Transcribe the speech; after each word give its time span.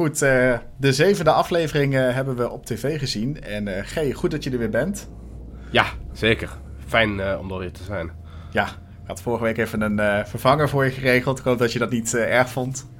goed, 0.00 0.22
uh, 0.22 0.58
de 0.76 0.92
zevende 0.92 1.30
aflevering 1.30 1.94
uh, 1.94 2.14
hebben 2.14 2.36
we 2.36 2.50
op 2.50 2.66
tv 2.66 2.98
gezien. 2.98 3.42
En 3.42 3.66
uh, 3.66 3.74
G, 3.82 4.14
goed 4.14 4.30
dat 4.30 4.44
je 4.44 4.50
er 4.50 4.58
weer 4.58 4.70
bent. 4.70 5.10
Ja, 5.70 5.86
zeker. 6.12 6.50
Fijn 6.86 7.38
om 7.38 7.52
er 7.52 7.58
weer 7.58 7.72
te 7.72 7.82
zijn. 7.82 8.10
Ja, 8.50 8.66
ik 8.66 9.06
had 9.06 9.22
vorige 9.22 9.44
week 9.44 9.58
even 9.58 9.80
een 9.80 10.26
vervanger 10.26 10.68
voor 10.68 10.84
je 10.84 10.90
geregeld. 10.90 11.38
Ik 11.38 11.44
hoop 11.44 11.58
dat 11.58 11.72
je 11.72 11.78
dat 11.78 11.90
niet 11.90 12.14
erg 12.14 12.50
vond. 12.50 12.90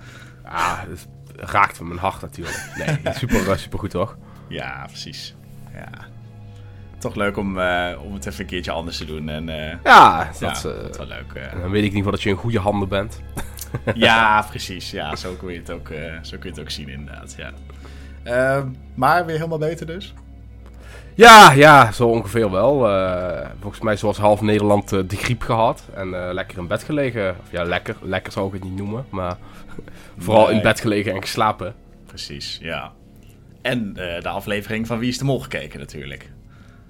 Ah, 0.45 0.79
het 0.89 1.07
raakt 1.37 1.81
me 1.81 1.87
mijn 1.87 2.01
hart 2.01 2.21
natuurlijk. 2.21 2.71
Nee, 2.77 3.15
super, 3.15 3.59
super 3.59 3.79
goed 3.79 3.91
toch? 3.91 4.17
Ja, 4.49 4.85
precies. 4.87 5.37
Ja. 5.75 6.07
Toch 6.99 7.15
leuk 7.15 7.37
om, 7.37 7.49
om 7.99 8.15
het 8.15 8.27
even 8.27 8.41
een 8.41 8.47
keertje 8.47 8.71
anders 8.71 8.97
te 8.97 9.05
doen. 9.05 9.29
En, 9.29 9.47
ja, 9.85 10.25
dat, 10.25 10.39
ja, 10.39 10.51
is 10.51 10.63
wel 10.97 11.07
leuk. 11.07 11.51
dan 11.61 11.71
weet 11.71 11.85
ik 11.85 11.93
niet 11.93 12.05
dat 12.05 12.23
je 12.23 12.29
in 12.29 12.37
goede 12.37 12.59
handen 12.59 12.89
bent. 12.89 13.21
ja, 13.95 14.47
precies. 14.49 14.91
Ja, 14.91 15.17
zo 15.17 15.33
kun 15.33 15.53
je 15.53 15.59
het 15.59 15.71
ook, 15.71 15.89
uh, 15.89 15.99
zo 16.23 16.37
kun 16.39 16.49
je 16.49 16.49
het 16.49 16.61
ook 16.61 16.71
zien 16.71 16.89
inderdaad. 16.89 17.37
Ja. 17.37 17.53
Uh, 18.25 18.65
maar 18.95 19.27
weer 19.27 19.37
helemaal 19.37 19.59
beter 19.59 19.87
dus? 19.87 20.15
Ja, 21.15 21.53
ja, 21.53 21.93
zo 21.93 22.09
ongeveer 22.09 22.51
wel. 22.51 22.91
Uh, 22.91 23.47
volgens 23.61 23.83
mij 23.83 23.97
zoals 23.97 24.19
half 24.19 24.41
Nederland 24.41 24.93
uh, 24.93 25.01
de 25.07 25.17
griep 25.17 25.43
gehad. 25.43 25.89
En 25.95 26.11
lekker 26.35 26.59
in 26.59 26.67
bed 26.67 26.83
gelegen. 26.83 27.37
Of 27.41 27.51
ja, 27.51 27.63
lekker. 27.63 27.97
Lekker 28.03 28.33
zou 28.33 28.47
ik 28.47 28.53
het 28.53 28.65
niet 28.65 28.77
noemen. 28.77 29.05
Maar 29.11 29.37
vooral 30.19 30.51
in 30.51 30.63
bed 30.63 30.81
gelegen 30.81 31.13
en 31.13 31.21
geslapen. 31.21 31.75
Precies, 32.07 32.59
ja. 32.63 32.93
En 33.63 33.93
de 33.95 34.29
aflevering 34.29 34.87
van 34.87 34.99
Wie 34.99 35.09
is 35.09 35.19
de 35.19 35.25
Mol 35.25 35.41
gekeken 35.41 35.79
natuurlijk. 35.79 36.31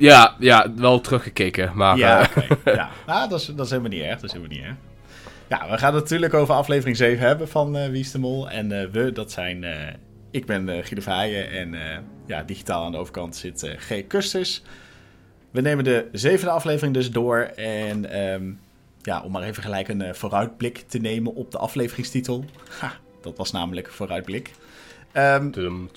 Ja, 0.01 0.35
ja, 0.39 0.73
wel 0.77 1.01
teruggekeken. 1.01 1.71
Maar, 1.75 1.97
ja, 1.97 2.29
okay. 2.37 2.75
ja. 2.75 2.89
Ah, 3.07 3.29
dat, 3.31 3.41
is, 3.41 3.47
dat 3.47 3.65
is 3.65 3.71
helemaal 3.71 3.93
niet 3.93 4.03
erg. 4.03 4.15
Dat 4.15 4.25
is 4.25 4.33
helemaal 4.33 4.57
niet 4.57 4.67
erg. 4.67 4.77
Ja, 5.51 5.71
we 5.71 5.79
gaan 5.79 5.95
het 5.95 6.03
natuurlijk 6.03 6.35
over 6.35 6.55
aflevering 6.55 6.97
7 6.97 7.27
hebben 7.27 7.49
van 7.49 7.77
uh, 7.77 7.87
Wie 7.87 8.01
is 8.01 8.11
de 8.11 8.19
Mol. 8.19 8.51
En 8.51 8.71
uh, 8.71 8.85
we, 8.85 9.13
dat 9.13 9.33
zijn... 9.33 9.63
Uh, 9.63 9.89
ik 10.31 10.47
ben 10.47 10.69
uh, 10.69 10.75
Guido 10.75 11.01
Verheijen 11.01 11.51
en 11.51 11.75
ja, 12.27 12.43
digitaal 12.43 12.85
aan 12.85 12.93
de 12.93 12.99
overkant 12.99 13.37
zit 13.37 13.75
G. 13.77 14.07
Kusters. 14.07 14.63
We 15.51 15.61
nemen 15.61 15.85
de 15.85 16.09
zevende 16.13 16.53
aflevering 16.53 16.95
dus 16.95 17.11
door. 17.11 17.39
En 17.57 18.21
um, 18.33 18.61
ja, 19.03 19.23
om 19.23 19.33
maar 19.33 19.43
even 19.43 19.63
gelijk 19.63 19.89
een 19.89 20.15
vooruitblik 20.15 20.85
te 20.89 20.99
nemen 20.99 21.35
op 21.35 21.51
de 21.51 21.59
afleveringstitel. 21.59 22.45
Ha, 22.81 22.93
dat 23.21 23.37
was 23.37 23.51
namelijk 23.51 23.91
vooruitblik. 23.91 24.51
Um, 25.15 25.91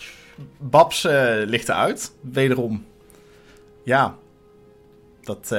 Babs 0.57 1.07
ligt 1.45 1.69
eruit. 1.69 2.11
Wederom. 2.21 2.85
Ja, 3.83 4.17
dat 5.21 5.51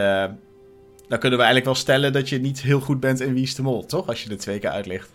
dan 1.15 1.23
kunnen 1.23 1.39
we 1.39 1.45
eigenlijk 1.45 1.65
wel 1.65 1.85
stellen 1.85 2.13
dat 2.13 2.29
je 2.29 2.41
niet 2.41 2.61
heel 2.61 2.81
goed 2.81 3.01
bent 3.01 3.21
in 3.21 3.35
Wie 3.35 3.43
is 3.43 3.55
de 3.55 3.63
Mol, 3.63 3.87
toch? 3.87 4.07
Als 4.07 4.23
je 4.23 4.29
de 4.29 4.37
twee 4.37 4.59
keer 4.59 4.71
uitlicht. 4.71 5.09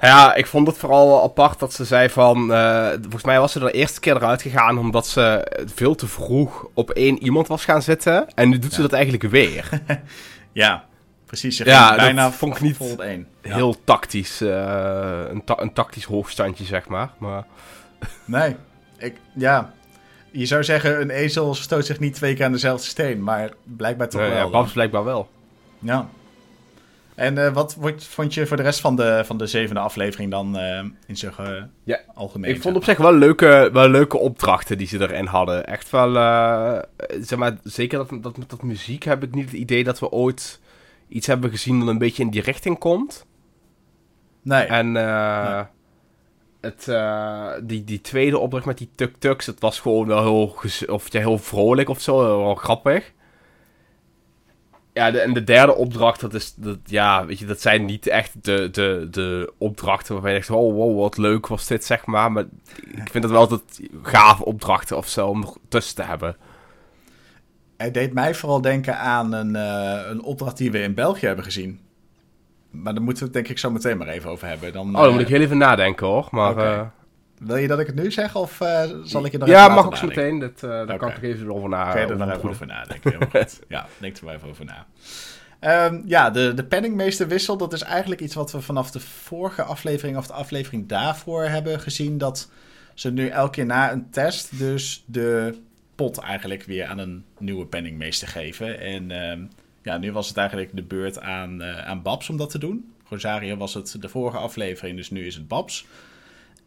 Ja, 0.00 0.34
ik 0.34 0.46
vond 0.46 0.66
het 0.66 0.76
vooral 0.76 1.22
apart 1.22 1.58
dat 1.58 1.72
ze 1.72 1.84
zei 1.84 2.08
van... 2.08 2.50
Uh, 2.50 2.88
volgens 3.00 3.24
mij 3.24 3.40
was 3.40 3.52
ze 3.52 3.58
de 3.58 3.70
eerste 3.70 4.00
keer 4.00 4.16
eruit 4.16 4.42
gegaan 4.42 4.78
omdat 4.78 5.06
ze 5.06 5.50
veel 5.74 5.94
te 5.94 6.06
vroeg 6.06 6.66
op 6.74 6.90
één 6.90 7.22
iemand 7.22 7.48
was 7.48 7.64
gaan 7.64 7.82
zitten. 7.82 8.26
En 8.34 8.48
nu 8.48 8.58
doet 8.58 8.72
ze 8.72 8.80
dat 8.80 8.92
eigenlijk 8.92 9.22
weer. 9.22 9.68
ja, 10.52 10.84
precies. 11.26 11.58
Je 11.58 11.64
ja, 11.64 11.96
bijna 11.96 12.24
dat 12.24 12.34
vond 12.34 12.54
ik 12.54 12.60
niet 12.60 13.00
één. 13.00 13.26
heel 13.40 13.76
tactisch. 13.84 14.42
Uh, 14.42 14.50
een, 15.30 15.44
ta 15.44 15.60
een, 15.60 15.72
tactisch 15.72 16.04
hoogstandje, 16.04 16.64
zeg 16.64 16.88
maar. 16.88 17.10
maar... 17.18 17.44
Nee, 18.24 18.56
ik, 18.98 19.16
ja, 19.34 19.72
je 20.36 20.46
zou 20.46 20.64
zeggen, 20.64 21.00
een 21.00 21.10
ezel 21.10 21.54
stoot 21.54 21.86
zich 21.86 22.00
niet 22.00 22.14
twee 22.14 22.34
keer 22.34 22.44
aan 22.44 22.52
dezelfde 22.52 22.86
steen, 22.86 23.22
maar 23.22 23.52
blijkbaar 23.62 24.08
toch 24.08 24.20
wel. 24.20 24.30
Ja, 24.30 24.48
Babs 24.48 24.72
blijkbaar 24.72 25.04
wel. 25.04 25.28
Ja. 25.78 26.08
En 27.14 27.36
uh, 27.36 27.52
wat 27.52 27.76
vond 27.96 28.34
je 28.34 28.46
voor 28.46 28.56
de 28.56 28.62
rest 28.62 28.80
van 28.80 28.96
de, 28.96 29.22
van 29.24 29.38
de 29.38 29.46
zevende 29.46 29.80
aflevering 29.80 30.30
dan 30.30 30.56
uh, 30.56 30.78
in 31.06 31.16
zijn 31.16 31.32
uh, 31.40 31.62
ja, 31.84 32.00
algemeen? 32.14 32.50
Ik 32.50 32.62
vond 32.62 32.76
op 32.76 32.84
zich 32.84 32.98
wel 32.98 33.14
leuke, 33.14 33.70
wel 33.72 33.88
leuke 33.88 34.18
opdrachten 34.18 34.78
die 34.78 34.86
ze 34.86 35.00
erin 35.00 35.26
hadden. 35.26 35.66
Echt 35.66 35.90
wel, 35.90 36.12
zeg 37.20 37.38
maar, 37.38 37.56
zeker 37.62 37.98
dat, 37.98 38.22
dat 38.22 38.36
met 38.36 38.50
dat 38.50 38.62
muziek 38.62 39.02
heb 39.02 39.22
ik 39.22 39.34
niet 39.34 39.44
het 39.44 39.54
idee 39.54 39.84
dat 39.84 39.98
we 39.98 40.10
ooit 40.10 40.60
iets 41.08 41.26
hebben 41.26 41.50
gezien 41.50 41.78
dat 41.78 41.88
een 41.88 41.98
beetje 41.98 42.22
in 42.22 42.30
die 42.30 42.42
richting 42.42 42.78
komt. 42.78 43.26
Nee. 44.42 44.64
En 44.64 44.92
nee 44.92 45.64
het, 46.64 46.86
uh, 46.88 47.52
die, 47.62 47.84
die 47.84 48.00
tweede 48.00 48.38
opdracht 48.38 48.64
met 48.64 48.78
die 48.78 48.90
tuk-tuks, 48.94 49.46
het 49.46 49.60
was 49.60 49.80
gewoon 49.80 50.06
wel 50.06 50.22
heel, 50.22 50.56
of, 50.86 51.12
ja, 51.12 51.20
heel 51.20 51.38
vrolijk 51.38 51.88
of 51.88 52.00
zo, 52.00 52.16
wel 52.16 52.54
grappig. 52.54 53.12
Ja, 54.92 55.12
en 55.14 55.32
de 55.32 55.44
derde 55.44 55.74
opdracht, 55.74 56.20
dat 56.20 56.34
is, 56.34 56.54
dat, 56.54 56.78
ja, 56.84 57.26
weet 57.26 57.38
je, 57.38 57.46
dat 57.46 57.60
zijn 57.60 57.84
niet 57.84 58.06
echt 58.06 58.44
de, 58.44 58.68
de, 58.70 59.08
de 59.10 59.52
opdrachten 59.58 60.12
waarvan 60.12 60.32
je 60.32 60.38
denkt, 60.38 60.54
oh, 60.54 60.74
wow, 60.74 61.00
wat 61.00 61.16
leuk 61.16 61.46
was 61.46 61.66
dit, 61.66 61.84
zeg 61.84 62.06
maar. 62.06 62.32
Maar 62.32 62.44
ik 62.76 63.10
vind 63.10 63.24
het 63.24 63.32
wel 63.32 63.40
altijd 63.40 63.80
gave 64.02 64.44
opdrachten 64.44 64.96
of 64.96 65.08
zo 65.08 65.28
om 65.28 65.42
er 65.42 65.52
tussen 65.68 65.94
te 65.94 66.02
hebben. 66.02 66.36
Hij 67.76 67.90
deed 67.90 68.12
mij 68.12 68.34
vooral 68.34 68.60
denken 68.60 68.98
aan 68.98 69.32
een, 69.32 69.54
uh, 69.54 70.10
een 70.10 70.22
opdracht 70.22 70.56
die 70.56 70.70
we 70.70 70.78
in 70.78 70.94
België 70.94 71.26
hebben 71.26 71.44
gezien. 71.44 71.80
Maar 72.82 72.94
daar 72.94 73.02
moeten 73.02 73.22
we 73.22 73.28
het 73.28 73.32
denk 73.32 73.48
ik 73.48 73.58
zo 73.58 73.70
meteen 73.70 73.98
maar 73.98 74.08
even 74.08 74.30
over 74.30 74.48
hebben. 74.48 74.72
Dan, 74.72 74.96
oh, 74.96 75.02
dan 75.02 75.12
moet 75.12 75.20
ik 75.20 75.28
heel 75.28 75.40
even 75.40 75.58
nadenken 75.58 76.06
hoor. 76.06 76.28
Maar, 76.30 76.56
uh... 76.56 76.80
Wil 77.38 77.56
je 77.56 77.68
dat 77.68 77.78
ik 77.78 77.86
het 77.86 77.94
nu 77.94 78.10
zeg 78.10 78.36
of 78.36 78.60
uh, 78.60 78.82
zal 79.02 79.24
ik 79.24 79.32
je 79.32 79.38
nog 79.38 79.48
ja, 79.48 79.62
even 79.62 79.74
mag 79.74 79.86
ook 79.86 79.96
zo 79.96 80.06
meteen. 80.06 80.38
Dat, 80.38 80.60
daar 80.60 80.82
okay. 80.82 80.96
kan 80.96 81.08
ik 81.08 81.22
even 81.22 81.54
over 81.54 81.68
na. 81.68 81.92
Kun 81.92 82.00
je 82.00 82.06
er 82.06 82.16
nog 82.16 82.30
even 82.30 82.48
over 82.48 82.66
nadenken. 82.66 83.28
Goed. 83.30 83.60
Ja, 83.68 83.86
denk 83.98 84.16
er 84.16 84.24
maar 84.24 84.34
even 84.34 84.48
over 84.48 84.64
na. 84.64 84.86
Um, 85.86 86.02
ja, 86.06 86.30
de, 86.30 86.54
de 86.54 86.64
penningmeesterwissel, 86.64 87.56
dat 87.56 87.72
is 87.72 87.82
eigenlijk 87.82 88.20
iets 88.20 88.34
wat 88.34 88.52
we 88.52 88.60
vanaf 88.60 88.90
de 88.90 89.00
vorige 89.00 89.62
aflevering 89.62 90.16
of 90.16 90.26
de 90.26 90.32
aflevering 90.32 90.88
daarvoor 90.88 91.44
hebben 91.44 91.80
gezien. 91.80 92.18
Dat 92.18 92.50
ze 92.94 93.10
nu 93.10 93.28
elke 93.28 93.50
keer 93.50 93.66
na 93.66 93.92
een 93.92 94.10
test 94.10 94.58
dus 94.58 95.04
de 95.06 95.58
pot 95.94 96.18
eigenlijk 96.18 96.62
weer 96.62 96.86
aan 96.86 96.98
een 96.98 97.24
nieuwe 97.38 97.66
penningmeester 97.66 98.28
geven. 98.28 98.80
En 98.80 99.10
um, 99.10 99.50
ja, 99.84 99.98
nu 99.98 100.12
was 100.12 100.28
het 100.28 100.36
eigenlijk 100.36 100.70
de 100.72 100.82
beurt 100.82 101.20
aan, 101.20 101.62
uh, 101.62 101.86
aan 101.86 102.02
Babs 102.02 102.28
om 102.28 102.36
dat 102.36 102.50
te 102.50 102.58
doen. 102.58 102.92
Rosario 103.08 103.56
was 103.56 103.74
het 103.74 103.96
de 104.00 104.08
vorige 104.08 104.36
aflevering, 104.36 104.96
dus 104.96 105.10
nu 105.10 105.26
is 105.26 105.34
het 105.34 105.48
Babs. 105.48 105.86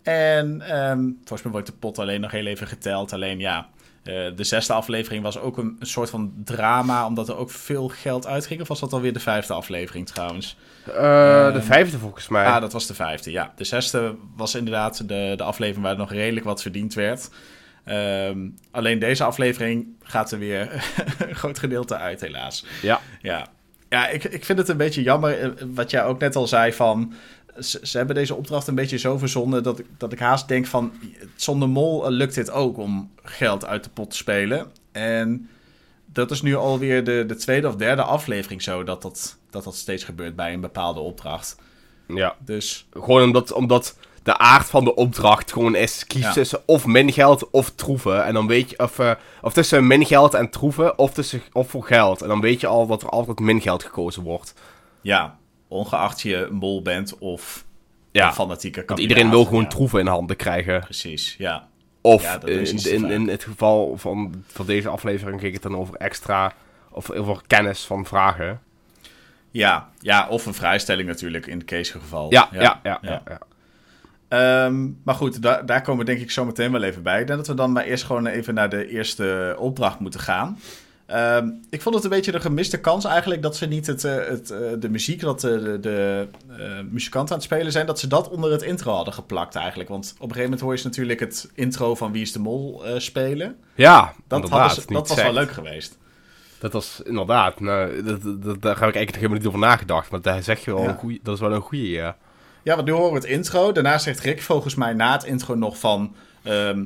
En 0.03 0.79
um, 0.89 1.17
volgens 1.17 1.41
mij 1.41 1.51
wordt 1.51 1.67
de 1.67 1.73
pot 1.73 1.99
alleen 1.99 2.21
nog 2.21 2.31
heel 2.31 2.45
even 2.45 2.67
geteld. 2.67 3.13
Alleen 3.13 3.39
ja, 3.39 3.69
uh, 4.03 4.13
de 4.35 4.43
zesde 4.43 4.73
aflevering 4.73 5.23
was 5.23 5.39
ook 5.39 5.57
een, 5.57 5.75
een, 5.79 5.87
soort 5.87 6.09
van 6.09 6.33
drama, 6.43 7.05
omdat 7.05 7.29
er 7.29 7.37
ook 7.37 7.51
veel 7.51 7.87
geld 7.87 8.27
uitging. 8.27 8.61
Of 8.61 8.67
was 8.67 8.79
dat 8.79 8.93
alweer 8.93 9.13
de 9.13 9.19
vijfde 9.19 9.53
aflevering 9.53 10.07
trouwens? 10.07 10.57
Uh, 10.87 10.93
uh, 10.95 11.53
de 11.53 11.61
vijfde 11.61 11.97
volgens 11.97 12.27
mij. 12.27 12.45
Ah, 12.45 12.61
dat 12.61 12.73
was 12.73 12.87
de 12.87 12.93
vijfde, 12.93 13.31
ja. 13.31 13.53
De 13.55 13.63
zesde 13.63 14.15
was 14.35 14.55
inderdaad 14.55 15.07
de, 15.07 15.33
de 15.37 15.43
aflevering 15.43 15.85
waar 15.85 15.97
nog 15.97 16.11
redelijk 16.11 16.45
wat 16.45 16.61
verdiend 16.61 16.93
werd. 16.93 17.29
Um, 17.89 18.55
alleen 18.71 18.99
deze 18.99 19.23
aflevering 19.23 19.87
gaat 20.03 20.31
er 20.31 20.39
weer 20.39 20.71
een 21.27 21.35
groot 21.35 21.59
gedeelte 21.59 21.97
uit, 21.97 22.21
helaas. 22.21 22.65
Ja. 22.81 23.01
Ja, 23.21 23.47
ja 23.89 24.07
ik, 24.07 24.23
ik 24.23 24.45
vind 24.45 24.57
het 24.57 24.67
een 24.67 24.77
beetje 24.77 25.01
jammer, 25.01 25.39
eh, 25.41 25.49
wat 25.73 25.91
jij 25.91 26.03
ook 26.05 26.19
net 26.19 26.35
al 26.35 26.47
zei, 26.47 26.73
van... 26.73 27.13
Ze, 27.59 27.79
ze 27.83 27.97
hebben 27.97 28.15
deze 28.15 28.35
opdracht 28.35 28.67
een 28.67 28.75
beetje 28.75 28.97
zo 28.97 29.17
verzonnen 29.17 29.63
dat 29.63 29.79
ik, 29.79 29.85
dat 29.97 30.11
ik 30.11 30.19
haast 30.19 30.47
denk 30.47 30.65
van... 30.65 30.91
Zonder 31.35 31.69
mol 31.69 32.05
eh, 32.05 32.11
lukt 32.11 32.35
dit 32.35 32.51
ook 32.51 32.77
om 32.77 33.11
geld 33.23 33.65
uit 33.65 33.83
de 33.83 33.89
pot 33.89 34.09
te 34.09 34.15
spelen. 34.15 34.71
En 34.91 35.49
dat 36.05 36.31
is 36.31 36.41
nu 36.41 36.55
alweer 36.55 37.03
de, 37.03 37.23
de 37.27 37.35
tweede 37.35 37.67
of 37.67 37.75
derde 37.75 38.01
aflevering 38.01 38.61
zo... 38.61 38.83
dat 38.83 39.01
dat, 39.01 39.37
dat 39.49 39.63
dat 39.63 39.75
steeds 39.75 40.03
gebeurt 40.03 40.35
bij 40.35 40.53
een 40.53 40.61
bepaalde 40.61 40.99
opdracht. 40.99 41.55
Ja, 42.07 42.35
dus... 42.39 42.87
Gewoon 42.91 43.23
omdat... 43.23 43.51
omdat 43.51 43.97
de 44.27 44.37
aard 44.37 44.69
van 44.69 44.83
de 44.83 44.95
opdracht 44.95 45.51
gewoon 45.51 45.75
is: 45.75 46.05
kies 46.05 46.33
tussen 46.33 46.59
of 46.65 46.85
min 46.85 47.11
geld 47.11 47.49
of 47.49 47.71
troeven. 47.71 48.25
En 48.25 48.33
dan 48.33 48.47
weet 48.47 48.69
je, 48.69 48.79
of, 48.79 48.99
uh, 48.99 49.11
of 49.41 49.53
tussen 49.53 49.87
min 49.87 50.05
geld 50.05 50.33
en 50.33 50.49
troeven, 50.49 50.97
of, 50.97 51.13
tussen, 51.13 51.41
of 51.51 51.69
voor 51.69 51.83
geld. 51.83 52.21
En 52.21 52.27
dan 52.27 52.41
weet 52.41 52.61
je 52.61 52.67
al 52.67 52.87
dat 52.87 53.01
er 53.01 53.09
altijd 53.09 53.39
min 53.39 53.61
geld 53.61 53.83
gekozen 53.83 54.23
wordt. 54.23 54.53
Ja, 55.01 55.37
ongeacht 55.67 56.21
je 56.21 56.35
een 56.35 56.59
bol 56.59 56.81
bent 56.81 57.17
of 57.17 57.65
ja, 58.11 58.33
fanatieke 58.33 58.83
Want 58.85 58.99
iedereen 58.99 59.29
wil 59.29 59.45
gewoon 59.45 59.67
troeven 59.69 59.99
in 59.99 60.07
handen 60.07 60.35
krijgen. 60.35 60.79
Precies, 60.79 61.35
ja. 61.37 61.67
Of 62.01 62.35
in, 62.43 62.85
in, 62.85 63.11
in, 63.11 63.27
het 63.27 63.43
geval 63.43 63.97
van, 63.97 64.43
van 64.47 64.65
deze 64.65 64.89
aflevering 64.89 65.39
ging 65.39 65.53
het 65.53 65.61
dan 65.61 65.77
over 65.77 65.95
extra, 65.95 66.53
of 66.91 67.11
over 67.11 67.41
kennis 67.47 67.85
van 67.85 68.05
vragen. 68.05 68.61
Ja, 69.51 69.89
ja, 69.99 70.27
of 70.27 70.45
een 70.45 70.53
vrijstelling 70.53 71.07
natuurlijk 71.07 71.45
in 71.45 71.57
het 71.57 71.67
case 71.67 71.91
geval. 71.91 72.31
ja, 72.31 72.49
ja. 72.51 72.79
ja, 72.83 72.99
ja. 73.01 73.21
Um, 74.29 74.99
maar 75.03 75.15
goed, 75.15 75.41
daar, 75.41 75.65
daar 75.65 75.81
komen 75.81 76.05
we 76.05 76.11
denk 76.11 76.23
ik 76.23 76.31
zo 76.31 76.45
meteen 76.45 76.71
wel 76.71 76.83
even 76.83 77.03
bij. 77.03 77.21
Ik 77.21 77.27
denk 77.27 77.39
dat 77.39 77.47
we 77.47 77.53
dan 77.53 77.71
maar 77.71 77.83
eerst 77.83 78.03
gewoon 78.03 78.25
even 78.25 78.53
naar 78.53 78.69
de 78.69 78.87
eerste 78.87 79.55
opdracht 79.59 79.99
moeten 79.99 80.19
gaan. 80.19 80.59
Um, 81.13 81.59
ik 81.69 81.81
vond 81.81 81.95
het 81.95 82.03
een 82.03 82.09
beetje 82.09 82.33
een 82.33 82.41
gemiste 82.41 82.79
kans 82.79 83.05
eigenlijk 83.05 83.41
dat 83.41 83.55
ze 83.55 83.65
niet 83.65 83.87
het, 83.87 84.03
uh, 84.03 84.15
het, 84.15 84.51
uh, 84.51 84.57
de 84.79 84.89
muziek, 84.89 85.21
dat 85.21 85.41
de, 85.41 85.77
de 85.81 86.27
uh, 86.49 86.55
muzikanten 86.89 87.31
aan 87.31 87.41
het 87.41 87.47
spelen 87.51 87.71
zijn, 87.71 87.85
dat 87.85 87.99
ze 87.99 88.07
dat 88.07 88.29
onder 88.29 88.51
het 88.51 88.61
intro 88.61 88.93
hadden 88.93 89.13
geplakt 89.13 89.55
eigenlijk. 89.55 89.89
Want 89.89 90.05
op 90.05 90.13
een 90.13 90.35
gegeven 90.35 90.43
moment 90.43 90.61
hoor 90.61 90.75
je 90.75 90.83
natuurlijk 90.83 91.19
het 91.19 91.49
intro 91.53 91.95
van 91.95 92.11
Wie 92.11 92.21
is 92.21 92.31
de 92.31 92.39
Mol 92.39 92.83
spelen. 92.97 93.55
Ja, 93.75 94.13
dat, 94.27 94.47
ze, 94.47 94.83
dat 94.87 95.07
was 95.07 95.21
wel 95.21 95.33
leuk 95.33 95.51
geweest. 95.51 95.97
Dat 96.59 96.73
was 96.73 97.01
inderdaad, 97.05 97.59
nou, 97.59 98.03
dat, 98.03 98.21
dat, 98.23 98.61
daar 98.61 98.79
heb 98.79 98.89
ik 98.89 98.95
eigenlijk 98.95 99.15
helemaal 99.15 99.37
niet 99.37 99.47
over 99.47 99.59
nagedacht. 99.59 100.11
Maar 100.11 100.21
daar 100.21 100.43
zeg 100.43 100.65
je 100.65 100.73
wel 100.73 100.87
een 100.87 100.95
goeie, 100.97 101.19
dat 101.23 101.33
is 101.33 101.39
wel 101.39 101.53
een 101.53 101.61
goede, 101.61 101.89
ja. 101.89 102.17
Ja, 102.67 102.75
want 102.75 102.87
nu 102.87 102.93
horen 102.93 103.11
we 103.11 103.19
het 103.19 103.27
intro. 103.27 103.71
Daarna 103.71 103.97
zegt 103.97 104.19
Rick 104.19 104.41
volgens 104.41 104.75
mij 104.75 104.93
na 104.93 105.11
het 105.11 105.23
intro 105.23 105.55
nog 105.55 105.79
van... 105.79 106.15
ehm, 106.43 106.85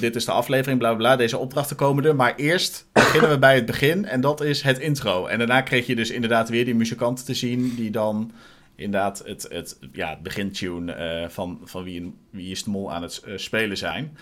dit 0.00 0.16
is 0.16 0.24
de 0.24 0.32
aflevering, 0.32 0.78
bla 0.78 0.88
bla 0.88 0.98
bla, 0.98 1.16
deze 1.16 1.38
opdrachten 1.38 1.76
komen 1.76 2.04
er. 2.04 2.16
Maar 2.16 2.34
eerst 2.34 2.88
beginnen 2.92 3.30
we 3.30 3.38
bij 3.38 3.54
het 3.54 3.66
begin 3.66 4.04
en 4.04 4.20
dat 4.20 4.40
is 4.40 4.62
het 4.62 4.78
intro. 4.78 5.26
En 5.26 5.38
daarna 5.38 5.60
kreeg 5.60 5.86
je 5.86 5.94
dus 5.96 6.10
inderdaad 6.10 6.48
weer 6.48 6.64
die 6.64 6.74
muzikanten 6.74 7.24
te 7.24 7.34
zien... 7.34 7.74
die 7.74 7.90
dan 7.90 8.32
inderdaad 8.74 9.22
het, 9.24 9.46
het, 9.50 9.78
ja, 9.92 10.10
het 10.10 10.22
begintune 10.22 10.92
eh, 10.92 11.28
van, 11.28 11.60
van 11.64 11.82
wie, 11.84 12.14
wie 12.30 12.50
is 12.50 12.64
de 12.64 12.70
mol 12.70 12.92
aan 12.92 13.02
het 13.02 13.22
eh, 13.24 13.36
spelen 13.36 13.76
zijn. 13.76 14.16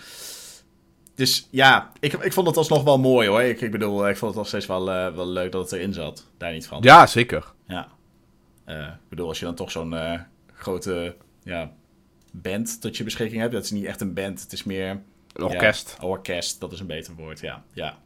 Dus 1.14 1.48
ja, 1.50 1.92
ik, 2.00 2.12
ik 2.12 2.32
vond 2.32 2.46
het 2.46 2.56
alsnog 2.56 2.82
wel 2.82 2.98
mooi 2.98 3.28
hoor. 3.28 3.42
Ik, 3.42 3.60
ik 3.60 3.70
bedoel, 3.70 4.08
ik 4.08 4.16
vond 4.16 4.30
het 4.30 4.40
nog 4.40 4.48
steeds 4.48 4.66
wel, 4.66 4.90
eh, 4.90 5.14
wel 5.14 5.26
leuk 5.28 5.52
dat 5.52 5.70
het 5.70 5.72
erin 5.72 5.92
zat. 5.92 6.26
Daar 6.38 6.52
niet 6.52 6.66
van. 6.66 6.82
Ja, 6.82 7.06
zeker. 7.06 7.52
Ja. 7.66 7.88
Ik 8.66 9.08
bedoel, 9.08 9.28
als 9.28 9.38
je 9.38 9.44
dan 9.44 9.54
toch 9.54 9.70
zo'n 9.70 9.94
grote 10.64 11.16
ja, 11.42 11.72
band 12.32 12.80
tot 12.80 12.96
je 12.96 13.04
beschikking 13.04 13.40
hebt. 13.40 13.52
Dat 13.52 13.64
is 13.64 13.70
niet 13.70 13.84
echt 13.84 14.00
een 14.00 14.14
band, 14.14 14.40
het 14.40 14.52
is 14.52 14.64
meer... 14.64 15.02
Een 15.32 15.44
orkest. 15.44 15.96
Ja, 16.00 16.06
orkest, 16.06 16.60
dat 16.60 16.72
is 16.72 16.80
een 16.80 16.86
beter 16.86 17.14
woord, 17.14 17.40
ja. 17.40 17.64
ja. 17.72 17.98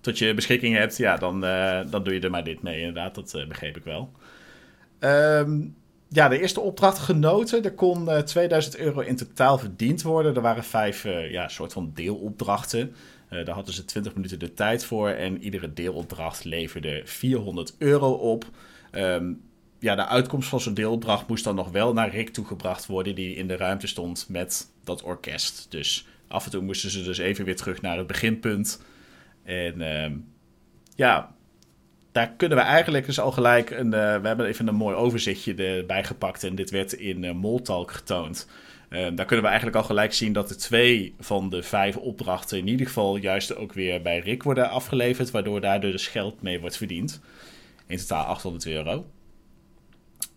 Tot 0.00 0.18
je 0.18 0.34
beschikking 0.34 0.76
hebt, 0.76 0.96
ja, 0.96 1.16
dan, 1.16 1.44
eh, 1.44 1.80
dan 1.90 2.04
doe 2.04 2.14
je 2.14 2.20
er 2.20 2.30
maar 2.30 2.44
dit 2.44 2.62
mee, 2.62 2.78
inderdaad. 2.78 3.14
Dat 3.14 3.34
eh, 3.34 3.46
begreep 3.46 3.76
ik 3.76 3.84
wel. 3.84 4.12
Ehm, 4.98 5.60
ja, 6.08 6.28
de 6.28 6.40
eerste 6.40 6.60
opdracht 6.60 6.98
genoten. 6.98 7.64
Er 7.64 7.74
kon 7.74 8.10
eh, 8.10 8.18
2000 8.18 8.76
euro 8.76 9.00
in 9.00 9.16
totaal 9.16 9.58
verdiend 9.58 10.02
worden. 10.02 10.34
Er 10.34 10.40
waren 10.40 10.64
vijf 10.64 11.04
eh, 11.04 11.30
ja, 11.30 11.48
soort 11.48 11.72
van 11.72 11.90
deelopdrachten. 11.94 12.94
Eh, 13.28 13.44
daar 13.44 13.54
hadden 13.54 13.74
ze 13.74 13.84
20 13.84 14.14
minuten 14.14 14.38
de 14.38 14.54
tijd 14.54 14.84
voor. 14.84 15.08
En 15.08 15.42
iedere 15.42 15.72
deelopdracht 15.72 16.44
leverde 16.44 17.02
400 17.04 17.74
euro 17.78 18.12
op. 18.12 18.44
Ehm, 18.90 19.32
ja, 19.78 19.94
de 19.94 20.06
uitkomst 20.06 20.48
van 20.48 20.60
zo'n 20.60 20.74
deelopdracht 20.74 21.28
moest 21.28 21.44
dan 21.44 21.54
nog 21.54 21.70
wel 21.70 21.92
naar 21.92 22.10
Rick 22.10 22.28
toegebracht 22.30 22.86
worden, 22.86 23.14
die 23.14 23.34
in 23.34 23.48
de 23.48 23.56
ruimte 23.56 23.86
stond 23.86 24.26
met 24.28 24.70
dat 24.84 25.02
orkest. 25.02 25.66
Dus 25.70 26.06
af 26.28 26.44
en 26.44 26.50
toe 26.50 26.62
moesten 26.62 26.90
ze 26.90 27.02
dus 27.02 27.18
even 27.18 27.44
weer 27.44 27.56
terug 27.56 27.80
naar 27.80 27.98
het 27.98 28.06
beginpunt. 28.06 28.82
En 29.44 29.80
ehm, 29.80 30.16
ja, 30.94 31.34
daar 32.12 32.32
kunnen 32.36 32.58
we 32.58 32.64
eigenlijk 32.64 33.06
dus 33.06 33.20
al 33.20 33.32
gelijk 33.32 33.70
een. 33.70 33.94
eh, 33.94 34.20
we 34.20 34.26
hebben 34.26 34.46
even 34.46 34.68
een 34.68 34.74
mooi 34.74 34.96
overzichtje 34.96 35.54
erbij 35.54 36.04
gepakt 36.04 36.44
en 36.44 36.54
dit 36.54 36.70
werd 36.70 36.92
in 36.92 37.24
eh 37.24 37.32
Moltalk 37.32 37.90
getoond. 37.90 38.48
Ehm, 38.88 39.14
daar 39.14 39.26
kunnen 39.26 39.44
we 39.44 39.50
eigenlijk 39.50 39.76
al 39.76 39.84
gelijk 39.84 40.12
zien 40.12 40.32
dat 40.32 40.48
de 40.48 40.56
twee 40.56 41.14
van 41.20 41.50
de 41.50 41.62
vijf 41.62 41.96
opdrachten 41.96 42.58
in 42.58 42.68
ieder 42.68 42.86
geval 42.86 43.16
juist 43.16 43.56
ook 43.56 43.72
weer 43.72 44.02
bij 44.02 44.18
Rick 44.18 44.42
worden 44.42 44.70
afgeleverd, 44.70 45.30
waardoor 45.30 45.60
daar 45.60 45.80
dus 45.80 46.06
geld 46.06 46.42
mee 46.42 46.60
wordt 46.60 46.76
verdiend. 46.76 47.20
In 47.86 47.98
totaal 47.98 48.24
800 48.24 48.66
euro. 48.66 49.06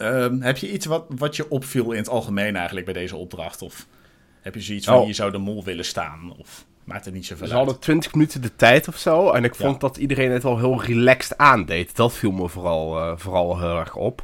Ehm, 0.01 0.41
heb 0.41 0.57
je 0.57 0.71
iets 0.71 0.85
wat, 0.85 1.05
wat 1.17 1.35
je 1.35 1.49
opviel 1.49 1.91
in 1.91 1.97
het 1.97 2.09
algemeen 2.09 2.55
eigenlijk 2.55 2.85
bij 2.85 2.93
deze 2.95 3.15
opdracht? 3.15 3.61
Of 3.61 3.87
heb 4.41 4.53
je 4.55 4.61
zoiets 4.61 4.85
van 4.85 4.97
Oh. 4.97 5.03
hier 5.05 5.15
zou 5.15 5.31
de 5.31 5.37
mol 5.37 5.63
willen 5.63 5.85
staan? 5.85 6.33
Of 6.37 6.65
maakt 6.83 7.05
het 7.05 7.13
niet 7.13 7.25
zoveel 7.25 7.47
Ze 7.47 7.53
uit? 7.53 7.63
hadden 7.63 7.81
20 7.81 8.13
minuten 8.13 8.41
de 8.41 8.55
tijd 8.55 8.87
of 8.87 8.97
zo. 8.97 9.31
En 9.31 9.43
ik 9.43 9.55
Ja. 9.55 9.65
vond 9.65 9.79
dat 9.79 9.97
iedereen 9.97 10.31
het 10.31 10.43
wel 10.43 10.57
heel 10.57 10.83
relaxed 10.83 11.37
aandeed. 11.37 11.95
Dat 11.95 12.13
viel 12.13 12.31
me 12.31 12.47
vooral, 12.49 12.97
eh, 12.99 13.11
vooral 13.15 13.59
heel 13.59 13.79
erg 13.79 13.95
op. 13.95 14.23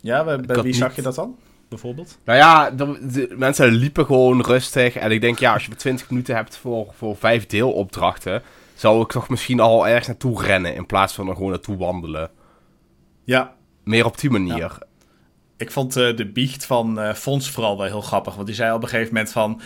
Ja, 0.00 0.24
bij, 0.24 0.62
wie 0.62 0.72
zag 0.74 0.96
je 0.96 1.02
dat 1.02 1.14
dan? 1.14 1.36
Bijvoorbeeld? 1.68 2.18
Nou 2.24 2.38
ja, 2.38 2.70
de, 2.70 2.98
de- 3.12 3.34
mensen 3.36 3.70
liepen 3.70 4.06
gewoon 4.06 4.40
rustig. 4.42 4.96
En 4.96 5.10
ik 5.10 5.20
denk, 5.20 5.38
ja, 5.38 5.52
als 5.52 5.66
je 5.66 5.74
20 5.74 6.10
minuten 6.10 6.34
hebt 6.34 6.56
voor, 6.56 6.86
voor 6.96 7.16
vijf 7.16 7.46
deelopdrachten. 7.46 8.42
zou 8.74 9.02
ik 9.02 9.08
toch 9.08 9.28
misschien 9.28 9.60
al 9.60 9.88
ergens 9.88 10.06
naartoe 10.06 10.42
rennen. 10.42 10.74
In 10.74 10.86
plaats 10.86 11.14
van 11.14 11.28
er 11.28 11.34
gewoon 11.34 11.50
naartoe 11.50 11.76
wandelen. 11.76 12.30
Ja, 13.24 13.54
Meer 13.90 14.04
op 14.04 14.18
die 14.20 14.30
manier. 14.30 14.78
ik 15.56 15.70
vond 15.70 15.96
eh, 15.96 16.16
de 16.16 16.26
biecht 16.26 16.66
van 16.66 17.00
eh 17.00 17.14
Fons 17.14 17.50
vooral 17.50 17.76
wel 17.76 17.86
heel 17.86 18.00
grappig. 18.00 18.34
Want 18.34 18.46
die 18.46 18.56
zei 18.56 18.72
op 18.72 18.82
een 18.82 18.88
gegeven 18.88 19.14
moment 19.14 19.32
van... 19.32 19.60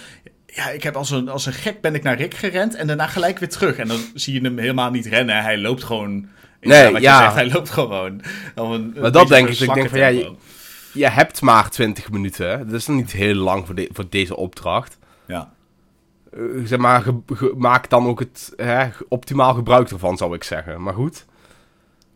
Ja, 0.46 0.68
ik 0.70 0.82
heb 0.82 0.96
als 0.96 1.10
een, 1.10 1.28
als 1.28 1.46
een 1.46 1.52
gek 1.52 1.80
ben 1.80 1.94
ik 1.94 2.02
naar 2.02 2.16
Rick 2.16 2.34
gerend 2.34 2.74
en 2.74 2.86
daarna 2.86 3.06
gelijk 3.06 3.38
weer 3.38 3.48
terug. 3.48 3.76
En 3.76 3.88
dan 3.88 3.98
zie 4.14 4.34
je 4.34 4.40
hem 4.40 4.58
helemaal 4.58 4.90
niet 4.90 5.06
rennen. 5.06 5.42
Hij 5.42 5.58
loopt 5.58 5.84
gewoon... 5.84 6.28
Nee, 6.60 6.92
wat 6.92 7.02
ja. 7.02 7.20
Zegt, 7.22 7.34
hij 7.34 7.50
loopt 7.50 7.70
gewoon. 7.70 8.22
Een- 8.54 8.72
een 8.72 8.94
dat 8.94 9.12
beetje 9.12 9.28
denk 9.28 9.48
ik. 9.48 9.58
Ik 9.60 9.74
denk 9.74 9.88
van, 9.88 9.98
ja, 9.98 10.06
je- 10.92 11.08
hebt 11.08 11.40
maar 11.40 11.70
20 11.70 12.10
minuten. 12.10 12.66
Dat 12.66 12.80
is 12.80 12.86
nog 12.86 12.96
niet 12.96 13.12
heel 13.12 13.34
lang 13.34 13.66
voor, 13.66 13.74
de- 13.74 13.90
voor 13.92 14.04
deze 14.08 14.36
opdracht. 14.36 14.98
Ja. 15.26 15.52
Eh, 16.32 16.40
zeg 16.64 16.78
maar, 16.78 17.02
ge- 17.02 17.20
ge- 17.26 17.54
maak 17.56 17.90
dan 17.90 18.06
ook 18.06 18.18
het 18.18 18.52
hè, 18.56 18.86
optimaal 19.08 19.54
gebruik 19.54 19.90
ervan, 19.90 20.16
zou 20.16 20.34
ik 20.34 20.44
zeggen. 20.44 20.82
Maar 20.82 20.94
goed. 20.94 21.26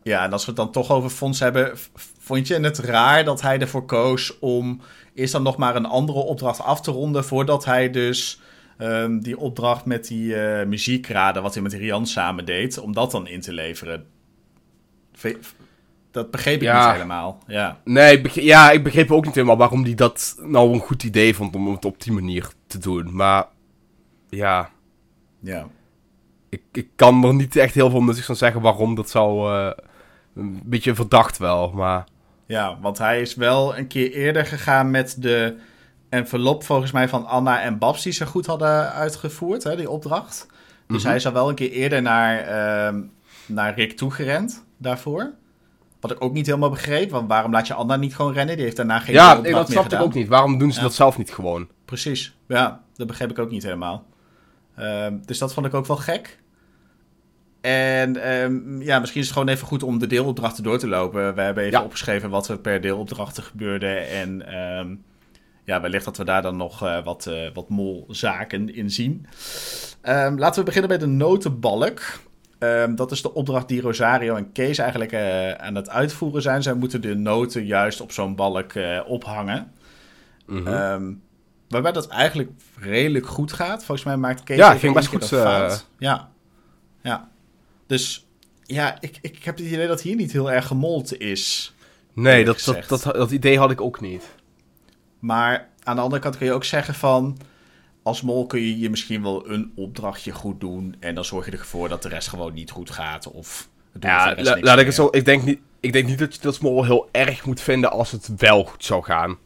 Ja, 0.09 0.23
en 0.23 0.31
als 0.31 0.41
we 0.45 0.51
het 0.51 0.59
dan 0.59 0.71
toch 0.71 0.91
over 0.91 1.09
Fons 1.09 1.39
hebben, 1.39 1.71
vond 2.19 2.47
je 2.47 2.59
het 2.59 2.77
raar 2.79 3.23
dat 3.23 3.41
hij 3.41 3.59
ervoor 3.59 3.85
koos 3.85 4.39
om 4.39 4.81
eerst 5.13 5.33
dan 5.33 5.43
nog 5.43 5.57
maar 5.57 5.75
een 5.75 5.85
andere 5.85 6.19
opdracht 6.19 6.61
af 6.61 6.81
te 6.81 6.91
ronden, 6.91 7.23
voordat 7.25 7.65
hij 7.65 7.89
dus 7.89 8.41
ehm, 8.77 9.19
die 9.19 9.37
opdracht 9.37 9.85
met 9.85 10.07
die 10.07 10.35
eh 10.35 10.67
muziekraden, 10.67 11.41
wat 11.41 11.53
hij 11.53 11.63
met 11.63 11.73
Rian 11.73 12.07
samen 12.07 12.45
deed, 12.45 12.77
om 12.79 12.93
dat 12.93 13.11
dan 13.11 13.27
in 13.27 13.41
te 13.41 13.53
leveren? 13.53 14.05
Ve- 15.13 15.37
Dat 16.11 16.31
begreep 16.31 16.55
ik 16.55 16.61
Ja. 16.61 16.85
niet 16.85 16.93
helemaal. 16.93 17.39
Ja, 17.47 17.79
Nee, 17.83 18.15
ik 18.17 18.23
begreep, 18.23 18.43
ja, 18.43 18.71
ik 18.71 18.83
begreep 18.83 19.11
ook 19.11 19.25
niet 19.25 19.35
helemaal 19.35 19.57
waarom 19.57 19.83
hij 19.83 19.95
dat 19.95 20.35
nou 20.41 20.73
een 20.73 20.79
goed 20.79 21.03
idee 21.03 21.35
vond 21.35 21.55
om 21.55 21.71
het 21.71 21.85
op 21.85 22.01
die 22.01 22.13
manier 22.13 22.47
te 22.67 22.77
doen. 22.77 23.15
Maar 23.15 23.45
ja, 24.29 24.69
ja. 25.39 25.67
ik, 26.49 26.61
ik 26.71 26.87
kan 26.95 27.23
er 27.23 27.33
niet 27.33 27.55
echt 27.55 27.73
heel 27.73 27.89
veel 27.89 28.03
nuttigs 28.03 28.25
van 28.25 28.35
zeggen 28.35 28.61
waarom 28.61 28.95
dat 28.95 29.09
zou... 29.09 29.53
eh, 29.53 29.71
een 30.39 30.61
beetje 30.65 30.95
verdacht 30.95 31.37
wel, 31.37 31.71
maar... 31.71 32.03
Ja, 32.45 32.77
want 32.81 32.97
hij 32.97 33.21
is 33.21 33.35
wel 33.35 33.77
een 33.77 33.87
keer 33.87 34.11
eerder 34.11 34.45
gegaan 34.45 34.91
met 34.91 35.15
de 35.19 35.55
envelop 36.09 36.63
volgens 36.63 36.91
mij 36.91 37.09
van 37.09 37.25
Anna 37.25 37.61
en 37.61 37.77
Babs 37.77 38.03
die 38.03 38.13
ze 38.13 38.25
goed 38.25 38.45
hadden 38.45 38.91
uitgevoerd, 38.91 39.63
hè, 39.63 39.75
die 39.75 39.89
opdracht. 39.89 40.47
Dus 40.87 40.97
Mhm. 40.97 41.07
hij 41.07 41.15
is 41.15 41.25
al 41.25 41.33
wel 41.33 41.49
een 41.49 41.55
keer 41.55 41.71
eerder 41.71 42.01
naar, 42.01 42.39
ehm, 42.39 43.01
naar 43.45 43.73
Rick 43.75 43.97
toegerend 43.97 44.65
daarvoor. 44.77 45.31
Wat 45.99 46.11
ik 46.11 46.23
ook 46.23 46.33
niet 46.33 46.45
helemaal 46.45 46.69
begreep, 46.69 47.11
want 47.11 47.27
waarom 47.27 47.51
laat 47.51 47.67
je 47.67 47.73
Anna 47.73 47.95
niet 47.95 48.15
gewoon 48.15 48.33
rennen? 48.33 48.55
Die 48.55 48.63
heeft 48.65 48.77
daarna 48.77 48.99
geen 48.99 49.13
Ja, 49.13 49.23
opdracht 49.25 49.43
nee, 49.43 49.53
dat 49.53 49.69
snapte 49.69 49.95
ik 49.95 50.01
ook 50.01 50.13
niet. 50.13 50.27
Waarom 50.27 50.57
doen 50.57 50.71
ze 50.71 50.77
Ja. 50.77 50.83
dat 50.83 50.93
zelf 50.93 51.17
niet 51.17 51.31
gewoon? 51.33 51.67
Precies, 51.85 52.35
ja, 52.47 52.81
dat 52.95 53.07
begreep 53.07 53.29
ik 53.29 53.39
ook 53.39 53.51
niet 53.51 53.63
helemaal. 53.63 54.05
Ehm, 54.75 55.17
dus 55.25 55.37
dat 55.37 55.53
vond 55.53 55.65
ik 55.65 55.73
ook 55.73 55.85
wel 55.85 55.97
gek. 55.97 56.39
En 57.61 58.23
ehm, 58.23 58.81
ja, 58.81 58.99
misschien 58.99 59.21
is 59.21 59.27
het 59.27 59.37
gewoon 59.37 59.53
even 59.53 59.67
goed 59.67 59.83
om 59.83 59.99
de 59.99 60.07
deelopdrachten 60.07 60.63
door 60.63 60.77
te 60.77 60.87
lopen. 60.87 61.35
We 61.35 61.41
hebben 61.41 61.63
even 61.63 61.79
Ja. 61.79 61.85
opgeschreven 61.85 62.29
wat 62.29 62.47
er 62.47 62.59
per 62.59 62.81
deelopdrachten 62.81 63.43
gebeurde. 63.43 63.87
En 63.95 64.47
ehm, 64.47 64.95
ja, 65.63 65.81
wellicht 65.81 66.05
dat 66.05 66.17
we 66.17 66.23
daar 66.23 66.41
dan 66.41 66.57
nog 66.57 66.83
eh, 66.83 67.03
wat, 67.03 67.27
eh 67.27 67.49
wat 67.53 67.69
molzaken 67.69 68.75
in 68.75 68.89
zien. 68.91 69.25
Ehm, 70.01 70.37
laten 70.37 70.59
we 70.59 70.65
beginnen 70.65 70.89
bij 70.89 70.99
de 70.99 71.05
notenbalk. 71.13 72.01
Dat 72.95 73.11
is 73.11 73.21
de 73.21 73.33
opdracht 73.33 73.67
die 73.67 73.81
Rosario 73.81 74.35
en 74.35 74.51
Kees 74.51 74.77
eigenlijk 74.77 75.11
eh, 75.11 75.51
aan 75.51 75.75
het 75.75 75.89
uitvoeren 75.89 76.41
zijn. 76.41 76.63
Zij 76.63 76.73
moeten 76.73 77.01
de 77.01 77.15
noten 77.15 77.65
juist 77.65 78.01
op 78.01 78.11
zo'n 78.11 78.35
balk 78.35 78.73
ophangen. 79.07 79.71
Mhm. 80.45 81.13
Waarbij 81.69 81.91
dat 81.91 82.07
eigenlijk 82.07 82.49
redelijk 82.79 83.27
goed 83.27 83.53
gaat. 83.53 83.83
Volgens 83.83 84.07
mij 84.07 84.17
maakt 84.17 84.43
Kees 84.43 84.57
Ja, 84.57 84.73
ging 84.73 84.93
best 84.93 85.07
goed, 85.07 85.25
fout. 85.27 85.85
Ja. 85.97 86.29
ja. 87.01 87.28
Dus 87.89 88.27
ja, 88.63 88.97
ik, 88.99 89.17
ik 89.21 89.43
heb 89.43 89.57
het 89.57 89.65
idee 89.65 89.87
dat 89.87 90.01
hier 90.01 90.15
niet 90.15 90.31
heel 90.31 90.51
erg 90.51 90.67
gemolten 90.67 91.19
is. 91.19 91.73
nee, 92.13 92.45
dat, 92.45 92.61
dat, 92.65 92.87
dat, 92.87 93.03
dat 93.03 93.31
idee 93.31 93.57
had 93.57 93.71
ik 93.71 93.81
ook 93.81 94.01
niet. 94.01 94.23
Maar 95.19 95.69
aan 95.83 95.95
de 95.95 96.01
andere 96.01 96.21
kant 96.21 96.37
kun 96.37 96.45
je 96.45 96.53
ook 96.53 96.63
zeggen 96.63 96.93
van... 96.93 97.37
Als 98.03 98.21
mol 98.21 98.45
kun 98.45 98.59
je 98.61 98.79
je 98.79 98.89
misschien 98.89 99.21
wel 99.23 99.49
een 99.49 99.71
opdrachtje 99.75 100.31
goed 100.31 100.59
doen... 100.59 100.95
en 100.99 101.15
dan 101.15 101.25
zorg 101.25 101.45
je 101.45 101.51
ervoor 101.51 101.89
dat 101.89 102.01
de 102.01 102.09
rest 102.09 102.27
gewoon 102.27 102.53
niet 102.53 102.71
goed 102.71 102.89
gaat. 102.89 103.31
Of 103.31 103.69
Ja, 103.99 104.35
la- 104.37 104.57
laat 104.59 104.79
ik 104.79 104.85
het 104.85 104.95
zo... 104.95 105.07
Ik 105.11 105.25
denk 105.25 105.43
niet, 105.43 105.59
ik 105.79 105.93
denk 105.93 106.07
niet 106.07 106.19
dat 106.19 106.35
je 106.35 106.41
dat 106.41 106.55
smol 106.55 106.83
heel 106.85 107.09
erg 107.11 107.45
moet 107.45 107.61
vinden 107.61 107.91
als 107.91 108.11
het 108.11 108.29
wel 108.37 108.63
goed 108.63 108.85
zou 108.85 109.03
gaan. 109.03 109.37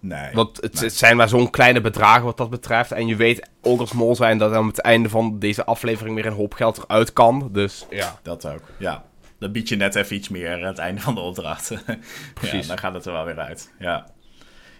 Nee. 0.00 0.32
Want 0.32 0.56
het, 0.56 0.74
Nee. 0.74 0.82
het 0.84 0.94
zijn 0.96 1.16
maar 1.16 1.28
zo'n 1.28 1.50
kleine 1.50 1.80
bedragen 1.80 2.24
wat 2.24 2.36
dat 2.36 2.50
betreft. 2.50 2.92
En 2.92 3.06
je 3.06 3.16
weet 3.16 3.48
ook 3.62 3.80
als 3.80 3.92
mol 3.92 4.16
zijn 4.16 4.38
dat 4.38 4.52
aan 4.52 4.66
het 4.66 4.80
einde 4.80 5.08
van 5.08 5.38
deze 5.38 5.64
aflevering 5.64 6.14
weer 6.14 6.26
een 6.26 6.32
hoop 6.32 6.54
geld 6.54 6.78
eruit 6.78 7.12
kan. 7.12 7.48
Dus 7.52 7.86
ja. 7.90 8.18
Dat 8.22 8.46
ook, 8.46 8.62
ja. 8.78 9.04
Dan 9.38 9.52
bied 9.52 9.68
je 9.68 9.76
net 9.76 9.94
even 9.94 10.16
iets 10.16 10.28
meer 10.28 10.52
aan 10.52 10.62
het 10.62 10.78
einde 10.78 11.00
van 11.00 11.14
de 11.14 11.20
opdracht. 11.20 11.72
Precies. 12.34 12.62
Ja, 12.62 12.68
dan 12.68 12.78
gaat 12.78 12.94
het 12.94 13.06
er 13.06 13.12
wel 13.12 13.24
weer 13.24 13.38
uit. 13.38 13.72
Ja, 13.78 14.06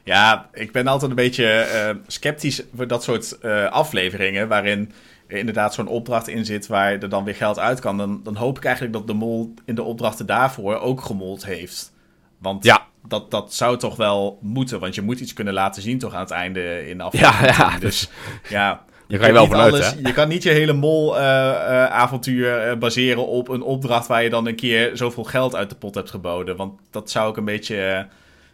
ja 0.05 0.49
ik 0.53 0.73
ben 0.73 0.87
altijd 0.87 1.11
een 1.11 1.17
beetje 1.17 1.47
eh, 1.47 1.95
sceptisch 2.07 2.63
voor 2.75 2.87
dat 2.87 3.03
soort 3.03 3.39
eh, 3.39 3.65
afleveringen... 3.65 4.49
waarin 4.49 4.93
er 5.27 5.37
inderdaad 5.37 5.75
zo'n 5.75 5.87
opdracht 5.87 6.29
in 6.29 6.45
zit 6.45 6.67
waar 6.67 6.93
er 6.93 7.09
dan 7.09 7.25
weer 7.25 7.35
geld 7.35 7.59
uit 7.59 7.81
kan. 7.81 7.97
Dan, 7.97 8.21
dan 8.23 8.37
hoop 8.37 8.57
ik 8.57 8.65
eigenlijk 8.65 8.95
dat 8.95 9.07
de 9.07 9.13
mol 9.13 9.55
in 9.65 9.75
de 9.75 9.83
opdrachten 9.83 10.27
daarvoor 10.27 10.79
ook 10.81 11.01
gemold 11.01 11.45
heeft. 11.45 11.93
Want 12.39 12.65
Ja. 12.65 12.87
Dat, 13.07 13.31
dat 13.31 13.55
zou 13.55 13.79
toch 13.79 13.97
wel 13.97 14.39
moeten, 14.43 14.81
want 14.81 14.95
je 14.95 15.03
moet 15.03 15.21
iets 15.21 15.33
kunnen 15.33 15.55
laten 15.55 15.83
zien 15.83 15.99
toch 15.99 16.15
aan 16.15 16.21
het 16.21 16.31
einde 16.31 16.89
in 16.89 16.99
de 16.99 17.03
aflevering. 17.05 17.57
Ja, 17.57 17.71
ja, 17.73 17.79
dus 17.79 18.09
ja... 18.49 18.85
Je 19.07 19.19
kan 19.19 19.27
je 19.27 19.33
wel 19.33 19.47
vanuit, 19.47 19.73
alles- 19.73 19.95
hè? 19.95 20.09
Je 20.09 20.13
kan 20.13 20.29
niet 20.29 20.43
je 20.43 20.51
hele 20.51 20.73
mol-avontuur 20.73 22.79
baseren 22.79 23.27
op 23.27 23.49
een 23.49 23.63
opdracht 23.63 24.07
waar 24.07 24.23
je 24.23 24.31
dan 24.31 24.47
een 24.47 24.57
keer 24.57 24.91
zoveel 24.97 25.25
geld 25.25 25.55
uit 25.55 25.71
de 25.71 25.77
pot 25.77 25.95
hebt 25.95 26.11
geboden. 26.11 26.57
Want 26.57 26.81
dat 26.91 27.11
zou 27.11 27.31
ik 27.31 27.37
een 27.37 27.45
beetje, 27.45 27.77
eh, 27.77 28.05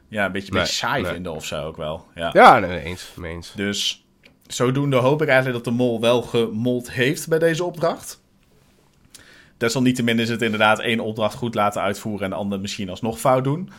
ja, 0.09 0.25
een 0.25 0.33
beetje, 0.33 0.53
Nee, 0.53 0.61
beetje 0.61 0.77
saai 0.77 1.03
nee. 1.03 1.13
vinden 1.13 1.33
of 1.33 1.45
zo 1.45 1.65
ook 1.65 1.77
wel. 1.77 2.07
Ja. 2.15 2.31
Ja, 2.33 2.59
nee, 2.59 2.81
eens. 2.81 3.13
eens. 3.23 3.53
Dus 3.57 4.05
zodoende 4.47 4.97
hoop 4.97 5.23
ik 5.23 5.29
eigenlijk 5.29 5.65
dat 5.65 5.73
de 5.73 5.79
mol 5.81 6.01
wel 6.01 6.23
gemold 6.23 6.91
heeft 6.91 7.29
bij 7.29 7.39
deze 7.39 7.65
opdracht. 7.65 8.21
Desalniettemin 9.57 10.19
is 10.19 10.29
het 10.29 10.43
inderdaad 10.43 10.81
één 10.81 11.01
opdracht 11.01 11.35
goed 11.35 11.55
laten 11.55 11.83
uitvoeren 11.83 12.25
en 12.25 12.31
de 12.31 12.37
andere 12.37 12.61
misschien 12.61 12.91
alsnog 12.91 13.19
fout 13.19 13.45
doen. 13.45 13.71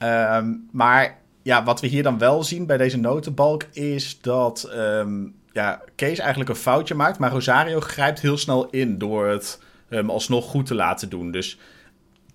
Ehm, 0.00 0.54
maar 0.72 1.18
ja, 1.42 1.64
wat 1.64 1.80
we 1.80 1.86
hier 1.86 2.02
dan 2.02 2.18
wel 2.18 2.42
zien 2.44 2.66
bij 2.66 2.76
deze 2.76 2.98
notenbalk 2.98 3.62
is 3.72 4.20
dat 4.20 4.62
ehm, 4.62 5.26
ja, 5.52 5.80
Kees 5.94 6.18
eigenlijk 6.18 6.50
een 6.50 6.56
foutje 6.56 6.94
maakt, 6.94 7.18
maar 7.18 7.30
Rosario 7.30 7.80
grijpt 7.80 8.20
heel 8.20 8.36
snel 8.36 8.70
in 8.70 8.98
door 8.98 9.26
het 9.26 9.62
hem 9.88 10.10
alsnog 10.10 10.44
goed 10.44 10.66
te 10.66 10.74
laten 10.74 11.08
doen. 11.08 11.30
Dus 11.30 11.58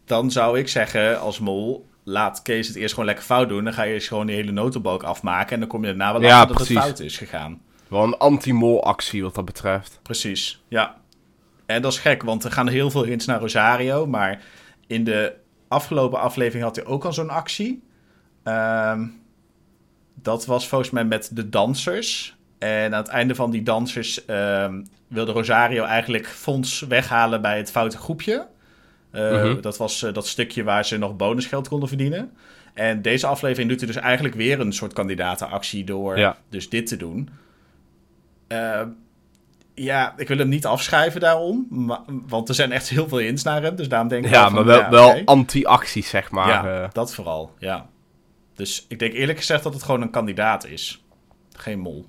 dan 0.06 0.32
zou 0.32 0.60
ik 0.60 0.68
zeggen 0.68 1.20
als 1.20 1.40
mol, 1.40 1.88
laat 2.04 2.42
Kees 2.42 2.68
het 2.68 2.76
eerst 2.76 2.94
gewoon 2.94 3.06
lekker 3.06 3.26
fout 3.26 3.50
doen. 3.50 3.64
Dan 3.64 3.74
ga 3.74 3.84
je 3.84 3.94
eerst 3.94 4.08
gewoon 4.08 4.26
die 4.26 4.36
hele 4.36 4.52
notenbalk 4.52 5.04
afmaken 5.04 5.54
en 5.54 5.60
dan 5.60 5.70
kom 5.70 5.82
je 5.82 5.88
daarna 5.88 6.12
wel 6.12 6.22
Ja, 6.22 6.40
achter 6.40 6.58
dat 6.58 6.68
het 6.68 6.78
fout 6.78 7.00
is 7.00 7.18
gegaan. 7.18 7.62
Wel 7.88 8.04
een 8.04 8.18
anti-mol 8.18 8.84
actie 8.84 9.24
wat 9.24 9.36
dat 9.36 9.46
betreft. 9.46 10.00
Precies, 10.04 10.64
ja. 10.68 10.96
En 11.66 11.82
dat 11.82 11.92
is 11.92 12.00
gek, 12.00 12.24
want 12.24 12.44
er 12.44 12.52
gaan 12.52 12.68
heel 12.68 12.92
veel 12.92 13.04
hints 13.04 13.26
naar 13.26 13.40
Rosario. 13.40 14.08
Maar 14.08 14.42
in 14.88 15.04
de 15.04 15.34
afgelopen 15.68 16.20
aflevering 16.20 16.64
had 16.64 16.76
hij 16.76 16.86
ook 16.86 17.06
al 17.06 17.14
zo'n 17.14 17.30
actie. 17.30 17.84
Ehm, 18.44 19.06
dat 20.14 20.46
was 20.46 20.68
volgens 20.68 20.90
mij 20.90 21.06
met 21.06 21.30
de 21.34 21.50
dansers. 21.50 22.36
En 22.58 22.94
aan 22.94 23.02
het 23.02 23.08
einde 23.08 23.36
van 23.36 23.52
die 23.52 23.64
dansers 23.64 24.26
ehm, 24.26 24.82
wilde 25.08 25.32
Rosario 25.32 25.84
eigenlijk 25.84 26.28
Fons 26.28 26.80
weghalen 26.80 27.42
bij 27.42 27.58
het 27.58 27.72
foute 27.72 27.98
groepje. 27.98 28.48
Eh, 29.12 29.32
Mhm. 29.32 29.62
Dat 29.62 29.78
was 29.78 30.04
eh, 30.04 30.14
dat 30.14 30.28
stukje 30.28 30.64
waar 30.64 30.86
ze 30.86 30.98
nog 30.98 31.16
bonusgeld 31.16 31.68
konden 31.68 31.88
verdienen. 31.88 32.32
En 32.74 33.02
deze 33.02 33.28
aflevering 33.28 33.70
doet 33.70 33.80
hij 33.80 33.88
dus 33.88 34.02
eigenlijk 34.02 34.36
weer 34.36 34.60
een 34.60 34.74
soort 34.74 34.94
kandidatenactie 34.94 35.84
door 35.84 36.18
Ja. 36.18 36.38
dus 36.50 36.70
dit 36.70 36.88
te 36.88 36.98
doen. 36.98 37.30
Ja, 39.76 40.14
ik 40.18 40.28
wil 40.28 40.38
hem 40.38 40.48
niet 40.50 40.66
afschrijven 40.66 41.22
daarom. 41.22 41.68
Maar, 41.70 42.00
want 42.08 42.50
er 42.50 42.56
zijn 42.56 42.72
echt 42.72 42.90
heel 42.90 43.08
veel 43.08 43.18
hints 43.18 43.44
naar 43.44 43.62
hem. 43.62 43.76
Dus 43.76 43.90
daarom 43.90 44.08
denk 44.08 44.26
ik 44.26 44.32
Ja, 44.32 44.44
van, 44.44 44.54
maar 44.54 44.66
wel, 44.66 44.80
ja, 44.80 44.90
wel 44.90 45.22
anti-acties, 45.26 46.10
zeg 46.10 46.32
maar. 46.32 46.48
ja, 46.48 46.84
eh. 46.84 46.90
dat 46.92 47.14
vooral, 47.14 47.52
ja. 47.60 47.88
Dus 48.56 48.86
ik 48.88 49.00
denk 49.00 49.14
eerlijk 49.14 49.38
gezegd 49.38 49.64
dat 49.64 49.74
het 49.74 49.84
gewoon 49.84 50.02
een 50.02 50.10
kandidaat 50.10 50.66
is. 50.66 51.04
Geen 51.56 51.80
mol. 51.80 52.06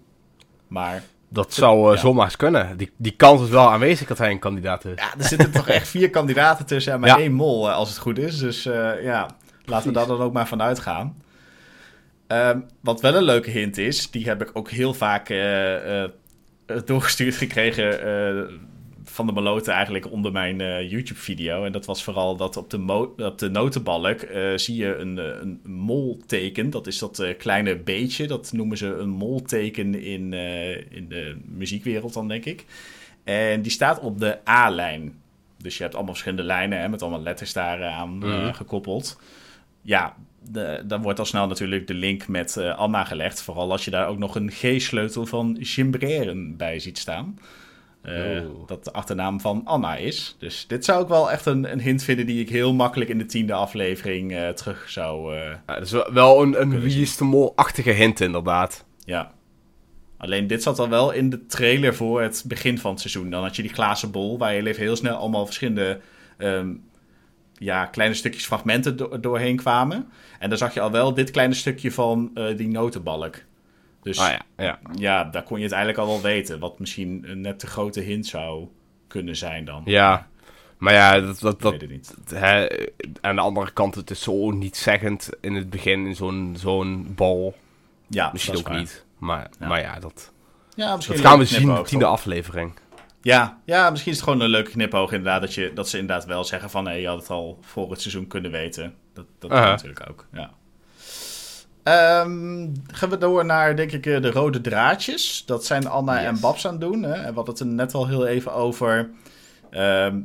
Maar 0.69 1.03
dat 1.29 1.55
zou 1.55 1.89
eh, 1.89 1.95
ja. 1.95 2.01
zomaar 2.01 2.25
eens 2.25 2.37
kunnen. 2.37 2.77
Die, 2.77 2.91
die 2.97 3.13
kans 3.17 3.43
is 3.43 3.49
wel 3.49 3.71
aanwezig 3.73 4.09
dat 4.09 4.19
hij 4.19 4.31
een 4.31 4.39
kandidaat 4.39 4.85
is. 4.85 4.93
ja, 4.97 5.15
er 5.19 5.25
zitten 5.25 5.51
toch 5.51 5.69
echt 5.69 5.89
vier 5.89 6.11
kandidaten 6.11 6.67
tussen 6.67 6.93
en 6.93 7.01
maar 7.01 7.09
Ja. 7.09 7.19
één 7.19 7.33
mol, 7.33 7.69
eh, 7.69 7.75
als 7.75 7.89
het 7.89 7.99
goed 7.99 8.19
is. 8.19 8.39
Dus 8.39 8.63
ja, 9.03 9.29
laten 9.65 9.89
we 9.89 9.95
daar 9.95 10.07
dan 10.07 10.21
ook 10.21 10.33
maar 10.33 10.49
van 10.49 10.63
uitgaan. 10.63 11.23
Ehm, 12.27 12.61
wat 12.81 13.01
wel 13.01 13.15
een 13.15 13.23
leuke 13.23 13.51
hint 13.51 13.79
is, 13.79 14.11
die 14.11 14.25
heb 14.27 14.43
ik 14.43 14.51
ook 14.53 14.71
heel 14.71 14.95
vaak 14.95 15.29
doorgestuurd 16.85 17.35
gekregen 17.37 18.01
eh, 18.03 18.55
van 19.05 19.27
de 19.27 19.33
Maloten 19.33 19.73
eigenlijk 19.73 20.11
onder 20.11 20.33
mijn 20.33 20.61
eh, 20.61 20.91
YouTube-video. 20.91 21.65
En 21.65 21.73
dat 21.73 21.87
was 21.87 22.05
vooral 22.05 22.37
dat 22.37 22.57
op 22.57 22.71
de, 22.71 22.79
mo- 22.79 23.15
op 23.19 23.39
de 23.39 23.51
notenbalk 23.51 24.21
eh, 24.21 24.53
zie 24.57 24.77
je 24.77 24.97
een, 24.97 25.19
eh, 25.19 25.25
een 25.41 25.61
molteken. 25.65 26.71
Dat 26.71 26.87
is 26.87 26.99
dat 26.99 27.19
eh, 27.19 27.37
kleine 27.39 27.77
beetje, 27.77 28.27
dat 28.27 28.53
noemen 28.53 28.77
ze 28.77 28.87
een 28.87 29.09
molteken 29.09 29.95
in, 30.03 30.33
eh, 30.33 30.71
in 30.77 31.09
de 31.09 31.37
muziekwereld 31.45 32.13
dan, 32.13 32.29
denk 32.29 32.45
ik. 32.45 32.65
En 33.25 33.63
die 33.63 33.73
staat 33.73 34.01
op 34.01 34.19
de 34.19 34.39
A-lijn. 34.49 35.15
Dus 35.59 35.77
je 35.77 35.83
hebt 35.83 35.95
allemaal 35.95 36.13
verschillende 36.15 36.45
lijnen 36.47 36.81
hè, 36.81 36.89
met 36.89 37.03
allemaal 37.03 37.23
letters 37.23 37.53
daar 37.53 37.81
eh, 37.81 37.99
aan 37.99 38.23
eh, 38.23 38.29
Mhm. 38.29 38.53
gekoppeld. 38.53 39.21
Ja, 39.83 40.17
de, 40.50 40.83
dan 40.87 41.03
wordt 41.03 41.19
al 41.19 41.25
snel 41.25 41.47
natuurlijk 41.47 41.87
de 41.87 41.95
link 41.95 42.29
met 42.29 42.57
eh, 42.57 42.79
Anna 42.79 43.05
gelegd. 43.05 43.43
Vooral 43.43 43.71
als 43.71 43.85
je 43.85 43.91
daar 43.91 44.09
ook 44.09 44.19
nog 44.19 44.35
een 44.35 44.50
G-sleutel 44.50 45.26
van 45.26 45.57
Gimbreren 45.61 46.57
bij 46.57 46.79
ziet 46.79 46.99
staan. 46.99 47.38
Eh, 48.03 48.15
Oh. 48.17 48.67
Dat 48.69 48.85
de 48.85 48.93
achternaam 48.93 49.41
van 49.41 49.61
Anna 49.65 49.97
is. 49.97 50.37
Dus 50.38 50.65
dit 50.69 50.85
zou 50.85 51.03
ik 51.03 51.09
wel 51.09 51.31
echt 51.31 51.47
een, 51.47 51.73
een 51.73 51.81
hint 51.81 52.03
vinden 52.03 52.26
die 52.26 52.41
ik 52.41 52.49
heel 52.49 52.75
makkelijk 52.75 53.11
in 53.11 53.19
de 53.19 53.26
tiende 53.26 53.53
aflevering 53.53 54.33
eh, 54.35 54.49
terug 54.49 54.91
zou... 54.91 55.35
Ja, 55.35 55.61
dat 55.67 55.83
is 55.83 55.91
wel- 56.12 56.43
een, 56.43 56.49
een 56.49 56.53
Kunnen 56.53 56.81
wie 56.81 56.91
zien. 56.91 57.03
is 57.03 57.17
de 57.17 57.25
mol-achtige 57.25 57.91
hint, 57.91 58.21
inderdaad. 58.21 58.85
ja. 59.05 59.35
Alleen 60.19 60.47
dit 60.47 60.62
zat 60.62 60.79
al 60.79 60.88
wel 60.88 61.11
in 61.12 61.31
de 61.31 61.47
trailer 61.47 61.95
voor 61.95 62.23
het 62.23 62.45
begin 62.47 62.79
van 62.79 62.91
het 62.91 63.00
seizoen. 63.00 63.31
Dan 63.31 63.43
had 63.43 63.57
je 63.57 63.62
die 63.62 63.73
glazen 63.75 64.11
bol 64.11 64.38
waar 64.38 64.55
je 64.55 64.75
heel 64.76 64.97
snel 64.97 65.17
allemaal 65.17 65.45
verschillende 65.47 66.00
ehm, 66.37 66.75
ja, 67.59 67.87
kleine 67.87 68.15
stukjes 68.15 68.47
fragmenten 68.47 68.97
do- 68.97 69.21
doorheen 69.21 69.57
kwamen. 69.57 70.09
En 70.39 70.49
dan 70.49 70.59
zag 70.59 70.75
je 70.75 70.81
al 70.81 70.91
wel 70.91 71.15
dit 71.15 71.31
kleine 71.31 71.55
stukje 71.55 71.93
van 71.93 72.31
eh, 72.35 72.57
die 72.57 72.69
notenbalk. 72.69 73.37
Dus 74.03 74.19
Ah 74.19 74.31
ja, 74.31 74.65
ja. 74.65 74.79
ja, 74.95 75.25
daar 75.25 75.43
kon 75.43 75.57
je 75.59 75.63
het 75.65 75.73
eigenlijk 75.73 76.03
al 76.03 76.13
wel 76.13 76.23
weten. 76.23 76.59
Wat 76.59 76.79
misschien 76.79 77.25
een 77.27 77.41
net 77.41 77.59
te 77.59 77.67
grote 77.67 78.01
hint 78.01 78.27
zou 78.27 78.67
kunnen 79.07 79.37
zijn 79.37 79.65
dan. 79.65 79.83
Ja, 79.85 80.27
maar 80.79 80.93
ja, 80.93 81.21
dat, 81.21 81.41
dat, 81.41 81.61
dat, 81.61 81.75
hè, 82.35 82.67
aan 83.21 83.35
de 83.35 83.41
andere 83.43 83.73
kant, 83.73 83.95
het 83.95 84.11
is 84.11 84.23
zo 84.23 84.51
niet 84.51 84.77
zeggend 84.77 85.31
in 85.41 85.55
het 85.55 85.71
begin 85.71 86.07
in 86.07 86.15
zo'n 86.17 86.55
zo'n 86.59 87.13
bal. 87.15 87.55
Ja, 88.09 88.31
Misschien 88.33 88.57
ook 88.57 88.69
waar. 88.69 88.79
niet. 88.79 89.05
Maar 89.19 89.51
Ja. 89.61 89.69
maar 89.69 89.81
ja, 89.81 89.99
dat, 90.01 90.33
Ja, 90.75 90.97
dat 90.97 91.05
gaan 91.21 91.39
we 91.39 91.45
zien 91.45 91.69
in 91.69 91.75
de 91.75 91.83
tiende 91.83 92.05
aflevering. 92.07 92.73
Ja, 93.26 93.61
ja, 93.64 93.90
misschien 93.90 94.12
is 94.12 94.18
het 94.18 94.28
gewoon 94.28 94.45
een 94.45 94.50
leuke 94.50 94.71
knipoog 94.71 95.12
inderdaad. 95.12 95.40
Dat, 95.40 95.54
je, 95.54 95.73
dat 95.75 95.88
ze 95.88 95.99
inderdaad 95.99 96.25
wel 96.26 96.45
zeggen 96.45 96.71
van... 96.71 96.87
Hé, 96.87 96.92
je 96.92 97.06
had 97.06 97.18
het 97.18 97.30
al 97.30 97.59
voor 97.61 97.90
het 97.90 98.00
seizoen 98.00 98.26
kunnen 98.26 98.50
weten. 98.50 98.95
Dat, 99.12 99.26
dat 99.38 99.50
natuurlijk 99.50 100.11
ook, 100.11 100.26
ja. 100.33 100.50
Ehm, 101.83 102.68
gaan 102.87 103.11
we 103.11 103.18
door 103.18 103.45
naar, 103.45 103.76
denk 103.76 103.92
ik, 103.92 104.06
eh, 104.06 104.23
de 104.23 104.30
rode 104.30 104.61
draadjes. 104.61 105.42
Dat 105.47 105.64
zijn 105.64 105.87
Anna 105.87 106.23
en. 106.23 106.40
Babs 106.40 106.66
aan 106.66 106.73
het 106.73 106.80
doen. 106.80 107.02
Hè? 107.02 107.12
En 107.12 107.28
we 107.28 107.35
hadden 107.35 107.54
het 107.54 107.61
er 107.61 107.66
net 107.66 107.95
al 107.95 108.06
heel 108.06 108.26
even 108.26 108.52
over. 108.52 109.11
Ehm, 109.71 110.21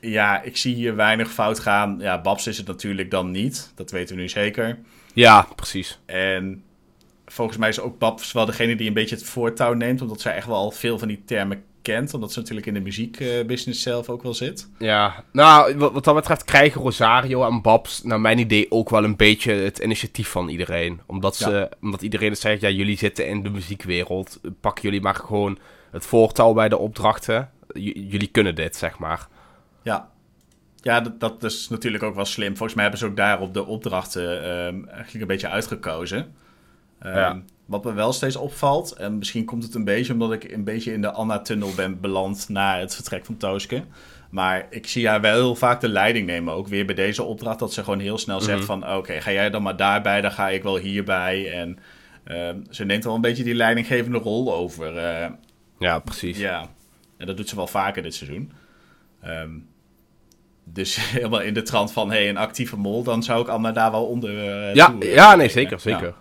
ja, 0.00 0.42
ik 0.42 0.56
zie 0.56 0.74
hier 0.74 0.96
weinig 0.96 1.30
fout 1.30 1.58
gaan. 1.58 1.96
Ja, 2.00 2.20
Babs 2.20 2.46
is 2.46 2.56
het 2.56 2.66
natuurlijk 2.66 3.10
dan 3.10 3.30
niet. 3.30 3.72
Dat 3.74 3.90
weten 3.90 4.14
we 4.14 4.20
nu 4.20 4.28
zeker. 4.28 4.78
Ja, 5.14 5.46
precies. 5.56 6.00
En 6.06 6.62
volgens 7.26 7.58
mij 7.58 7.68
is 7.68 7.80
ook 7.80 7.98
Babs 7.98 8.32
wel 8.32 8.46
degene 8.46 8.76
die 8.76 8.88
een 8.88 8.94
beetje 8.94 9.16
het 9.16 9.24
voortouw 9.24 9.72
neemt. 9.72 10.02
Omdat 10.02 10.20
zij 10.20 10.34
echt 10.34 10.46
wel 10.46 10.70
veel 10.70 10.98
van 10.98 11.08
die 11.08 11.22
termen 11.24 11.64
kent. 11.82 12.14
Omdat 12.14 12.32
ze 12.32 12.38
natuurlijk 12.38 12.66
in 12.66 12.74
de 12.74 12.80
muziekbusiness 12.80 13.82
zelf 13.82 14.08
ook 14.08 14.22
wel 14.22 14.34
zit. 14.34 14.68
Ja, 14.78 15.24
nou, 15.32 15.76
wat, 15.76 15.92
wat 15.92 16.04
dat 16.04 16.14
betreft 16.14 16.44
krijgen 16.44 16.80
Rosario 16.80 17.46
en 17.46 17.62
Babs, 17.62 18.02
naar 18.02 18.20
mijn 18.20 18.38
idee, 18.38 18.70
ook 18.70 18.90
wel 18.90 19.04
een 19.04 19.16
beetje 19.16 19.52
het 19.52 19.78
initiatief 19.78 20.28
van 20.28 20.48
iedereen. 20.48 21.00
Omdat, 21.06 21.36
ze, 21.36 21.68
omdat 21.80 22.02
iedereen 22.02 22.36
zegt, 22.36 22.60
ja, 22.60 22.68
jullie 22.68 22.96
zitten 22.98 23.26
in 23.26 23.42
de 23.42 23.50
muziekwereld, 23.50 24.40
pakken 24.60 24.82
jullie 24.82 25.00
maar 25.00 25.14
gewoon 25.14 25.58
het 25.90 26.06
voortouw 26.06 26.52
bij 26.52 26.68
de 26.68 26.78
opdrachten. 26.78 27.50
J- 27.72 28.06
jullie 28.08 28.28
kunnen 28.28 28.54
dit, 28.54 28.76
zeg 28.76 28.98
maar. 28.98 29.28
Ja, 29.82 30.08
ja 30.82 31.00
dat, 31.00 31.20
dat 31.20 31.44
is 31.44 31.68
natuurlijk 31.68 32.02
ook 32.02 32.14
wel 32.14 32.24
slim. 32.24 32.48
Volgens 32.56 32.74
mij 32.74 32.82
hebben 32.82 33.00
ze 33.02 33.06
ook 33.06 33.16
daarop 33.16 33.54
de 33.54 33.64
opdrachten 33.66 34.42
ehm, 34.44 34.84
eigenlijk 34.88 35.20
een 35.20 35.26
beetje 35.26 35.48
uitgekozen. 35.48 36.34
Ehm, 36.98 37.16
Ja. 37.16 37.42
Wat 37.70 37.84
me 37.84 37.92
wel 37.92 38.12
steeds 38.12 38.36
opvalt, 38.36 38.92
en 38.92 39.18
misschien 39.18 39.44
komt 39.44 39.62
het 39.62 39.74
een 39.74 39.84
beetje 39.84 40.12
omdat 40.12 40.32
ik 40.32 40.52
een 40.52 40.64
beetje 40.64 40.92
in 40.92 41.00
de 41.00 41.10
Anna-tunnel 41.10 41.72
ben 41.76 42.00
beland 42.00 42.48
na 42.48 42.78
het 42.78 42.94
vertrek 42.94 43.24
van 43.24 43.36
Tooske. 43.36 43.82
Maar 44.30 44.66
ik 44.70 44.86
zie 44.86 45.08
haar 45.08 45.20
wel 45.20 45.34
heel 45.34 45.54
vaak 45.54 45.80
de 45.80 45.88
leiding 45.88 46.26
nemen, 46.26 46.54
ook 46.54 46.68
weer 46.68 46.86
bij 46.86 46.94
deze 46.94 47.22
opdracht. 47.22 47.58
Dat 47.58 47.72
ze 47.72 47.84
gewoon 47.84 47.98
heel 47.98 48.18
snel 48.18 48.40
zegt 48.40 48.56
Mhm. 48.58 48.66
van, 48.66 48.94
oké, 48.96 49.20
ga 49.20 49.32
jij 49.32 49.50
dan 49.50 49.62
maar 49.62 49.76
daarbij, 49.76 50.20
dan 50.20 50.32
ga 50.32 50.48
ik 50.48 50.62
wel 50.62 50.76
hierbij. 50.76 51.52
En 51.52 51.78
ehm, 52.24 52.56
ze 52.70 52.84
neemt 52.84 53.04
wel 53.04 53.14
een 53.14 53.20
beetje 53.20 53.44
die 53.44 53.54
leidinggevende 53.54 54.18
rol 54.18 54.54
over. 54.54 54.96
eh, 54.96 55.28
Ja, 55.78 55.98
precies. 55.98 56.38
ja, 56.38 56.68
en 57.16 57.26
dat 57.26 57.36
doet 57.36 57.48
ze 57.48 57.56
wel 57.56 57.66
vaker 57.66 58.02
dit 58.02 58.14
seizoen. 58.14 58.52
Ehm, 59.22 59.50
dus 60.64 60.96
helemaal 61.14 61.40
in 61.40 61.54
de 61.54 61.62
trant 61.62 61.92
van, 61.92 62.10
hey, 62.10 62.28
een 62.28 62.36
actieve 62.36 62.76
mol, 62.76 63.02
dan 63.02 63.22
zou 63.22 63.40
ik 63.42 63.48
Anna 63.48 63.72
daar 63.72 63.90
wel 63.90 64.04
onder 64.06 64.30
eh, 64.38 64.74
ja, 64.74 64.86
toe, 64.86 65.04
ja, 65.06 65.34
nee, 65.34 65.48
zeker, 65.48 65.80
zeker. 65.80 66.06
Ja. 66.06 66.14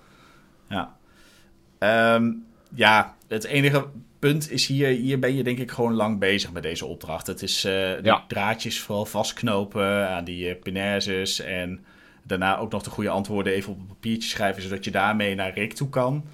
Ehm, 1.79 2.31
ja, 2.75 3.15
het 3.27 3.43
enige 3.43 3.85
punt 4.19 4.51
is 4.51 4.65
hier, 4.67 4.87
hier 4.87 5.19
ben 5.19 5.35
je 5.35 5.43
denk 5.43 5.57
ik 5.59 5.71
gewoon 5.71 5.93
lang 5.93 6.19
bezig 6.19 6.51
met 6.51 6.63
deze 6.63 6.85
opdracht. 6.85 7.27
Het 7.27 7.41
is 7.41 7.61
Ja. 7.61 8.23
draadjes 8.27 8.81
vooral 8.81 9.05
vastknopen 9.05 10.09
aan 10.09 10.23
die 10.23 10.49
uh, 10.49 10.61
penaises 10.61 11.39
en 11.41 11.85
daarna 12.23 12.57
ook 12.57 12.71
nog 12.71 12.83
de 12.83 12.89
goede 12.89 13.09
antwoorden 13.09 13.53
even 13.53 13.71
op 13.71 13.79
een 13.79 13.85
papiertje 13.87 14.29
schrijven, 14.29 14.61
zodat 14.61 14.83
je 14.83 14.91
daarmee 14.91 15.35
naar 15.35 15.53
Rick 15.53 15.73
toe 15.73 15.89
kan. 15.89 16.25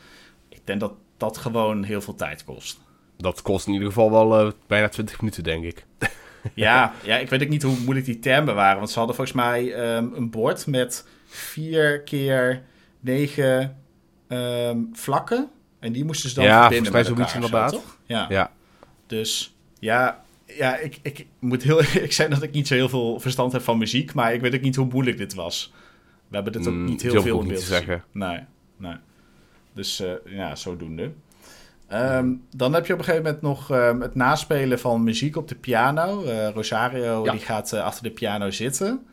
Ik 0.50 0.62
denk 0.64 0.80
dat 0.80 0.94
dat 1.18 1.38
gewoon 1.38 1.84
heel 1.84 2.02
veel 2.02 2.16
tijd 2.16 2.44
kost. 2.44 2.80
Dat 3.18 3.42
kost 3.42 3.68
in 3.68 3.74
ieder 3.74 3.88
geval 3.88 4.12
wel 4.12 4.40
eh, 4.48 4.52
bijna 4.68 4.90
20 4.90 5.20
minuten, 5.22 5.44
denk 5.44 5.64
ik. 5.64 5.86
Ja, 6.54 6.94
ja, 7.04 7.18
ik 7.18 7.30
weet 7.30 7.42
ook 7.44 7.50
niet 7.50 7.64
hoe 7.64 7.80
moeilijk 7.80 8.06
die 8.06 8.20
termen 8.20 8.56
waren. 8.56 8.78
Want 8.78 8.90
ze 8.90 8.98
hadden 8.98 9.16
volgens 9.16 9.38
mij 9.38 9.74
ehm, 9.74 10.08
een 10.14 10.30
bord 10.30 10.68
met 10.68 11.08
vier 11.26 12.02
keer 12.02 12.62
negen 13.00 13.78
ehm, 14.28 14.78
vlakken. 14.94 15.50
En 15.80 15.92
die 15.92 16.06
moesten 16.06 16.30
ze 16.30 16.36
dan 16.36 16.44
Ja, 16.44 16.62
verbinden 16.62 16.92
volgens 16.92 17.14
mij 17.16 17.42
met 17.42 17.52
elkaar 17.52 17.70
zo, 17.70 17.76
inderdaad. 17.76 17.98
Ja. 18.06 18.26
Ja. 18.30 18.52
Dus 19.08 19.56
ja, 19.80 20.24
ja 20.46 20.78
ik, 20.78 21.00
ik 21.02 21.26
moet 21.40 21.64
heel 21.64 21.80
ik 22.08 22.12
zei 22.12 22.30
dat 22.30 22.44
ik 22.44 22.52
niet 22.52 22.68
zo 22.68 22.74
heel 22.74 22.90
veel 22.90 23.20
verstand 23.20 23.52
heb 23.52 23.62
van 23.62 23.78
muziek. 23.78 24.14
Maar 24.14 24.34
ik 24.34 24.42
weet 24.42 24.56
ook 24.56 24.62
niet 24.62 24.76
hoe 24.76 24.88
moeilijk 24.92 25.18
dit 25.18 25.34
was. 25.34 25.74
We 26.28 26.36
hebben 26.36 26.54
dit 26.54 26.68
ook 26.68 26.74
Mm, 26.74 26.86
niet 26.86 27.02
heel 27.02 27.22
veel 27.22 27.40
in 27.42 27.48
beeld 27.48 27.60
te 27.60 27.66
zeggen. 27.66 28.04
Nee, 28.12 28.40
nee. 28.78 28.96
Dus 29.74 30.00
eh, 30.00 30.12
ja, 30.26 30.56
zodoende. 30.56 31.12
Ehm, 31.88 32.34
dan 32.56 32.74
heb 32.74 32.86
je 32.86 32.94
op 32.94 33.00
een 33.00 33.06
gegeven 33.06 33.26
moment 33.26 33.42
nog 33.44 33.72
ehm, 33.72 34.00
het 34.00 34.16
naspelen 34.16 34.80
van 34.80 35.04
muziek 35.04 35.36
op 35.36 35.48
de 35.48 35.56
piano. 35.56 36.24
Eh, 36.24 36.50
Rosario 36.50 37.24
Ja. 37.26 37.32
die 37.32 37.40
gaat 37.40 37.74
eh, 37.74 37.84
achter 37.84 38.04
de 38.04 38.12
piano 38.12 38.50
zitten. 38.52 39.06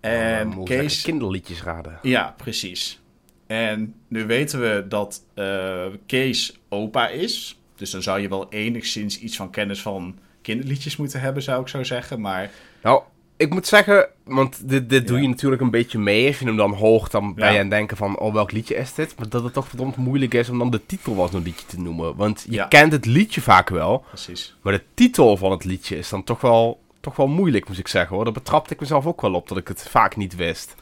En 0.00 0.48
lekker 0.48 0.64
Kees... 0.64 1.02
kinderliedjes 1.02 1.62
raden. 1.62 1.98
Ja, 2.02 2.34
precies. 2.36 3.00
En 3.48 3.94
nu 4.08 4.26
weten 4.26 4.60
we 4.60 4.84
dat 4.88 5.22
eh, 5.34 5.84
Kees 6.06 6.58
opa 6.68 7.08
is. 7.08 7.58
Dus 7.76 7.90
dan 7.90 8.02
zou 8.02 8.20
je 8.20 8.28
wel 8.28 8.46
enigszins 8.50 9.18
iets 9.20 9.36
van 9.36 9.50
kennis 9.50 9.82
van 9.82 10.18
kinderliedjes 10.42 10.96
moeten 10.96 11.20
hebben, 11.20 11.42
zou 11.42 11.60
ik 11.60 11.68
zo 11.68 11.82
zeggen. 11.84 12.20
Maar 12.20 12.50
Nou, 12.82 13.02
ik 13.36 13.50
moet 13.50 13.66
zeggen, 13.66 14.08
want 14.24 14.68
dit, 14.68 14.90
dit 14.90 15.06
doe 15.08 15.20
je 15.20 15.28
natuurlijk 15.28 15.62
een 15.62 15.70
beetje 15.70 15.98
mee. 15.98 16.26
Als 16.26 16.38
je 16.38 16.44
hem 16.44 16.56
dan 16.56 16.72
hoort, 16.74 17.10
dan 17.10 17.34
ben 17.34 17.44
Ja. 17.44 17.50
je 17.50 17.56
aan 17.56 17.62
het 17.62 17.70
denken 17.70 17.96
van, 17.96 18.18
oh, 18.18 18.32
welk 18.32 18.52
liedje 18.52 18.74
is 18.76 18.94
dit? 18.94 19.14
Maar 19.18 19.28
dat 19.28 19.44
het 19.44 19.52
toch 19.52 19.68
verdomd 19.68 19.96
moeilijk 19.96 20.34
is 20.34 20.48
om 20.48 20.58
dan 20.58 20.70
de 20.70 20.86
titel 20.86 21.14
van 21.14 21.28
zo'n 21.28 21.42
liedje 21.42 21.66
te 21.66 21.80
noemen. 21.80 22.16
Want 22.16 22.44
je 22.48 22.52
Ja. 22.52 22.64
kent 22.66 22.92
het 22.92 23.06
liedje 23.06 23.40
vaak 23.40 23.68
wel, 23.68 24.04
precies. 24.08 24.56
maar 24.62 24.72
de 24.72 24.82
titel 24.94 25.36
van 25.36 25.50
het 25.50 25.64
liedje 25.64 25.96
is 25.98 26.08
dan 26.08 26.24
toch 26.24 26.40
wel, 26.40 26.80
toch 27.00 27.16
wel 27.16 27.26
moeilijk, 27.28 27.68
moet 27.68 27.78
ik 27.78 27.88
zeggen 27.88 28.14
hoor. 28.16 28.24
Daar 28.24 28.32
betrapte 28.32 28.74
ik 28.74 28.80
mezelf 28.80 29.06
ook 29.06 29.20
wel 29.20 29.34
op, 29.34 29.48
dat 29.48 29.58
ik 29.58 29.68
het 29.68 29.82
vaak 29.88 30.16
niet 30.16 30.36
wist. 30.36 30.74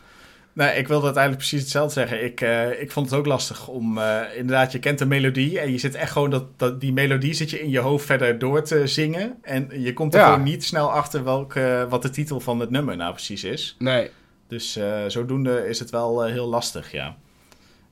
Nou, 0.57 0.71
ik 0.77 0.89
wilde 0.89 1.05
uiteindelijk 1.05 1.43
precies 1.47 1.61
hetzelfde 1.63 1.93
zeggen. 1.93 2.25
Ik, 2.25 2.41
eh, 2.41 2.81
ik 2.81 2.91
vond 2.93 3.11
het 3.11 3.19
ook 3.19 3.27
lastig 3.27 3.69
om... 3.69 3.99
eh, 3.99 4.21
inderdaad, 4.37 4.73
je 4.73 4.79
kent 4.79 4.99
de 4.99 5.07
melodie 5.07 5.61
en 5.61 5.73
je 5.73 5.79
zit 5.79 5.95
echt 5.95 6.13
gewoon... 6.13 6.31
Dat, 6.31 6.59
dat, 6.59 6.81
die 6.81 6.93
melodie 6.93 7.33
zit 7.35 7.51
je 7.51 7.61
in 7.61 7.71
je 7.71 7.79
hoofd 7.79 8.07
verder 8.07 8.39
door 8.39 8.63
te 8.63 8.87
zingen. 8.87 9.39
En 9.43 9.69
je 9.83 9.93
komt 9.93 10.15
er 10.15 10.21
Ja. 10.21 10.27
gewoon 10.29 10.43
niet 10.43 10.65
snel 10.65 10.93
achter 10.93 11.25
welke, 11.25 11.87
wat 11.89 12.03
de 12.03 12.11
titel 12.11 12.41
van 12.41 12.61
het 12.61 12.71
nummer 12.71 12.97
nou 12.97 13.13
precies 13.13 13.45
is. 13.45 13.77
Nee. 13.79 14.11
Dus 14.49 14.77
eh, 14.77 14.99
zodoende 15.07 15.69
is 15.69 15.79
het 15.79 15.91
wel 15.91 16.25
eh, 16.25 16.33
heel 16.33 16.47
lastig, 16.47 16.93
ja. 16.93 17.17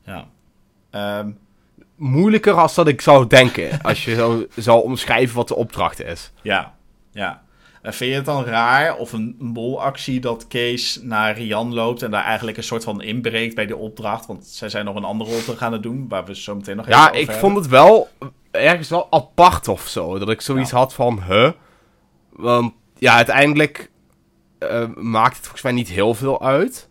Ja. 0.05 0.27
Ehm, 0.91 1.31
Moeilijker 1.97 2.53
als 2.53 2.75
dat 2.75 2.89
ik 2.89 3.01
zou 3.01 3.27
denken, 3.27 3.83
als 3.83 4.05
je 4.05 4.15
zo 4.15 4.47
zou 4.57 4.83
omschrijven 4.83 5.37
wat 5.37 5.49
de 5.49 5.55
opdracht 5.57 6.03
is. 6.03 6.33
Ja, 6.43 6.75
ja. 7.11 7.43
Vind 7.93 8.11
je 8.11 8.17
het 8.17 8.25
dan 8.25 8.45
raar 8.45 8.97
of 8.97 9.13
een 9.13 9.37
molactie 9.39 10.21
dat 10.21 10.47
Kees 10.49 11.01
naar 11.03 11.37
Rian 11.37 11.75
loopt 11.75 12.03
en 12.03 12.11
daar 12.11 12.25
eigenlijk 12.25 12.57
een 12.57 12.63
soort 12.63 12.85
van 12.85 13.03
inbreekt 13.03 13.55
bij 13.55 13.67
de 13.67 13.77
opdracht? 13.77 14.27
Want 14.27 14.47
zij 14.47 14.69
zijn 14.69 14.85
nog 14.85 14.97
een 14.97 15.05
andere 15.05 15.37
opdracht 15.37 15.61
aan 15.63 15.73
het 15.73 15.83
doen, 15.83 16.09
waar 16.09 16.25
we 16.25 16.37
zo 16.37 16.55
meteen 16.55 16.77
nog 16.77 16.87
even 16.87 16.99
Ja, 17.01 17.11
ik 17.11 17.17
hebben. 17.17 17.37
vond 17.37 17.57
het 17.57 17.67
wel 17.69 18.09
ergens 18.51 18.89
wel 18.89 19.07
apart 19.11 19.69
of 19.69 19.89
zo. 19.89 20.19
Dat 20.19 20.31
ik 20.31 20.41
zoiets 20.41 20.71
Ja. 20.71 20.77
had 20.77 20.95
van, 20.95 21.23
huh? 21.29 21.51
Want 22.33 22.73
ja, 22.99 23.15
uiteindelijk 23.15 23.91
eh, 24.59 24.87
maakt 24.95 25.33
het 25.35 25.43
volgens 25.43 25.63
mij 25.63 25.73
niet 25.73 25.89
heel 25.89 26.15
veel 26.15 26.43
uit. 26.43 26.89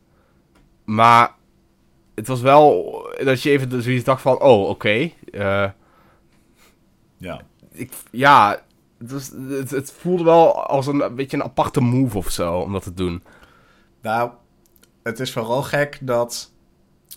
Maar 0.85 1.31
het 2.15 2.27
was 2.27 2.41
wel 2.41 2.91
dat 3.23 3.41
je 3.41 3.49
even 3.49 3.81
zoiets 3.83 4.03
dacht 4.03 4.21
van, 4.21 4.39
oh, 4.41 4.69
oké. 4.69 5.09
eh, 5.31 5.69
Ja, 7.17 7.41
ik, 7.71 7.91
ja, 8.11 8.61
het, 9.07 9.33
het, 9.49 9.71
het 9.71 9.93
voelde 9.99 10.23
wel 10.23 10.63
als 10.65 10.87
een, 10.87 10.99
een 11.01 11.15
beetje 11.15 11.37
een 11.37 11.43
aparte 11.43 11.81
move 11.81 12.17
of 12.17 12.29
zo, 12.29 12.57
om 12.59 12.71
dat 12.71 12.83
te 12.83 12.93
doen. 12.93 13.23
nou, 14.01 14.31
het 15.03 15.19
is 15.19 15.31
vooral 15.31 15.63
gek 15.63 15.97
dat 16.01 16.51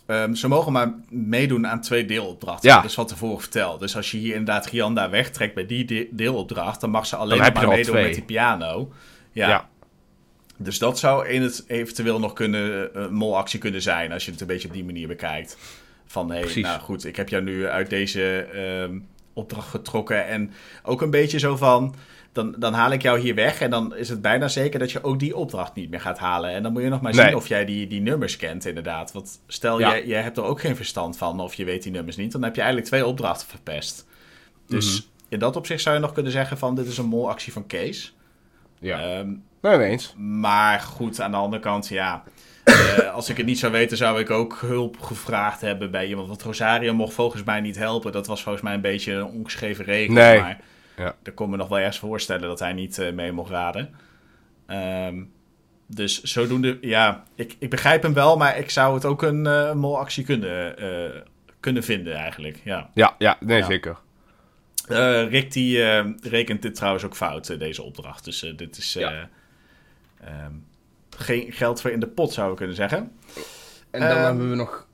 ehm, 0.07 0.35
ze 0.35 0.49
mogen 0.49 0.73
maar 0.73 0.95
meedoen 1.09 1.67
aan 1.67 1.81
twee 1.81 2.05
deelopdrachten. 2.05 2.69
Ja. 2.69 2.77
Dat 2.77 2.85
is 2.91 2.95
wat 2.97 3.09
tevoren 3.09 3.41
verteld. 3.41 3.81
Dus 3.81 3.97
als 3.97 4.11
je 4.11 4.19
hier 4.19 4.35
inderdaad 4.35 4.67
Rian 4.67 4.95
daar 4.95 5.11
wegtrekt 5.11 5.55
bij 5.55 5.67
die 5.67 5.85
de- 5.85 6.09
deelopdracht, 6.11 6.81
dan 6.81 6.91
mag 6.91 7.07
ze 7.07 7.17
alleen 7.17 7.39
maar 7.39 7.53
meedoen 7.69 7.83
twee. 7.83 8.05
met 8.05 8.15
die 8.15 8.23
piano. 8.23 8.93
ja. 9.33 9.49
Ja. 9.49 9.69
Dus 10.59 10.79
dat 10.79 10.99
zou 10.99 11.29
in 11.29 11.43
het 11.43 11.65
eventueel 11.67 12.19
nog 12.19 12.33
kunnen, 12.33 12.89
een 13.03 13.15
molactie 13.15 13.59
kunnen 13.59 13.83
zijn, 13.83 14.13
als 14.13 14.25
je 14.25 14.31
het 14.31 14.41
een 14.41 14.47
beetje 14.47 14.69
op 14.69 14.75
die 14.75 14.85
manier 14.85 15.09
bekijkt. 15.09 15.57
Van, 16.07 16.31
hé, 16.31 16.41
hey, 16.41 16.63
nou 16.63 16.81
goed, 16.81 17.05
ik 17.05 17.17
heb 17.17 17.29
jou 17.29 17.43
nu 17.43 17.67
uit 17.67 17.91
deze 17.91 18.39
ehm, 18.39 18.99
opdracht 19.37 19.69
getrokken. 19.69 20.27
En 20.27 20.53
ook 20.83 21.03
een 21.03 21.11
beetje 21.11 21.39
zo 21.39 21.57
van, 21.57 21.95
dan, 22.33 22.55
dan 22.59 22.73
haal 22.73 22.91
ik 22.91 23.03
jou 23.03 23.19
hier 23.19 23.35
weg 23.35 23.61
en 23.61 23.71
dan 23.71 23.97
is 23.97 24.09
het 24.09 24.23
bijna 24.23 24.49
zeker 24.49 24.79
dat 24.79 24.93
je 24.93 25.03
ook 25.05 25.19
die 25.19 25.37
opdracht 25.37 25.75
niet 25.75 25.91
meer 25.91 26.01
gaat 26.01 26.19
halen. 26.19 26.51
En 26.51 26.63
dan 26.63 26.73
moet 26.73 26.83
je 26.83 26.89
nog 26.89 27.01
maar 27.01 27.15
Nee. 27.15 27.25
zien 27.27 27.35
of 27.37 27.49
jij 27.49 27.65
die, 27.65 27.87
die 27.87 28.01
nummers 28.01 28.37
kent, 28.37 28.65
inderdaad. 28.67 29.13
Want 29.13 29.41
stel, 29.47 29.79
Ja. 29.79 29.89
jij, 29.91 30.07
jij 30.07 30.23
hebt 30.23 30.37
er 30.37 30.45
ook 30.45 30.61
geen 30.61 30.77
verstand 30.77 31.17
van 31.19 31.41
of 31.41 31.55
je 31.55 31.65
weet 31.65 31.83
die 31.83 31.93
nummers 31.93 32.17
niet, 32.17 32.33
dan 32.33 32.43
heb 32.43 32.55
je 32.55 32.61
eigenlijk 32.61 32.91
twee 32.91 33.07
opdrachten 33.07 33.49
verpest. 33.49 34.07
Dus 34.67 34.93
Mhm. 35.01 35.09
in 35.29 35.39
dat 35.39 35.57
opzicht 35.57 35.83
zou 35.83 35.95
je 35.95 36.01
nog 36.01 36.13
kunnen 36.13 36.33
zeggen 36.33 36.59
van, 36.59 36.75
dit 36.75 36.87
is 36.87 36.99
een 36.99 37.07
molactie 37.07 37.53
van 37.53 37.67
Kees. 37.67 38.15
Ja. 38.81 38.99
Ehm, 39.19 39.33
nee, 39.61 39.79
eens. 39.79 40.15
maar 40.19 40.81
goed, 40.81 41.21
aan 41.21 41.31
de 41.31 41.37
andere 41.37 41.63
kant, 41.63 41.89
ja. 41.89 42.23
Eh, 42.67 43.13
als 43.15 43.29
ik 43.29 43.37
het 43.37 43.47
niet 43.47 43.59
zou 43.59 43.73
weten, 43.73 43.97
zou 43.97 44.21
ik 44.21 44.31
ook 44.31 44.59
hulp 44.61 45.01
gevraagd 45.01 45.61
hebben 45.61 45.91
bij 45.91 46.07
iemand. 46.07 46.29
Want 46.29 46.43
Rosario 46.43 46.95
mocht 46.95 47.15
volgens 47.15 47.43
mij 47.45 47.61
niet 47.61 47.77
helpen. 47.77 48.13
Dat 48.13 48.27
was 48.27 48.43
volgens 48.43 48.65
mij 48.65 48.75
een 48.75 48.81
beetje 48.81 49.13
een 49.13 49.25
ongeschreven 49.25 49.85
regel. 49.85 50.15
Nee. 50.15 50.41
Maar 50.41 50.61
Ja. 50.97 51.15
ik 51.23 51.35
kon 51.35 51.51
me 51.51 51.57
nog 51.57 51.69
wel 51.69 51.79
ergens 51.79 51.99
voorstellen 51.99 52.49
dat 52.49 52.59
hij 52.59 52.73
niet 52.73 52.99
eh, 52.99 53.13
mee 53.13 53.33
mocht 53.33 53.51
raden. 53.51 53.95
Ehm, 54.67 55.23
dus 55.87 56.23
zodoende, 56.23 56.79
ja, 56.81 57.25
ik, 57.35 57.57
ik 57.59 57.71
begrijp 57.71 58.03
hem 58.03 58.15
wel, 58.15 58.37
maar 58.37 58.59
ik 58.59 58.71
zou 58.71 58.95
het 58.95 59.05
ook 59.05 59.23
een 59.23 59.47
eh 59.47 59.73
molactie 59.73 60.25
kunnen, 60.25 60.75
kunnen 61.61 61.83
vinden 61.85 62.15
eigenlijk. 62.15 62.61
Ja. 62.65 62.91
Ja, 62.95 63.15
ja, 63.19 63.37
nee, 63.41 63.59
Ja. 63.59 63.65
zeker. 63.67 63.97
Eh, 64.89 65.29
Rick 65.29 65.53
die 65.53 65.83
rekent 66.29 66.63
dit 66.63 66.75
trouwens 66.75 67.05
ook 67.05 67.17
fout, 67.17 67.59
deze 67.59 67.83
opdracht. 67.83 68.25
Dus 68.25 68.53
dit 68.57 68.77
is 68.77 68.93
Ja. 68.93 69.11
eh, 69.13 69.19
ehm, 70.29 70.53
geen 71.19 71.53
geld 71.53 71.81
voor 71.81 71.91
in 71.91 72.01
de 72.01 72.07
pot, 72.07 72.33
zou 72.33 72.51
ik 72.51 72.57
kunnen 72.57 72.77
zeggen. 72.77 73.13
En 73.91 74.01
dan 74.01 74.11
Ehm, 74.11 74.25
hebben 74.25 74.51
we 74.51 74.57
nog 74.57 74.87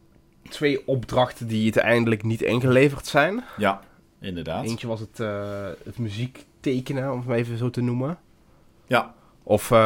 twee 0.48 0.86
opdrachten 0.86 1.46
die 1.46 1.62
uiteindelijk 1.62 2.22
niet 2.22 2.42
ingeleverd 2.42 3.06
zijn. 3.06 3.44
Ja, 3.56 3.80
inderdaad. 4.20 4.64
Eentje 4.64 4.86
was 4.86 5.00
het, 5.00 5.20
eh, 5.20 5.66
het 5.84 5.98
muziek 5.98 6.44
tekenen, 6.60 7.10
om 7.12 7.18
het 7.18 7.26
maar 7.26 7.36
even 7.36 7.58
zo 7.58 7.70
te 7.70 7.80
noemen. 7.80 8.18
Ja, 8.86 9.14
Of 9.44 9.70
eh, 9.70 9.76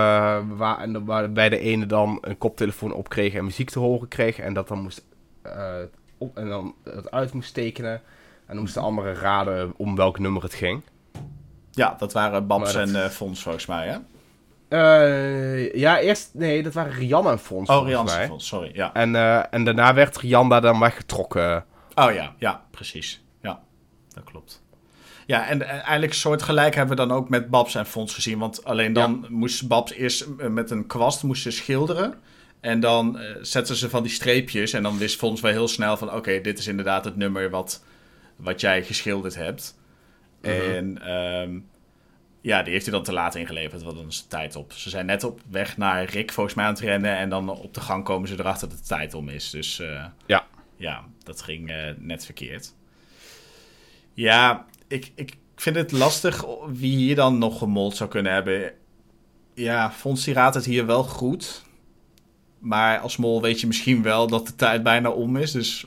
waar, 0.56 0.78
en 0.78 0.92
dan- 0.92 1.04
waar 1.04 1.32
bij 1.32 1.48
de 1.48 1.58
ene 1.58 1.86
dan 1.86 2.18
een 2.20 2.38
koptelefoon 2.38 2.92
op 2.92 3.08
kreeg 3.08 3.34
en 3.34 3.44
muziek 3.44 3.70
te 3.70 3.78
horen 3.78 4.08
kreeg. 4.08 4.38
En 4.38 4.54
dat 4.54 4.68
dan 4.68 4.82
moest 4.82 5.04
eh, 5.42 5.74
op, 6.18 6.36
en 6.36 6.48
dan 6.48 6.74
het 6.84 7.10
uit 7.10 7.32
moest 7.32 7.54
tekenen. 7.54 7.92
En 7.92 8.02
dan 8.46 8.58
moest 8.58 8.74
de 8.74 8.80
andere 8.80 9.12
raden 9.12 9.72
om 9.76 9.96
welk 9.96 10.18
nummer 10.18 10.42
het 10.42 10.54
ging. 10.54 10.82
ja 11.70 11.94
dat 11.98 12.12
waren 12.12 12.46
Babs 12.46 12.72
dat- 12.72 12.88
en 12.94 13.10
Fons 13.10 13.42
volgens 13.42 13.66
mij, 13.66 13.88
hè? 13.88 13.96
Eh, 14.68 15.74
ja, 15.74 15.98
eerst... 15.98 16.30
Nee, 16.32 16.62
dat 16.62 16.72
waren 16.72 16.92
Rianne 16.92 17.30
en 17.30 17.38
Fons 17.38 17.68
Oh, 17.68 17.84
mij. 17.84 17.94
en 17.94 18.26
Fons, 18.28 18.46
sorry. 18.46 18.70
Ja. 18.74 18.92
En, 18.94 19.14
eh, 19.16 19.42
en 19.50 19.64
daarna 19.64 19.94
werd 19.94 20.16
Rianda 20.16 20.60
dan 20.60 20.80
weggetrokken. 20.80 21.64
Oh 21.94 22.12
ja, 22.12 22.34
ja, 22.38 22.64
precies. 22.70 23.24
Ja, 23.42 23.60
dat 24.14 24.24
klopt. 24.24 24.62
Ja, 25.26 25.48
en, 25.48 25.62
en 25.62 25.80
eigenlijk 25.82 26.14
soortgelijk 26.14 26.74
hebben 26.74 26.96
we 26.96 27.06
dan 27.06 27.16
ook 27.16 27.28
met 27.28 27.50
Babs 27.50 27.74
en 27.74 27.86
Fons 27.86 28.14
gezien. 28.14 28.38
Want 28.38 28.64
alleen 28.64 28.92
dan 28.92 29.26
moest 29.28 29.68
Babs 29.68 29.92
eerst 29.92 30.26
eh, 30.38 30.48
met 30.48 30.70
een 30.70 30.86
kwast 30.86 31.22
moest 31.22 31.42
ze 31.42 31.50
schilderen. 31.50 32.14
En 32.60 32.80
dan 32.80 33.18
eh, 33.18 33.36
zetten 33.40 33.76
ze 33.76 33.90
van 33.90 34.02
die 34.02 34.12
streepjes. 34.12 34.72
En 34.72 34.82
dan 34.82 34.98
wist 34.98 35.16
Fons 35.18 35.40
wel 35.40 35.52
heel 35.52 35.68
snel 35.68 35.96
van... 35.96 36.12
Oké, 36.12 36.40
dit 36.40 36.58
is 36.58 36.66
inderdaad 36.66 37.04
het 37.04 37.16
nummer 37.16 37.50
wat, 37.50 37.84
wat 38.36 38.60
jij 38.60 38.82
geschilderd 38.82 39.34
hebt. 39.34 39.78
Mhm. 40.42 40.50
En 40.50 41.02
ehm, 41.02 41.58
ja, 42.46 42.62
die 42.62 42.72
heeft 42.72 42.84
hij 42.84 42.94
dan 42.94 43.04
te 43.04 43.12
laat 43.12 43.34
ingeleverd. 43.34 43.82
Want 43.82 43.96
dan 43.96 44.06
is 44.06 44.22
de 44.22 44.28
tijd 44.28 44.56
op. 44.56 44.72
Ze 44.72 44.90
zijn 44.90 45.06
net 45.06 45.24
op 45.24 45.40
weg 45.50 45.76
naar 45.76 46.04
Rick 46.04 46.32
volgens 46.32 46.54
mij 46.54 46.64
aan 46.64 46.72
het 46.72 46.80
rennen. 46.80 47.16
En 47.16 47.28
dan 47.28 47.48
op 47.48 47.74
de 47.74 47.80
gang 47.80 48.04
komen 48.04 48.28
ze 48.28 48.34
erachter 48.38 48.68
dat 48.68 48.78
de 48.78 48.84
tijd 48.84 49.14
om 49.14 49.28
is. 49.28 49.50
Dus 49.50 49.80
eh, 49.80 50.04
Ja. 50.26 50.46
ja, 50.76 51.04
dat 51.22 51.42
ging 51.42 51.70
eh, 51.70 51.90
net 51.98 52.24
verkeerd. 52.24 52.74
Ja, 54.14 54.66
ik, 54.88 55.12
ik 55.14 55.36
vind 55.56 55.76
het 55.76 55.92
lastig 55.92 56.44
wie 56.66 56.96
hier 56.96 57.14
dan 57.14 57.38
nog 57.38 57.58
gemold 57.58 57.96
zou 57.96 58.10
kunnen 58.10 58.32
hebben. 58.32 58.72
Ja, 59.54 59.90
Fons 59.90 60.24
die 60.24 60.34
raadt 60.34 60.54
het 60.54 60.64
hier 60.64 60.86
wel 60.86 61.04
goed. 61.04 61.64
Maar 62.58 62.98
als 62.98 63.16
mol 63.16 63.42
weet 63.42 63.60
je 63.60 63.66
misschien 63.66 64.02
wel 64.02 64.26
dat 64.26 64.46
de 64.46 64.54
tijd 64.54 64.82
bijna 64.82 65.10
om 65.10 65.36
is. 65.36 65.50
Dus 65.50 65.86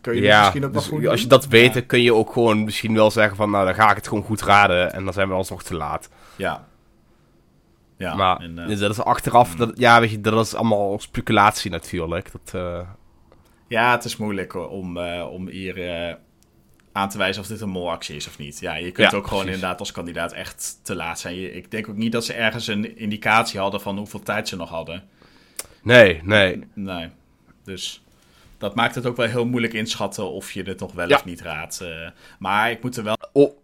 kun 0.00 0.14
je 0.14 0.20
het 0.20 0.28
ja, 0.28 0.40
misschien 0.40 0.64
ook 0.64 0.72
wel 0.72 0.80
dus 0.80 0.90
goed 0.90 1.06
als 1.06 1.20
je 1.20 1.26
dat 1.26 1.46
weet, 1.46 1.74
Ja. 1.74 1.80
kun 1.80 2.02
je 2.02 2.14
ook 2.14 2.32
gewoon 2.32 2.64
misschien 2.64 2.94
wel 2.94 3.10
zeggen 3.10 3.36
van... 3.36 3.50
Nou, 3.50 3.64
dan 3.64 3.74
ga 3.74 3.90
ik 3.90 3.96
het 3.96 4.08
gewoon 4.08 4.22
goed 4.24 4.42
raden. 4.42 4.92
En 4.92 5.04
dan 5.04 5.12
zijn 5.12 5.28
we 5.28 5.34
alsnog 5.34 5.62
te 5.62 5.74
laat. 5.74 6.08
Ja. 6.36 6.66
Ja, 7.98 8.14
maar 8.14 8.36
en, 8.40 8.58
eh, 8.58 8.66
dus 8.66 8.78
dat 8.78 8.90
is 8.90 9.00
achteraf... 9.00 9.54
Dat, 9.54 9.72
ja, 9.78 10.00
weet 10.00 10.10
je, 10.10 10.20
dat 10.20 10.46
is 10.46 10.54
allemaal 10.54 10.98
speculatie 11.00 11.70
natuurlijk. 11.70 12.30
Dat, 12.32 12.54
eh, 12.62 12.80
ja, 13.68 13.90
het 13.92 14.04
is 14.04 14.16
moeilijk 14.16 14.52
hoor, 14.52 14.68
om, 14.68 14.96
eh, 14.98 15.26
om 15.30 15.48
hier 15.48 15.88
eh, 16.08 16.14
aan 16.92 17.08
te 17.08 17.18
wijzen 17.18 17.42
of 17.42 17.48
dit 17.48 17.60
een 17.60 17.68
molactie 17.68 18.16
is 18.16 18.26
of 18.26 18.38
niet. 18.38 18.60
Ja, 18.60 18.74
je 18.74 18.90
kunt 18.92 19.10
Ja, 19.10 19.16
ook 19.16 19.24
gewoon 19.26 19.38
precies. 19.42 19.54
inderdaad 19.54 19.80
als 19.80 19.92
kandidaat 19.92 20.32
echt 20.32 20.78
te 20.82 20.94
laat 20.94 21.18
zijn. 21.20 21.34
Je- 21.34 21.52
ik 21.52 21.70
denk 21.70 21.88
ook 21.88 21.96
niet 21.96 22.12
dat 22.12 22.24
ze 22.24 22.32
ergens 22.32 22.66
een 22.66 22.96
indicatie 22.98 23.60
hadden 23.60 23.80
van 23.80 23.96
hoeveel 23.98 24.22
tijd 24.22 24.48
ze 24.48 24.56
nog 24.56 24.68
hadden. 24.68 25.02
nee, 25.82 26.20
nee. 26.22 26.64
Nee. 26.74 27.08
Dus 27.64 28.03
dat 28.64 28.74
maakt 28.74 28.94
het 28.94 29.06
ook 29.06 29.16
wel 29.16 29.26
heel 29.26 29.46
moeilijk 29.46 29.72
inschatten 29.72 30.30
of 30.30 30.52
je 30.52 30.62
het 30.62 30.80
nog 30.80 30.92
wel 30.92 31.08
Ja. 31.08 31.16
of 31.16 31.24
niet 31.24 31.40
raadt. 31.42 31.80
eh. 31.80 31.88
maar 32.38 32.70
ik 32.70 32.82
moet 32.82 32.96
er 32.96 33.04
wel, 33.04 33.16
Oh, 33.32 33.56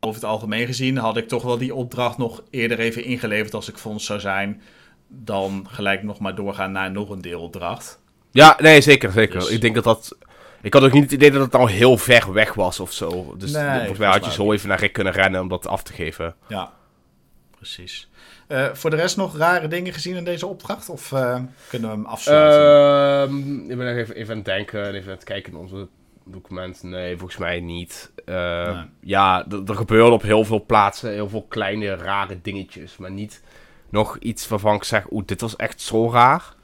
over 0.00 0.20
het 0.20 0.30
algemeen 0.30 0.66
gezien, 0.66 0.96
had 0.96 1.16
ik 1.16 1.28
toch 1.28 1.42
wel 1.42 1.58
die 1.58 1.74
opdracht 1.74 2.18
nog 2.18 2.42
eerder 2.50 2.78
even 2.78 3.04
ingeleverd 3.04 3.54
als 3.54 3.68
ik 3.68 3.76
Fons 3.76 4.04
zou 4.04 4.20
zijn. 4.20 4.62
Dan 5.08 5.66
gelijk 5.70 6.02
nog 6.02 6.18
maar 6.18 6.34
doorgaan 6.34 6.72
naar 6.72 6.90
nog 6.90 7.10
een 7.10 7.20
deelopdracht. 7.20 8.00
Ja, 8.30 8.56
nee, 8.60 8.80
zeker, 8.80 9.12
zeker. 9.12 9.38
Dus- 9.40 9.48
Ik 9.48 9.60
denk 9.60 9.74
dat 9.74 9.84
dat... 9.84 10.16
Ik 10.62 10.72
had 10.74 10.82
ook 10.82 10.92
niet 10.92 11.02
het 11.02 11.12
idee 11.12 11.30
dat 11.30 11.40
het 11.40 11.52
nou 11.52 11.70
heel 11.70 11.96
ver 11.98 12.32
weg 12.32 12.54
was 12.54 12.80
of 12.80 12.92
zo. 12.92 13.34
Dus 13.38 13.52
Nee, 13.52 13.76
volgens 13.78 13.98
mij 13.98 14.08
had 14.08 14.24
je 14.24 14.30
zo 14.32 14.52
even 14.52 14.68
naar 14.68 14.78
Rick 14.78 14.92
kunnen 14.92 15.12
rennen 15.12 15.40
om 15.40 15.48
dat 15.48 15.66
af 15.66 15.82
te 15.82 15.92
geven. 15.92 16.34
Ja, 16.48 16.72
precies. 17.56 18.08
Eh, 18.46 18.66
voor 18.72 18.90
de 18.90 18.96
rest 18.96 19.16
nog 19.16 19.36
rare 19.36 19.68
dingen 19.68 19.92
gezien 19.92 20.16
in 20.16 20.24
deze 20.24 20.46
opdracht? 20.46 20.88
Of 20.88 21.12
eh, 21.12 21.40
kunnen 21.68 21.90
we 21.90 21.94
hem 21.96 22.04
afsluiten? 22.06 22.60
Ehm, 23.38 23.70
ik 23.70 23.76
ben 23.76 23.86
nog 23.86 23.96
even, 23.96 24.14
even 24.14 24.30
aan 24.30 24.36
het 24.36 24.46
denken 24.46 24.84
en 24.84 24.94
even 24.94 25.08
aan 25.10 25.16
het 25.16 25.24
kijken 25.24 25.52
in 25.52 25.58
onze 25.58 25.88
document. 26.24 26.82
Nee, 26.82 27.16
volgens 27.16 27.38
mij 27.38 27.60
niet. 27.60 28.12
Eh, 28.24 28.74
Nee. 28.74 28.84
Ja, 29.00 29.46
er 29.66 29.74
gebeuren 29.74 30.12
op 30.12 30.22
heel 30.22 30.44
veel 30.44 30.64
plaatsen 30.66 31.10
heel 31.12 31.28
veel 31.28 31.46
kleine 31.48 31.94
rare 31.94 32.38
dingetjes. 32.42 32.96
Maar 32.96 33.10
niet 33.10 33.42
nog 33.88 34.16
iets 34.18 34.48
waarvan 34.48 34.74
ik 34.74 34.84
zeg, 34.84 35.10
oeh, 35.10 35.26
dit 35.26 35.40
was 35.40 35.56
echt 35.56 35.80
zo 35.80 36.10
raar. 36.10 36.54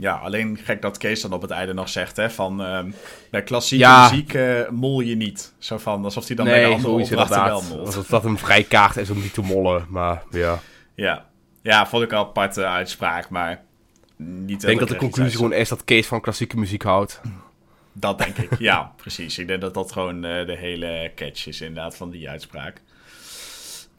Ja, 0.00 0.14
alleen 0.14 0.58
gek 0.64 0.82
dat 0.82 0.98
Kees 0.98 1.20
dan 1.20 1.32
op 1.32 1.42
het 1.42 1.50
einde 1.50 1.72
nog 1.74 1.88
zegt, 1.88 2.16
hè, 2.16 2.30
van 2.30 2.62
ehm, 2.62 2.90
bij 3.30 3.42
klassieke 3.42 3.84
Ja. 3.84 4.02
muziek 4.10 4.34
eh, 4.34 4.68
mol 4.68 5.00
je 5.00 5.16
niet. 5.16 5.52
Zo 5.58 5.78
van, 5.78 6.04
alsof 6.04 6.26
hij 6.26 6.36
dan 6.36 6.44
bij 6.44 6.54
de 6.60 6.66
nee, 6.66 6.74
andere 6.74 6.92
opdrachten 6.92 7.44
wel 7.44 7.62
molt. 7.62 7.86
Alsof 7.86 8.06
dat 8.06 8.24
een 8.24 8.38
vrijkaart 8.38 8.96
is 8.96 9.10
om 9.10 9.20
niet 9.20 9.34
te 9.34 9.40
mollen. 9.42 9.86
Maar 9.88 10.22
ja, 10.30 10.58
Ja. 10.94 11.24
ja, 11.62 11.86
vond 11.86 12.02
ik 12.02 12.12
een 12.12 12.18
aparte 12.18 12.66
uitspraak, 12.66 13.28
maar 13.28 13.62
niet 14.16 14.62
ik 14.62 14.68
denk 14.68 14.78
dat 14.78 14.88
de 14.88 14.96
conclusie 14.96 15.36
gewoon 15.36 15.52
is 15.52 15.68
dat 15.68 15.84
Kees 15.84 16.06
van 16.06 16.20
klassieke 16.20 16.58
muziek 16.58 16.82
houdt. 16.82 17.20
Dat 17.92 18.18
denk 18.18 18.36
ik, 18.36 18.58
ja, 18.58 18.92
precies. 19.02 19.38
Ik 19.38 19.46
denk 19.46 19.60
dat 19.60 19.74
dat 19.74 19.92
gewoon 19.92 20.24
eh, 20.24 20.46
de 20.46 20.56
hele 20.56 21.12
catch 21.14 21.46
is 21.46 21.60
inderdaad 21.60 21.96
van 21.96 22.10
die 22.10 22.28
uitspraak. 22.28 22.80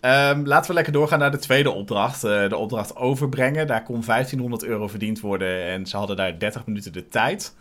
Ehm, 0.01 0.41
laten 0.45 0.67
we 0.67 0.73
lekker 0.73 0.93
doorgaan 0.93 1.19
naar 1.19 1.31
de 1.31 1.37
tweede 1.39 1.71
opdracht. 1.71 2.23
eh, 2.23 2.49
de 2.49 2.57
opdracht 2.57 2.95
overbrengen. 2.95 3.67
Daar 3.67 3.83
kon 3.83 4.03
1500 4.03 4.63
euro 4.63 4.87
verdiend 4.87 5.19
worden 5.19 5.65
en 5.65 5.85
ze 5.85 5.97
hadden 5.97 6.15
daar 6.15 6.39
30 6.39 6.65
minuten 6.65 6.93
de 6.93 7.07
tijd. 7.07 7.55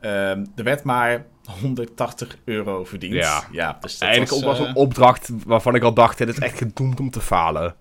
Ehm, 0.00 0.44
er 0.56 0.64
werd 0.64 0.82
maar 0.82 1.26
180 1.60 2.36
euro 2.44 2.84
verdiend. 2.84 3.14
Ja. 3.50 3.78
dus 3.80 3.98
dat 3.98 4.08
Eigenlijk 4.08 4.32
ook 4.32 4.50
was 4.50 4.58
eh, 4.58 4.66
een 4.66 4.74
opdracht 4.76 5.30
waarvan 5.46 5.74
ik 5.74 5.82
al 5.82 5.94
dacht, 5.94 6.18
dit 6.18 6.28
is 6.28 6.38
echt 6.38 6.58
gedoemd 6.58 7.00
om 7.00 7.10
te 7.10 7.20
falen. 7.20 7.74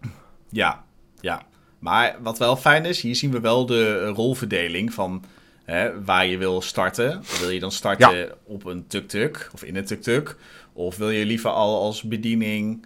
Ja, 0.50 0.84
ja. 1.20 1.42
Maar 1.80 2.16
wat 2.22 2.38
wel 2.38 2.56
fijn 2.56 2.86
is, 2.86 3.02
hier 3.02 3.16
zien 3.16 3.32
we 3.32 3.40
wel 3.40 3.66
de 3.66 4.08
rolverdeling 4.08 4.94
van 4.94 5.24
hè, 5.64 6.04
waar 6.04 6.26
je 6.26 6.38
wil 6.38 6.62
starten. 6.62 7.24
Wil 7.40 7.50
je 7.50 7.60
dan 7.60 7.72
starten 7.72 8.32
op 8.44 8.66
een 8.66 8.88
tuk-tuk 8.88 9.50
of 9.54 9.64
in 9.64 9.76
een 9.76 9.86
tuk-tuk? 9.86 10.36
Of 10.74 10.98
wil 10.98 11.10
je 11.10 11.26
liever 11.26 11.50
al 11.50 11.82
als 11.82 12.02
bediening 12.04 12.86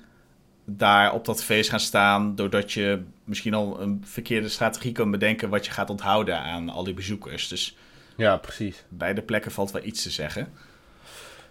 daar 0.65 1.13
op 1.13 1.25
dat 1.25 1.43
feest 1.43 1.69
gaan 1.69 1.79
staan, 1.79 2.35
doordat 2.35 2.71
je 2.71 3.03
misschien 3.23 3.53
al 3.53 3.81
een 3.81 4.03
verkeerde 4.05 4.49
strategie 4.49 4.91
kan 4.91 5.11
bedenken 5.11 5.49
wat 5.49 5.65
je 5.65 5.71
gaat 5.71 5.89
onthouden 5.89 6.37
aan 6.39 6.69
al 6.69 6.83
die 6.83 6.93
bezoekers. 6.93 7.47
Dus 7.47 7.77
Ja, 8.17 8.37
precies. 8.37 8.83
beide 8.89 9.21
plekken 9.21 9.51
valt 9.51 9.71
wel 9.71 9.83
iets 9.83 10.03
te 10.03 10.09
zeggen. 10.09 10.47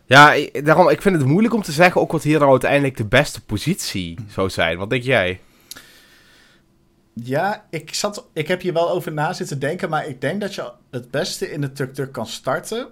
Ja, 0.07 0.35
daarom, 0.63 0.89
ik 0.89 1.03
vind 1.03 1.17
het 1.17 1.27
moeilijk 1.27 1.55
om 1.55 1.63
te 1.63 1.73
zeggen 1.73 2.01
ook 2.01 2.13
wat 2.13 2.23
hier 2.23 2.39
nou 2.39 2.51
uiteindelijk 2.51 2.97
de 2.97 3.05
beste 3.05 3.45
positie 3.45 4.19
zou 4.29 4.51
zijn. 4.51 4.79
Wat 4.79 4.91
denk 4.91 5.03
jij? 5.03 5.41
Ja, 7.15 7.67
ik, 7.71 7.95
zat, 7.95 8.27
ik 8.33 8.49
heb 8.49 8.61
hier 8.61 8.73
wel 8.73 8.91
over 8.91 9.13
na 9.13 9.33
zitten 9.33 9.59
denken, 9.59 9.89
maar 9.89 10.07
ik 10.07 10.21
denk 10.21 10.41
dat 10.41 10.55
je 10.55 10.73
het 10.91 11.11
beste 11.11 11.51
in 11.51 11.61
de 11.61 11.73
tuk-tuk 11.73 12.13
kan 12.13 12.27
starten. 12.27 12.89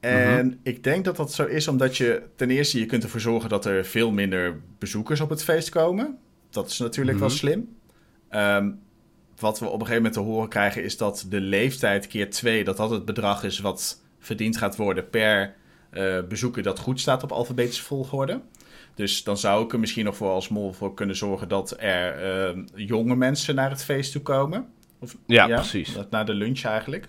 En 0.00 0.60
ik 0.62 0.84
denk 0.84 1.04
dat 1.04 1.16
dat 1.16 1.32
zo 1.32 1.44
is 1.44 1.68
omdat 1.68 1.96
je 1.96 2.22
ten 2.36 2.50
eerste 2.50 2.78
je 2.78 2.86
kunt 2.86 3.02
ervoor 3.02 3.20
zorgen 3.20 3.48
dat 3.48 3.64
er 3.64 3.84
veel 3.84 4.10
minder 4.10 4.60
bezoekers 4.78 5.20
op 5.20 5.30
het 5.30 5.44
feest 5.44 5.68
komen. 5.68 6.18
Dat 6.50 6.70
is 6.70 6.78
natuurlijk 6.78 7.18
wel 7.18 7.28
Mhm. 7.28 7.36
slim. 7.36 7.76
Ehm, 8.28 8.70
wat 9.38 9.58
we 9.58 9.64
op 9.66 9.72
een 9.72 9.86
gegeven 9.86 9.96
moment 10.02 10.14
te 10.14 10.20
horen 10.20 10.48
krijgen 10.48 10.82
is 10.84 10.96
dat 10.96 11.26
de 11.28 11.40
leeftijd 11.40 12.06
keer 12.06 12.30
2, 12.30 12.64
dat 12.64 12.76
dat 12.76 12.90
het 12.90 13.04
bedrag 13.04 13.44
is 13.44 13.58
wat 13.58 14.02
verdiend 14.18 14.56
gaat 14.56 14.76
worden 14.76 15.10
per 15.10 15.54
eh, 15.90 16.18
bezoeker 16.28 16.62
dat 16.62 16.78
goed 16.78 17.00
staat 17.00 17.22
op 17.22 17.32
alfabetische 17.32 17.82
volgorde. 17.82 18.40
Dus 18.94 19.24
dan 19.24 19.36
zou 19.38 19.64
ik 19.64 19.72
er 19.72 19.78
misschien 19.78 20.04
nog 20.04 20.16
voor 20.16 20.30
als 20.30 20.48
mol 20.48 20.72
voor 20.72 20.94
kunnen 20.94 21.16
zorgen 21.16 21.48
dat 21.48 21.74
er 21.78 22.22
ehm, 22.22 22.64
jonge 22.74 23.16
mensen 23.16 23.54
naar 23.54 23.70
het 23.70 23.84
feest 23.84 24.12
toe 24.12 24.22
komen. 24.22 24.66
Of, 24.98 25.16
Ja, 25.26 25.46
precies. 25.46 25.94
Dat, 25.94 26.10
naar 26.10 26.26
de 26.26 26.34
lunch 26.34 26.62
eigenlijk. 26.64 27.08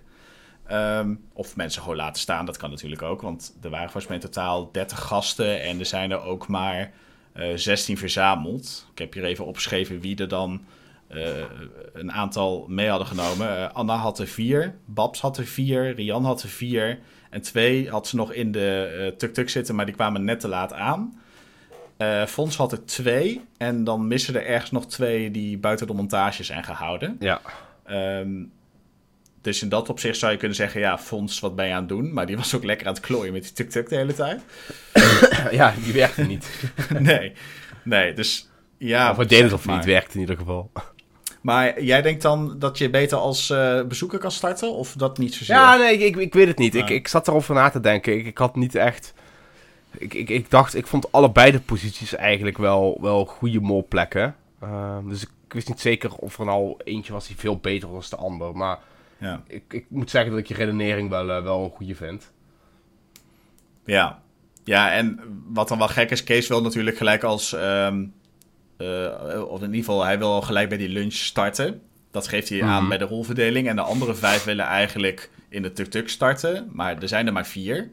Ehm, 0.70 1.16
of 1.34 1.56
mensen 1.56 1.82
gewoon 1.82 1.98
laten 1.98 2.22
staan, 2.22 2.46
dat 2.46 2.58
kan 2.58 2.70
natuurlijk 2.70 3.02
ook. 3.02 3.22
Want 3.22 3.58
er 3.62 3.70
waren 3.70 3.90
volgens 3.90 4.08
mij 4.08 4.16
in 4.16 4.22
totaal 4.22 4.72
30 4.72 5.00
gasten 5.00 5.62
en 5.62 5.80
er 5.80 5.86
zijn 5.86 6.12
er 6.12 6.22
ook 6.22 6.48
maar 6.48 6.92
eh 7.34 7.48
16 7.56 7.98
verzameld. 7.98 8.88
Ik 8.92 8.98
heb 8.98 9.14
hier 9.14 9.24
even 9.24 9.46
opgeschreven 9.46 10.00
wie 10.00 10.18
er 10.18 10.28
dan 10.28 10.62
eh, 11.08 11.22
een 11.94 12.12
aantal 12.12 12.66
mee 12.68 12.90
hadden 12.90 13.08
genomen. 13.08 13.58
Eh, 13.58 13.74
Anna 13.74 13.96
had 13.96 14.20
er 14.20 14.28
vier, 14.28 14.76
Babs 14.86 15.22
had 15.22 15.38
er 15.38 15.46
vier, 15.46 15.96
Rian 15.96 16.26
had 16.26 16.44
er 16.44 16.50
vier. 16.50 17.00
En 17.30 17.42
twee 17.42 17.90
had 17.90 18.08
ze 18.08 18.16
nog 18.16 18.34
in 18.34 18.52
de 18.52 19.14
tuk-tuk 19.18 19.50
zitten, 19.50 19.76
maar 19.76 19.86
die 19.86 19.96
kwamen 19.96 20.24
net 20.24 20.40
te 20.40 20.48
laat 20.48 20.74
aan. 20.74 21.20
Fons 22.28 22.58
had 22.58 22.72
er 22.72 22.86
twee. 22.86 23.42
En 23.58 23.84
dan 23.84 24.08
missen 24.08 24.36
er 24.36 24.46
ergens 24.46 24.72
nog 24.72 24.88
twee 24.88 25.32
die 25.32 25.58
buiten 25.58 25.88
de 25.88 25.94
montage 25.94 26.44
zijn 26.44 26.64
gehouden. 26.64 27.16
Ja. 27.20 27.42
Ehm, 27.86 28.44
dus 29.42 29.62
in 29.62 29.70
dat 29.70 29.90
opzicht 29.90 30.20
zou 30.20 30.32
je 30.32 30.38
kunnen 30.38 30.58
zeggen, 30.58 30.82
ja, 30.82 30.98
Fons, 30.98 31.40
wat 31.40 31.56
ben 31.56 31.66
je 31.66 31.74
aan 31.74 31.80
het 31.80 31.90
doen? 31.90 32.14
Maar 32.14 32.26
die 32.26 32.38
was 32.38 32.56
ook 32.56 32.64
lekker 32.64 32.88
aan 32.88 32.94
het 32.94 33.02
klooien 33.02 33.34
met 33.34 33.44
die 33.44 33.54
tuk-tuk 33.54 33.90
de 33.90 33.96
hele 33.96 34.14
tijd. 34.14 34.42
ja, 35.52 35.74
die 35.84 35.94
werkte 35.94 36.22
niet. 36.22 36.50
nee, 37.00 37.34
nee, 37.84 38.14
dus 38.14 38.50
ja. 38.78 39.12
of 39.12 39.18
we 39.18 39.26
deden 39.26 39.44
het 39.44 39.54
of 39.54 39.66
maar. 39.66 39.76
niet, 39.76 39.86
werkte 39.86 40.14
in 40.14 40.20
ieder 40.20 40.38
geval. 40.38 40.72
Maar 41.42 41.84
jij 41.84 42.02
denkt 42.02 42.22
dan 42.22 42.60
dat 42.60 42.78
je 42.78 42.90
beter 42.90 43.18
als 43.18 43.50
eh, 43.50 43.84
bezoeker 43.84 44.20
kan 44.20 44.32
starten? 44.32 44.74
Of 44.74 44.94
dat 44.94 45.18
niet 45.18 45.34
zozeer? 45.34 45.56
Ja, 45.56 45.76
nee, 45.76 45.98
ik, 45.98 46.16
ik 46.16 46.34
weet 46.34 46.48
het 46.48 46.58
niet. 46.58 46.76
Ik, 46.76 46.88
Nee. 46.88 46.98
ik 46.98 47.08
zat 47.08 47.28
erover 47.28 47.56
na 47.56 47.70
te 47.70 47.80
denken. 47.80 48.18
Ik, 48.18 48.26
ik 48.26 48.38
had 48.38 48.56
niet 48.56 48.76
echt... 48.76 49.14
Ik, 49.98 50.14
ik, 50.14 50.30
ik 50.30 50.50
dacht, 50.50 50.76
ik 50.76 50.88
vond 50.88 51.12
allebei 51.12 51.52
de 51.52 51.60
posities 51.60 52.16
eigenlijk 52.16 52.58
wel, 52.58 52.98
wel 53.02 53.26
goede 53.26 53.60
molplekken. 53.60 54.36
Ehm, 54.62 55.10
dus 55.10 55.22
ik 55.22 55.54
wist 55.54 55.68
niet 55.68 55.80
zeker 55.80 56.16
of 56.16 56.40
er 56.40 56.46
nou 56.46 56.76
eentje 56.84 57.14
was 57.14 57.28
die 57.28 57.36
veel 57.36 57.58
beter 57.58 57.92
was 57.92 58.10
dan 58.10 58.20
de 58.20 58.26
ander. 58.26 58.58
Maar 58.58 58.80
Ja. 59.20 59.44
ik, 59.48 59.64
ik 59.70 59.86
moet 59.90 60.10
zeggen 60.10 60.32
dat 60.32 60.40
ik 60.40 60.48
je 60.48 60.54
redenering 60.54 61.10
wel, 61.10 61.32
eh, 61.32 61.44
wel 61.44 61.64
een 61.64 61.70
goede 61.70 61.96
vind. 61.96 62.32
Ja. 63.86 64.22
ja, 64.64 64.92
en 64.92 65.20
wat 65.48 65.68
dan 65.68 65.78
wel 65.78 65.88
gek 65.88 66.12
is, 66.12 66.24
Kees 66.24 66.48
wil 66.48 66.62
natuurlijk 66.62 66.98
gelijk 66.98 67.24
als... 67.24 67.54
ehm, 67.54 68.06
eh, 68.78 69.44
of 69.48 69.60
in 69.60 69.66
ieder 69.66 69.80
geval, 69.80 70.04
hij 70.04 70.18
wil 70.20 70.32
al 70.32 70.42
gelijk 70.42 70.70
bij 70.70 70.78
die 70.78 70.90
lunch 70.90 71.14
starten. 71.14 71.82
Dat 72.12 72.28
geeft 72.28 72.50
hij 72.50 72.64
aan 72.64 72.80
Mhm. 72.80 72.90
bij 72.90 72.98
de 72.98 73.06
rolverdeling. 73.06 73.68
En 73.68 73.76
de 73.76 73.82
andere 73.82 74.16
vijf 74.16 74.44
willen 74.44 74.66
eigenlijk 74.66 75.30
in 75.50 75.62
de 75.62 75.72
tuk-tuk 75.72 76.10
starten. 76.10 76.70
Maar 76.72 77.02
er 77.02 77.08
zijn 77.08 77.28
er 77.28 77.34
maar 77.34 77.48
vier. 77.48 77.90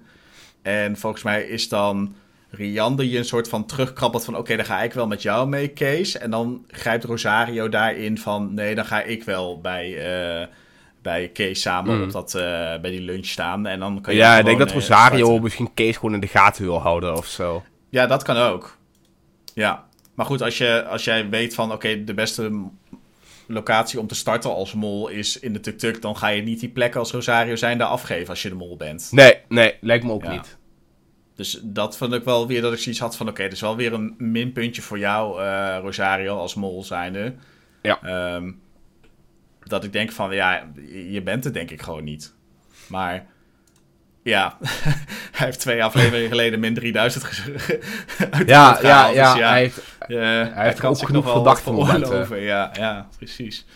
En 0.62 0.96
volgens 0.96 1.22
mij 1.22 1.42
is 1.42 1.68
dan 1.68 2.14
Rian 2.50 2.96
die 2.96 3.18
een 3.18 3.24
soort 3.24 3.48
van 3.48 3.66
terugkrabbelt 3.66 4.24
van... 4.24 4.36
oké, 4.36 4.56
dan 4.56 4.64
ga 4.64 4.82
ik 4.82 4.92
wel 4.92 5.06
met 5.06 5.22
jou 5.22 5.48
mee, 5.48 5.68
Kees. 5.68 6.18
En 6.18 6.30
dan 6.30 6.64
grijpt 6.68 7.04
Rosario 7.04 7.68
daarin 7.68 8.18
van... 8.18 8.54
nee, 8.54 8.74
dan 8.74 8.84
ga 8.86 9.02
ik 9.02 9.24
wel 9.24 9.60
bij, 9.60 9.96
eh, 10.40 10.46
bij 11.06 11.28
Kees 11.28 11.60
samen 11.60 11.96
Mm. 11.96 12.02
op 12.02 12.12
dat, 12.12 12.34
eh, 12.34 12.42
bij 12.80 12.90
die 12.90 13.00
lunch 13.00 13.26
staan. 13.26 13.66
En 13.66 13.78
dan 13.80 14.00
kan 14.00 14.14
je 14.14 14.20
Ja, 14.20 14.38
ik 14.38 14.44
denk 14.44 14.58
dat 14.58 14.68
eh, 14.68 14.74
Rosario 14.74 15.18
starten. 15.24 15.42
misschien 15.42 15.74
Kees 15.74 15.96
gewoon 15.96 16.14
in 16.14 16.20
de 16.20 16.26
gaten 16.26 16.64
wil 16.64 16.80
houden 16.80 17.16
of 17.16 17.26
zo. 17.26 17.62
Ja, 17.90 18.06
dat 18.06 18.22
kan 18.22 18.36
ook. 18.36 18.78
Ja. 19.54 19.84
Maar 20.14 20.26
goed, 20.26 20.42
als, 20.42 20.58
je, 20.58 20.84
als 20.84 21.04
jij 21.04 21.28
weet 21.28 21.54
van... 21.54 21.72
oké, 21.72 22.04
de 22.04 22.14
beste 22.14 22.62
locatie 23.46 24.00
om 24.00 24.06
te 24.06 24.14
starten 24.14 24.54
als 24.54 24.74
mol 24.74 25.08
is 25.08 25.38
in 25.38 25.52
de 25.52 25.60
tuk-tuk... 25.60 26.02
dan 26.02 26.16
ga 26.16 26.28
je 26.28 26.42
niet 26.42 26.60
die 26.60 26.68
plek 26.68 26.96
als 26.96 27.10
Rosario 27.12 27.56
zijn 27.56 27.78
daar 27.78 27.88
afgeven 27.88 28.28
als 28.28 28.42
je 28.42 28.48
de 28.48 28.54
mol 28.54 28.76
bent. 28.76 29.08
Nee, 29.12 29.34
nee, 29.48 29.74
lijkt 29.80 30.04
me 30.04 30.12
ook 30.12 30.24
Ja. 30.24 30.30
niet. 30.30 30.56
Dus 31.34 31.60
dat 31.62 31.96
vond 31.96 32.12
ik 32.12 32.24
wel 32.24 32.46
weer 32.46 32.60
dat 32.62 32.72
ik 32.72 32.78
zoiets 32.78 33.00
had 33.00 33.16
van... 33.16 33.28
oké, 33.28 33.42
dat 33.42 33.52
is 33.52 33.60
wel 33.60 33.76
weer 33.76 33.92
een 33.92 34.14
minpuntje 34.18 34.82
voor 34.82 34.98
jou, 34.98 35.42
eh, 35.42 35.78
Rosario, 35.80 36.36
als 36.36 36.54
mol 36.54 36.84
zijnde. 36.84 37.34
Ja. 37.82 37.98
Ehm, 38.02 38.50
dat 39.66 39.84
ik 39.84 39.92
denk 39.92 40.12
van, 40.12 40.34
ja, 40.34 40.66
je 41.10 41.22
bent 41.22 41.44
het 41.44 41.54
denk 41.54 41.70
ik 41.70 41.82
gewoon 41.82 42.04
niet. 42.04 42.34
Maar 42.88 43.26
ja, 44.22 44.56
hij 45.36 45.46
heeft 45.46 45.60
twee 45.60 45.84
afleveringen 45.84 46.28
geleden 46.28 46.60
min 46.60 46.74
3000 46.74 47.24
ge- 47.24 47.52
uit 48.30 48.46
de 48.46 48.52
Ja, 48.52 48.72
pot 48.72 48.82
ja, 48.82 49.06
ja, 49.08 49.32
dus 49.34 49.42
hij 49.42 49.60
heeft... 49.60 49.78
eh, 49.98 50.16
hij 50.54 50.64
heeft 50.64 50.78
kan 50.80 50.90
ook 50.90 50.96
zich 50.96 51.06
genoeg 51.06 51.24
wat 51.32 51.64
momenten. 51.64 51.96
veroorloven. 52.06 52.40
Ja, 52.40 52.70
ja, 52.78 53.08
precies. 53.16 53.66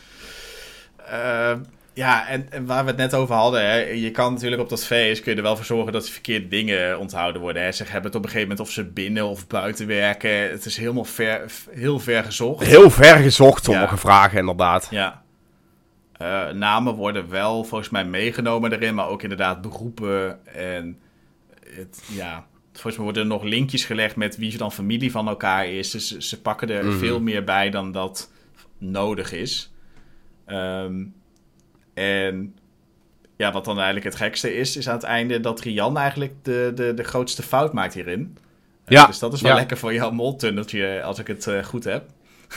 Ehm, 1.07 1.59
ja, 1.95 2.29
en, 2.29 2.47
en 2.51 2.67
waar 2.67 2.83
we 2.85 2.89
het 2.89 2.99
net 2.99 3.15
over 3.15 3.35
hadden, 3.35 3.65
hè, 3.71 3.75
je 3.77 4.11
kan 4.11 4.33
natuurlijk 4.33 4.63
op 4.63 4.69
dat 4.69 4.85
feest 4.85 5.23
kun 5.23 5.31
je 5.31 5.37
er 5.37 5.43
wel 5.45 5.57
voor 5.57 5.65
zorgen 5.65 5.93
dat 5.93 6.09
verkeerde 6.11 6.49
dingen 6.49 6.99
onthouden 6.99 7.41
worden. 7.41 7.63
Hè. 7.63 7.73
Ze 7.73 7.83
hebben 7.85 8.03
het 8.05 8.15
op 8.15 8.23
een 8.25 8.29
gegeven 8.31 8.49
moment 8.49 8.67
of 8.69 8.73
ze 8.75 8.85
binnen 8.85 9.25
of 9.29 9.47
buiten 9.47 9.87
werken. 9.87 10.51
Het 10.51 10.65
is 10.65 10.77
helemaal 10.77 11.05
ver, 11.05 11.41
heel 11.71 11.99
ver 11.99 12.25
gezocht. 12.25 12.67
Heel 12.67 12.91
ver 12.91 13.17
gezocht, 13.17 13.65
sommige 13.65 13.95
Ja. 13.95 14.01
vragen 14.01 14.39
inderdaad. 14.39 14.87
Ja. 14.91 15.23
Eh, 16.21 16.51
namen 16.51 16.95
worden 16.95 17.29
wel 17.31 17.65
volgens 17.65 17.91
mij 17.91 18.05
meegenomen 18.05 18.73
erin, 18.73 18.95
maar 18.95 19.09
ook 19.09 19.23
inderdaad 19.23 19.61
beroepen. 19.63 20.47
En 20.55 20.99
het, 21.75 22.03
ja, 22.13 22.47
volgens 22.73 22.95
mij 22.97 23.05
worden 23.05 23.23
er 23.23 23.29
nog 23.29 23.43
linkjes 23.43 23.85
gelegd 23.85 24.17
met 24.17 24.37
wie 24.37 24.57
dan 24.57 24.73
familie 24.73 25.11
van 25.11 25.29
elkaar 25.29 25.67
is. 25.67 25.91
Dus 25.91 26.09
ze, 26.09 26.23
ze 26.23 26.41
pakken 26.41 26.71
er 26.71 26.85
Mhm. 26.85 26.99
veel 26.99 27.21
meer 27.21 27.45
bij 27.45 27.71
dan 27.71 27.93
dat 27.93 28.31
nodig 28.79 29.33
is. 29.33 29.73
Ehm, 30.47 31.05
en 31.95 32.55
ja, 33.37 33.53
wat 33.53 33.65
dan 33.65 33.77
eigenlijk 33.77 34.07
het 34.07 34.17
gekste 34.17 34.55
is, 34.55 34.77
is 34.77 34.89
aan 34.89 34.95
het 34.95 35.03
einde 35.05 35.41
dat 35.41 35.61
Rian 35.61 35.97
eigenlijk 35.97 36.35
de, 36.43 36.73
de, 36.75 36.95
de 36.95 37.05
grootste 37.05 37.43
fout 37.43 37.73
maakt 37.73 37.95
hierin. 37.95 38.21
Uh, 38.21 38.29
Ja, 38.87 39.07
Dus 39.07 39.19
dat 39.19 39.33
is 39.33 39.41
wel 39.41 39.51
ja. 39.51 39.57
lekker 39.57 39.77
voor 39.77 39.93
jouw 39.95 40.11
moltunneltje, 40.11 41.03
als 41.03 41.19
ik 41.19 41.27
het 41.27 41.47
eh, 41.47 41.65
goed 41.65 41.85
heb. 41.85 42.05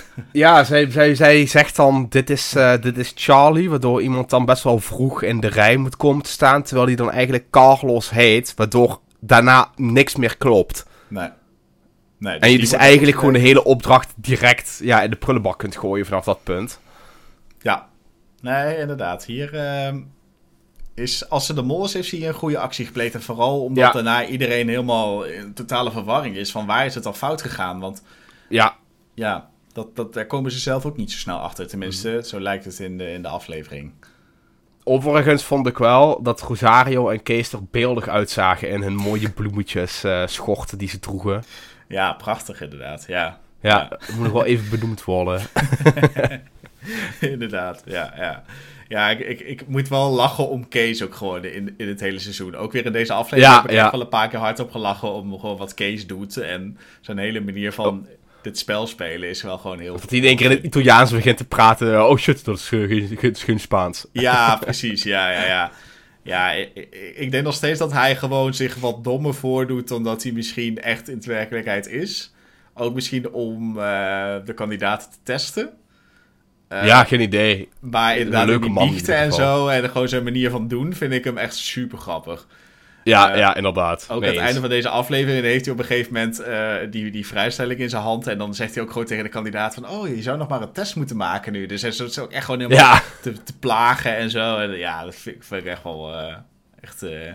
Ja, 0.31 0.63
zij, 0.63 0.91
zij, 0.91 1.15
zij 1.15 1.45
zegt 1.45 1.75
dan, 1.75 2.05
dit 2.09 2.29
is, 2.29 2.55
eh, 2.55 2.81
dit 2.81 2.97
is 2.97 3.11
Charlie, 3.15 3.69
waardoor 3.69 4.01
iemand 4.01 4.29
dan 4.29 4.45
best 4.45 4.63
wel 4.63 4.79
vroeg 4.79 5.21
in 5.21 5.39
de 5.39 5.47
rij 5.47 5.77
moet 5.77 5.97
komen 5.97 6.23
te 6.23 6.29
staan, 6.29 6.63
terwijl 6.63 6.87
hij 6.87 6.95
dan 6.95 7.11
eigenlijk 7.11 7.49
Carlos 7.49 8.09
heet, 8.09 8.53
waardoor 8.55 8.99
daarna 9.19 9.69
niks 9.75 10.15
meer 10.15 10.37
klopt. 10.37 10.85
Nee. 11.07 11.29
nee 12.17 12.39
En 12.39 12.51
je 12.51 12.57
dus 12.57 12.69
wordt 12.69 12.83
eigenlijk 12.83 13.17
gewoon 13.17 13.33
de 13.33 13.39
hele 13.39 13.63
opdracht 13.63 14.13
direct 14.15 14.79
ja, 14.83 15.01
in 15.01 15.09
de 15.09 15.15
prullenbak 15.15 15.57
kunt 15.57 15.77
gooien 15.77 16.05
vanaf 16.05 16.23
dat 16.23 16.43
punt. 16.43 16.79
Ja. 17.59 17.87
Nee, 18.41 18.77
inderdaad. 18.77 19.25
Hier 19.25 19.53
ehm, 19.55 20.01
is, 20.93 21.29
als 21.29 21.45
ze 21.45 21.53
de 21.53 21.61
mol 21.61 21.85
is, 21.85 21.93
heeft 21.93 22.07
ze 22.07 22.15
hier 22.15 22.27
een 22.27 22.33
goede 22.33 22.57
actie 22.57 22.85
gepleegd. 22.85 23.13
En 23.13 23.21
vooral 23.21 23.63
omdat 23.63 23.83
Ja. 23.83 23.91
daarna 23.91 24.25
iedereen 24.25 24.67
helemaal 24.67 25.23
in 25.23 25.53
totale 25.53 25.91
verwarring 25.91 26.35
is 26.35 26.51
van 26.51 26.65
waar 26.65 26.85
is 26.85 26.95
het 26.95 27.05
al 27.05 27.13
fout 27.13 27.41
gegaan. 27.41 27.79
Want 27.79 28.03
Ja, 28.49 28.75
ja, 29.13 29.49
dat, 29.73 29.95
dat, 29.95 30.13
daar 30.13 30.25
komen 30.25 30.51
ze 30.51 30.59
zelf 30.59 30.85
ook 30.85 30.97
niet 30.97 31.11
zo 31.11 31.17
snel 31.17 31.37
achter. 31.37 31.67
Tenminste, 31.67 32.09
Mhm. 32.09 32.23
zo 32.23 32.39
lijkt 32.39 32.65
het 32.65 32.79
in 32.79 32.97
de, 32.97 33.11
in 33.11 33.21
de 33.21 33.27
aflevering. 33.27 33.91
overigens 34.83 35.43
vond 35.43 35.67
ik 35.67 35.77
wel 35.77 36.21
dat 36.21 36.41
Rosario 36.41 37.09
en 37.09 37.23
Kees 37.23 37.51
er 37.53 37.63
beeldig 37.71 38.07
uitzagen 38.07 38.69
in 38.69 38.81
hun 38.81 38.95
mooie 38.95 39.29
bloemetjes 39.29 40.03
eh, 40.03 40.27
schorten 40.27 40.77
die 40.77 40.89
ze 40.89 40.99
droegen. 40.99 41.43
Ja, 41.87 42.13
prachtig 42.13 42.61
inderdaad. 42.61 43.03
Ja, 43.07 43.39
Ja, 43.61 43.69
Ja. 43.77 43.87
dat 43.89 44.09
moet 44.15 44.23
nog 44.23 44.31
wel 44.33 44.45
even 44.45 44.69
benoemd 44.79 45.03
worden. 45.03 45.41
inderdaad. 47.19 47.81
Ja, 47.85 48.13
ja. 48.17 48.43
Ja, 48.87 49.09
ik, 49.09 49.19
ik, 49.19 49.39
ik 49.39 49.67
moet 49.67 49.87
wel 49.87 50.09
lachen 50.11 50.49
om 50.49 50.67
Kees 50.67 51.03
ook 51.03 51.15
gewoon 51.15 51.43
in, 51.45 51.73
in 51.77 51.87
het 51.87 51.99
hele 51.99 52.19
seizoen. 52.19 52.55
Ook 52.55 52.71
weer 52.71 52.85
in 52.85 52.91
deze 52.91 53.13
aflevering 53.13 53.53
Ja, 53.55 53.61
heb 53.61 53.69
ik 53.71 53.75
ja. 53.77 53.81
echt 53.83 53.91
wel 53.91 54.01
een 54.01 54.07
paar 54.07 54.29
keer 54.29 54.39
hard 54.39 54.59
op 54.59 54.71
gelachen 54.71 55.11
om 55.13 55.39
gewoon 55.39 55.57
wat 55.57 55.73
Kees 55.73 56.07
doet. 56.07 56.37
En 56.37 56.77
zijn 57.01 57.17
hele 57.17 57.41
manier 57.41 57.71
van 57.73 58.07
dit 58.43 58.57
spel 58.57 58.87
spelen 58.87 59.29
is 59.29 59.41
wel 59.41 59.57
gewoon 59.57 59.79
heel... 59.79 59.99
Dat 59.99 60.09
hij 60.09 60.19
in 60.19 60.25
één 60.25 60.35
keer 60.35 60.45
in 60.49 60.55
het 60.55 60.65
Italiaans 60.65 61.11
begint 61.11 61.37
te 61.37 61.45
praten. 61.45 62.09
Oh 62.09 62.17
shit, 62.17 62.45
dat 62.45 62.57
is 62.57 62.69
eh, 62.71 63.33
geen, 63.33 63.59
Spaans. 63.59 64.05
Ja, 64.11 64.55
precies. 64.55 65.03
Ja, 65.03 65.31
ja, 65.31 65.45
ja. 65.45 65.71
Ja, 66.23 66.51
ik, 66.51 66.87
ik- 67.15 67.31
denk 67.31 67.43
nog 67.43 67.53
steeds 67.53 67.79
dat 67.79 67.91
hij 67.91 68.15
gewoon 68.15 68.53
zich 68.53 68.75
wat 68.75 69.03
dommer 69.03 69.33
voordoet 69.33 69.87
dan 69.87 70.03
dat 70.03 70.23
hij 70.23 70.31
misschien 70.31 70.81
echt 70.81 71.09
in 71.09 71.19
de 71.19 71.27
werkelijkheid 71.27 71.87
is. 71.87 72.33
Ook 72.73 72.93
misschien 72.93 73.31
om 73.31 73.79
eh, 73.79 74.35
de 74.45 74.53
kandidaten 74.55 75.09
te 75.11 75.17
testen. 75.23 75.69
Eh, 76.67 76.85
ja, 76.85 77.03
geen 77.03 77.21
idee. 77.21 77.69
Maar 77.79 78.17
inderdaad, 78.17 78.45
leuke 78.47 78.61
die 78.63 78.71
man 78.73 78.87
in 78.95 79.05
en 79.05 79.33
zo 79.33 79.67
en 79.67 79.89
gewoon 79.89 80.09
zijn 80.09 80.23
manier 80.23 80.49
van 80.49 80.67
doen, 80.67 80.93
vind 80.93 81.13
ik 81.13 81.23
hem 81.23 81.37
echt 81.37 81.55
super 81.55 81.97
grappig. 81.97 82.47
Ja, 83.03 83.31
Eh, 83.31 83.37
ja, 83.37 83.55
inderdaad. 83.55 84.03
Ook 84.09 84.21
aan 84.21 84.27
het 84.27 84.33
eens. 84.35 84.43
einde 84.45 84.59
van 84.59 84.69
deze 84.69 84.89
aflevering 84.89 85.43
heeft 85.45 85.65
hij 85.65 85.73
op 85.73 85.79
een 85.79 85.85
gegeven 85.85 86.13
moment 86.13 86.39
eh, 86.39 86.75
die, 86.89 87.11
die 87.11 87.27
vrijstelling 87.27 87.79
in 87.79 87.89
zijn 87.89 88.01
hand. 88.01 88.27
En 88.27 88.37
dan 88.37 88.55
zegt 88.55 88.73
hij 88.75 88.83
ook 88.83 88.91
gewoon 88.91 89.07
tegen 89.07 89.23
de 89.23 89.29
kandidaat 89.29 89.73
van... 89.73 89.89
Oh, 89.89 90.07
je 90.07 90.21
zou 90.21 90.37
nog 90.37 90.47
maar 90.47 90.61
een 90.61 90.71
test 90.71 90.95
moeten 90.95 91.15
maken 91.17 91.51
nu. 91.51 91.65
Dus 91.65 91.81
hij 91.81 91.89
is 91.89 92.19
ook 92.19 92.31
echt 92.31 92.45
gewoon 92.45 92.59
helemaal 92.59 92.85
Ja, 92.85 93.01
te, 93.21 93.43
te 93.43 93.57
plagen 93.59 94.15
en 94.17 94.29
zo. 94.29 94.57
En 94.57 94.71
ja, 94.77 95.03
dat 95.03 95.15
vind, 95.15 95.35
ik- 95.35 95.43
vind 95.43 95.61
ik 95.61 95.67
echt 95.67 95.83
wel 95.83 96.13
eh, 96.13 96.35
echt 96.81 97.03
eh, 97.03 97.31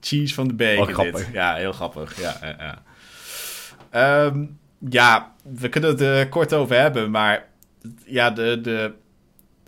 cheese 0.00 0.34
van 0.34 0.56
de 0.56 0.76
grappig. 0.92 1.24
dit. 1.24 1.28
Ja, 1.32 1.54
heel 1.54 1.72
grappig. 1.72 2.20
Ja, 2.20 2.36
ja, 2.42 2.54
ja. 2.58 2.82
Ehm, 3.90 4.44
ja, 4.90 5.32
we 5.42 5.68
kunnen 5.68 5.90
het 5.90 6.00
er 6.00 6.28
kort 6.28 6.52
over 6.52 6.76
hebben, 6.80 7.10
maar 7.10 7.44
ja, 8.04 8.30
de, 8.30 8.60
de 8.60 8.92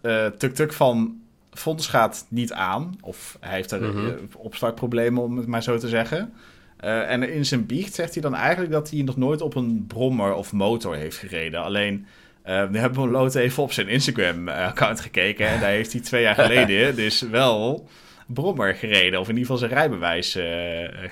eh, 0.03 0.27
tuk-tuk 0.27 0.73
van 0.73 1.21
Fons 1.53 1.87
gaat 1.87 2.27
niet 2.29 2.53
aan. 2.53 2.97
Of 3.01 3.37
hij 3.41 3.55
heeft 3.55 3.71
er 3.71 3.83
Mhm. 3.83 4.07
eh, 4.07 4.13
opstartproblemen, 4.37 5.23
om 5.23 5.37
het 5.37 5.47
maar 5.47 5.63
zo 5.63 5.79
te 5.79 5.89
zeggen. 5.89 6.33
Eh, 6.77 7.11
en 7.11 7.23
in 7.33 7.47
zijn 7.47 7.67
biecht 7.67 7.95
zegt 7.95 8.13
hij 8.13 8.23
dan 8.23 8.35
eigenlijk 8.35 8.73
dat 8.73 8.91
hij 8.91 9.03
nog 9.03 9.17
nooit 9.17 9.41
op 9.41 9.55
een 9.55 9.85
brommer 9.89 10.35
of 10.35 10.53
motor 10.53 10.95
heeft 10.97 11.17
gereden. 11.17 11.63
Alleen, 11.63 12.07
eh 12.43 12.65
we 12.71 12.79
hebben 12.79 13.11
Loot 13.11 13.35
even 13.35 13.63
op 13.63 13.73
zijn 13.73 13.89
Instagram-account 13.89 15.01
gekeken. 15.01 15.47
En 15.49 15.61
daar 15.61 15.71
heeft 15.71 15.93
hij 15.93 16.01
twee 16.01 16.23
jaar 16.23 16.35
geleden 16.45 16.97
dus 16.97 17.21
wel 17.21 17.89
brommer 18.27 18.75
gereden. 18.75 19.21
Of 19.21 19.29
in 19.29 19.37
ieder 19.37 19.53
geval 19.53 19.69
zijn 19.69 19.71
rijbewijs 19.71 20.35
eh, 20.35 20.45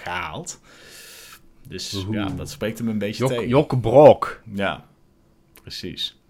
gehaald. 0.03 0.61
Dus 1.69 1.95
Oeh. 1.95 2.15
ja, 2.17 2.29
dat 2.37 2.51
spreekt 2.51 2.79
hem 2.79 2.89
een 2.89 2.99
beetje 2.99 3.23
Jok, 3.23 3.33
tegen. 3.33 3.49
Jokke 3.49 3.79
Brok. 3.79 4.41
Ja, 4.55 4.85
precies. 5.63 6.21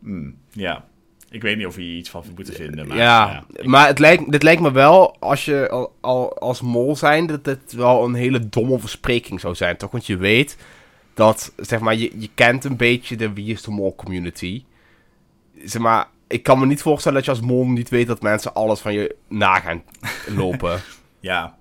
Hmm, 0.00 0.36
ja, 0.50 0.84
ik 1.30 1.42
weet 1.42 1.56
niet 1.56 1.66
of 1.66 1.76
je 1.76 1.82
hier 1.82 1.96
iets 1.96 2.10
van 2.10 2.24
moet 2.36 2.50
vinden. 2.54 2.88
Maar, 2.88 2.96
ja, 2.96 3.44
maar 3.62 3.86
het 3.86 3.98
lijkt, 3.98 4.32
dit 4.32 4.42
lijkt 4.42 4.62
me 4.62 4.70
wel, 4.70 5.16
als 5.18 5.44
je 5.44 5.68
al, 5.68 5.94
al 6.00 6.38
als 6.38 6.60
mol 6.60 6.96
zijn, 6.96 7.26
dat 7.26 7.46
het 7.46 7.72
wel 7.72 8.04
een 8.04 8.14
hele 8.14 8.48
domme 8.48 8.78
verspreking 8.78 9.40
zou 9.40 9.54
zijn, 9.54 9.76
toch? 9.76 9.90
Want 9.90 10.06
je 10.06 10.16
weet 10.16 10.56
dat, 11.14 11.52
zeg 11.56 11.80
maar, 11.80 11.94
je, 11.94 12.20
je 12.20 12.30
kent 12.34 12.64
een 12.64 12.76
beetje 12.76 13.16
de 13.16 13.32
Wie 13.32 13.52
is 13.52 13.62
de 13.62 13.70
Mol 13.70 13.94
community. 13.94 14.64
Zeg 15.64 15.82
maar, 15.82 16.08
ik 16.26 16.42
kan 16.42 16.58
me 16.58 16.66
niet 16.66 16.82
voorstellen 16.82 17.16
dat 17.16 17.26
je 17.26 17.30
als 17.30 17.40
mol 17.40 17.66
niet 17.66 17.88
weet 17.88 18.06
dat 18.06 18.22
mensen 18.22 18.54
alles 18.54 18.80
van 18.80 18.92
je 18.92 19.16
na 19.28 19.60
gaan 19.60 19.82
lopen. 20.36 20.80
ja, 21.20 21.56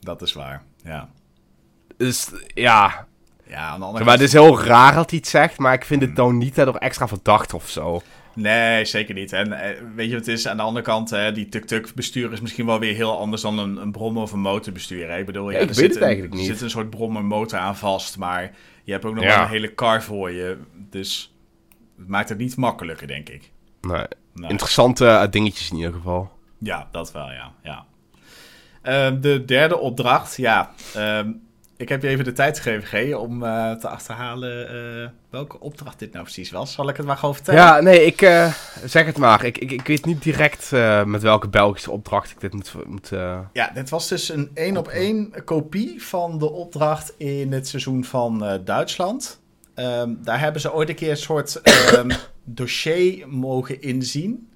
dat 0.00 0.22
is 0.22 0.32
waar. 0.32 0.62
Ja, 0.84 1.08
dus 1.96 2.30
ja, 2.54 3.06
ja 3.46 3.68
aan 3.68 3.78
de 3.78 3.86
andere 3.86 3.96
zeg 3.96 4.04
maar, 4.04 4.14
het 4.14 4.26
is 4.26 4.32
heel 4.32 4.60
raar 4.60 4.94
dat 4.94 5.10
hij 5.10 5.18
het 5.18 5.28
zegt, 5.28 5.58
maar 5.58 5.72
ik 5.72 5.84
vind 5.84 6.00
het 6.00 6.14
nou 6.14 6.34
niet 6.34 6.54
daardoor 6.54 6.76
extra 6.76 7.08
verdacht 7.08 7.54
of 7.54 7.68
zo. 7.68 8.02
Nee, 8.34 8.84
zeker 8.84 9.14
niet. 9.14 9.32
En 9.32 9.52
eh, 9.52 9.80
weet 9.94 10.06
je 10.08 10.16
wat 10.16 10.26
het 10.26 10.34
is? 10.38 10.48
Aan 10.48 10.56
de 10.56 10.62
andere 10.62 10.84
kant, 10.84 11.10
hè, 11.10 11.32
die 11.32 11.48
tuk-tuk 11.48 11.92
bestuur 11.94 12.32
is 12.32 12.40
misschien 12.40 12.66
wel 12.66 12.78
weer 12.78 12.94
heel 12.94 13.18
anders 13.18 13.42
dan 13.42 13.58
een, 13.58 13.76
een 13.76 13.92
brommer 13.92 14.22
of 14.22 14.32
een 14.32 14.40
motorbestuur. 14.40 15.10
Hè? 15.10 15.18
Ik 15.18 15.26
bedoel, 15.26 15.50
ja, 15.50 15.56
Ja, 15.56 15.62
ik 15.62 15.68
er 15.70 15.74
weet 15.74 15.76
zit 15.76 15.86
het 15.88 15.96
een- 15.96 16.02
eigenlijk 16.02 16.34
niet. 16.34 16.48
Er 16.48 16.52
zit 16.54 16.62
een 16.62 16.70
soort 16.70 16.90
brommer 16.90 17.24
motor 17.24 17.58
aan 17.58 17.76
vast, 17.76 18.18
maar 18.18 18.54
je 18.84 18.92
hebt 18.92 19.04
ook 19.04 19.14
nog 19.14 19.24
Ja. 19.24 19.34
wel 19.34 19.44
een 19.44 19.50
hele 19.50 19.74
car 19.74 20.02
voor 20.02 20.30
je. 20.30 20.56
Dus 20.90 21.34
het 21.98 22.08
maakt 22.08 22.28
het 22.28 22.38
niet 22.38 22.56
makkelijker, 22.56 23.06
denk 23.06 23.28
ik. 23.28 23.50
Nee, 23.80 24.02
Nou, 24.34 24.50
interessante 24.50 25.06
eh, 25.06 25.30
dingetjes 25.30 25.70
in 25.70 25.76
ieder 25.76 25.92
geval. 25.92 26.30
Ja, 26.58 26.88
dat 26.90 27.12
wel, 27.12 27.30
ja. 27.30 27.52
ja. 27.62 27.84
Ehm, 28.82 29.20
de 29.20 29.44
derde 29.44 29.78
opdracht, 29.78 30.36
ja. 30.36 30.70
ehm, 30.94 31.30
ik 31.76 31.88
heb 31.88 32.02
je 32.02 32.08
even 32.08 32.24
de 32.24 32.32
tijd 32.32 32.60
gegeven, 32.60 33.12
G, 33.12 33.16
om 33.16 33.42
eh, 33.42 33.72
te 33.72 33.88
achterhalen 33.88 34.68
eh, 34.68 35.08
welke 35.30 35.60
opdracht 35.60 35.98
dit 35.98 36.12
nou 36.12 36.24
precies 36.24 36.50
was. 36.50 36.72
Zal 36.72 36.88
ik 36.88 36.96
het 36.96 37.06
maar 37.06 37.16
gewoon 37.16 37.34
vertellen? 37.34 37.60
Ja, 37.60 37.80
nee, 37.80 38.04
ik 38.04 38.22
eh, 38.22 38.54
zeg 38.84 39.06
het 39.06 39.18
maar. 39.18 39.44
Ik, 39.44 39.58
ik, 39.58 39.70
ik 39.70 39.86
weet 39.86 40.04
niet 40.04 40.22
direct 40.22 40.70
met 41.04 41.22
welke 41.22 41.48
Belgische 41.48 41.90
opdracht 41.90 42.30
ik 42.30 42.40
dit 42.40 42.52
moet... 42.52 42.72
moet 42.86 43.08
Ja, 43.52 43.70
dit 43.74 43.90
was 43.90 44.08
dus 44.08 44.28
een 44.28 44.50
één 44.54 44.76
op 44.76 44.88
één 44.88 45.44
kopie 45.44 46.02
van 46.02 46.38
de 46.38 46.50
opdracht 46.50 47.14
in 47.16 47.52
het 47.52 47.68
seizoen 47.68 48.04
van 48.04 48.60
Duitsland. 48.64 49.40
Ehm, 49.74 50.14
daar 50.22 50.40
hebben 50.40 50.60
ze 50.60 50.72
ooit 50.72 50.88
een 50.88 50.94
keer 50.94 51.10
een 51.10 51.16
soort 51.16 51.60
ehm, 51.62 52.10
dossier 52.44 53.28
mogen 53.28 53.82
inzien. 53.82 54.48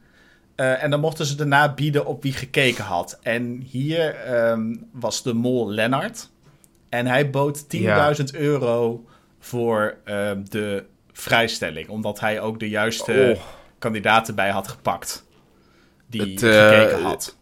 En 0.55 0.91
dan 0.91 1.01
mochten 1.01 1.27
ze 1.27 1.35
daarna 1.35 1.75
bieden 1.75 2.07
op 2.07 2.23
wie 2.23 2.33
gekeken 2.33 2.85
had. 2.85 3.19
En 3.23 3.61
hier 3.71 4.15
ehm, 4.15 4.75
was 4.93 5.23
de 5.23 5.33
mol 5.33 5.71
Lennart. 5.71 6.29
En 6.89 7.07
hij 7.07 7.31
bood 7.31 7.65
10.000 7.77 8.25
euro 8.33 9.05
voor 9.41 9.97
ehm, 10.05 10.41
de 10.49 10.85
vrijstelling. 11.13 11.89
Omdat 11.89 12.21
hij 12.21 12.41
ook 12.41 12.59
de 12.61 12.69
juiste 12.69 13.35
oh, 13.37 13.43
kandidaten 13.79 14.35
bij 14.35 14.51
had 14.51 14.69
gepakt. 14.69 15.25
Die 16.07 16.21
Het, 16.21 16.43
eh, 16.43 16.69
gekeken 16.69 17.03
had. 17.03 17.37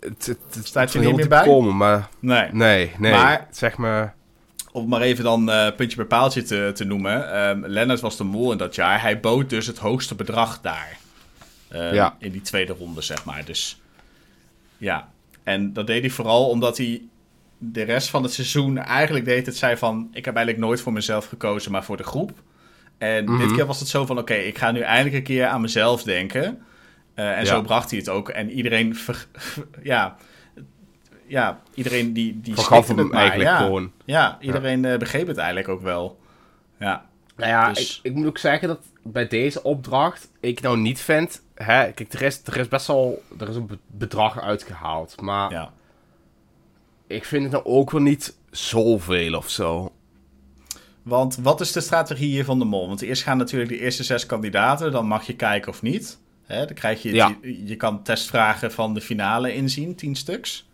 het, 0.00 0.26
het, 0.26 0.54
het 0.54 0.66
Staat 0.66 0.92
je 0.92 0.98
niet 0.98 1.16
meer 1.16 1.28
bij? 1.28 1.44
Komen, 1.44 1.76
maar 1.76 2.08
Nee. 2.18 2.48
nee, 2.52 2.92
nee. 2.98 3.12
Maar- 3.12 3.48
Zeg 3.50 3.76
maar... 3.76 4.14
Om 4.72 4.88
maar 4.88 5.00
even 5.00 5.24
dan 5.24 5.50
eh 5.50 5.74
puntje 5.76 5.96
bij 5.96 6.06
paaltje 6.06 6.42
te, 6.42 6.70
te 6.74 6.84
noemen. 6.84 7.32
Ehm 7.32 7.64
Lennart 7.66 8.00
was 8.00 8.16
de 8.16 8.24
mol 8.24 8.52
in 8.52 8.58
dat 8.58 8.74
jaar. 8.74 9.00
Hij 9.00 9.20
bood 9.20 9.50
dus 9.50 9.66
het 9.66 9.78
hoogste 9.78 10.14
bedrag 10.14 10.60
daar. 10.60 10.98
Ehm, 11.68 11.94
Ja. 11.94 12.16
In 12.18 12.32
die 12.32 12.40
tweede 12.40 12.72
ronde, 12.72 13.00
zeg 13.00 13.24
maar. 13.24 13.44
Dus 13.44 13.80
ja. 14.78 15.08
En 15.42 15.72
dat 15.72 15.86
deed 15.86 16.00
hij 16.00 16.10
vooral 16.10 16.48
omdat 16.48 16.76
hij 16.76 17.02
de 17.62 17.82
rest 17.82 18.10
van 18.10 18.22
het 18.22 18.32
seizoen 18.32 18.78
eigenlijk 18.78 19.24
deed 19.24 19.46
het 19.46 19.56
zei 19.56 19.76
van... 19.76 20.08
Ik 20.12 20.24
heb 20.24 20.34
eigenlijk 20.36 20.66
nooit 20.66 20.80
voor 20.80 20.92
mezelf 20.92 21.26
gekozen, 21.26 21.72
maar 21.72 21.84
voor 21.84 21.96
de 21.96 22.02
groep. 22.02 22.32
En 22.98 23.24
Mhm. 23.24 23.38
dit 23.38 23.52
keer 23.52 23.66
was 23.66 23.78
het 23.80 23.88
zo 23.88 24.06
van... 24.06 24.18
Oké, 24.18 24.34
ik 24.34 24.58
ga 24.58 24.70
nu 24.70 24.80
eindelijk 24.80 25.14
een 25.14 25.22
keer 25.22 25.46
aan 25.46 25.60
mezelf 25.60 26.02
denken. 26.02 26.62
Eh, 27.14 27.30
en 27.32 27.38
Ja. 27.38 27.44
zo 27.44 27.62
bracht 27.62 27.90
hij 27.90 27.98
het 27.98 28.08
ook. 28.08 28.28
En 28.28 28.50
iedereen... 28.50 28.96
ver- 28.96 29.26
ja, 29.82 30.16
ja, 31.26 31.60
iedereen 31.74 32.12
die, 32.12 32.40
die 32.40 32.54
Vergaf 32.54 32.88
hem 32.88 32.98
het 32.98 33.08
maar, 33.10 33.20
eigenlijk 33.20 33.50
ja. 33.50 33.56
gewoon. 33.56 33.92
Ja, 34.04 34.38
iedereen 34.40 34.84
eh, 34.84 34.98
begreep 34.98 35.26
het 35.26 35.36
eigenlijk 35.36 35.68
ook 35.68 35.82
wel. 35.82 36.18
Ja, 36.78 37.06
Nou 37.36 37.50
ja, 37.50 37.68
Dus- 37.72 38.00
ik, 38.02 38.10
ik 38.10 38.14
moet 38.16 38.26
ook 38.26 38.38
zeggen 38.38 38.68
dat 38.68 38.80
bij 39.02 39.26
deze 39.26 39.62
opdracht 39.62 40.30
ik 40.40 40.60
nou 40.60 40.78
niet 40.78 41.00
vind... 41.00 41.42
Hè, 41.54 41.92
kijk, 41.92 42.12
er 42.12 42.22
is, 42.22 42.40
er 42.44 42.56
is 42.56 42.68
best 42.68 42.86
wel... 42.86 43.22
Er 43.38 43.48
is 43.48 43.56
een 43.56 43.66
be- 43.66 43.78
bedrag 43.86 44.40
uitgehaald, 44.40 45.20
maar 45.20 45.50
ja. 45.52 45.72
Ik 47.10 47.24
vind 47.24 47.42
het 47.42 47.52
nou 47.52 47.64
ook 47.64 47.90
wel 47.90 48.00
niet 48.00 48.36
zoveel 48.50 49.34
of 49.34 49.50
zo. 49.50 49.92
Want 51.02 51.36
wat 51.36 51.60
is 51.60 51.72
de 51.72 51.80
strategie 51.80 52.28
hier 52.30 52.44
van 52.44 52.58
de 52.58 52.64
mol? 52.64 52.86
Want 52.88 53.02
eerst 53.02 53.22
gaan 53.22 53.36
natuurlijk 53.38 53.70
de 53.70 53.78
eerste 53.78 54.02
zes 54.04 54.26
kandidaten, 54.26 54.92
dan 54.92 55.06
mag 55.06 55.26
je 55.26 55.36
kijken 55.36 55.72
of 55.72 55.82
niet. 55.82 56.18
Hè, 56.42 56.66
dan 56.66 56.74
krijg 56.74 57.02
je, 57.02 57.12
Ja. 57.14 57.36
je, 57.42 57.66
je 57.66 57.76
kan 57.76 58.02
testvragen 58.02 58.72
van 58.72 58.94
de 58.94 59.00
finale 59.00 59.54
inzien, 59.54 59.94
10 59.94 60.14
stuks. 60.14 60.68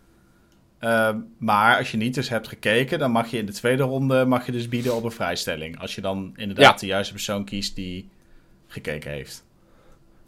Ehm, 0.78 1.18
maar 1.38 1.78
als 1.78 1.90
je 1.90 1.96
niet 1.96 2.14
dus 2.14 2.28
hebt 2.28 2.48
gekeken, 2.48 2.98
dan 2.98 3.10
mag 3.10 3.30
je 3.30 3.38
in 3.38 3.46
de 3.46 3.52
tweede 3.52 3.82
ronde 3.82 4.24
mag 4.24 4.46
je 4.46 4.52
dus 4.52 4.68
bieden 4.68 4.94
op 4.94 5.04
een 5.04 5.10
vrijstelling. 5.10 5.78
Als 5.80 5.94
je 5.94 6.00
dan 6.00 6.32
inderdaad 6.36 6.72
Ja. 6.74 6.80
de 6.80 6.86
juiste 6.86 7.12
persoon 7.12 7.44
kiest 7.44 7.74
die 7.76 8.08
gekeken 8.66 9.10
heeft. 9.10 9.44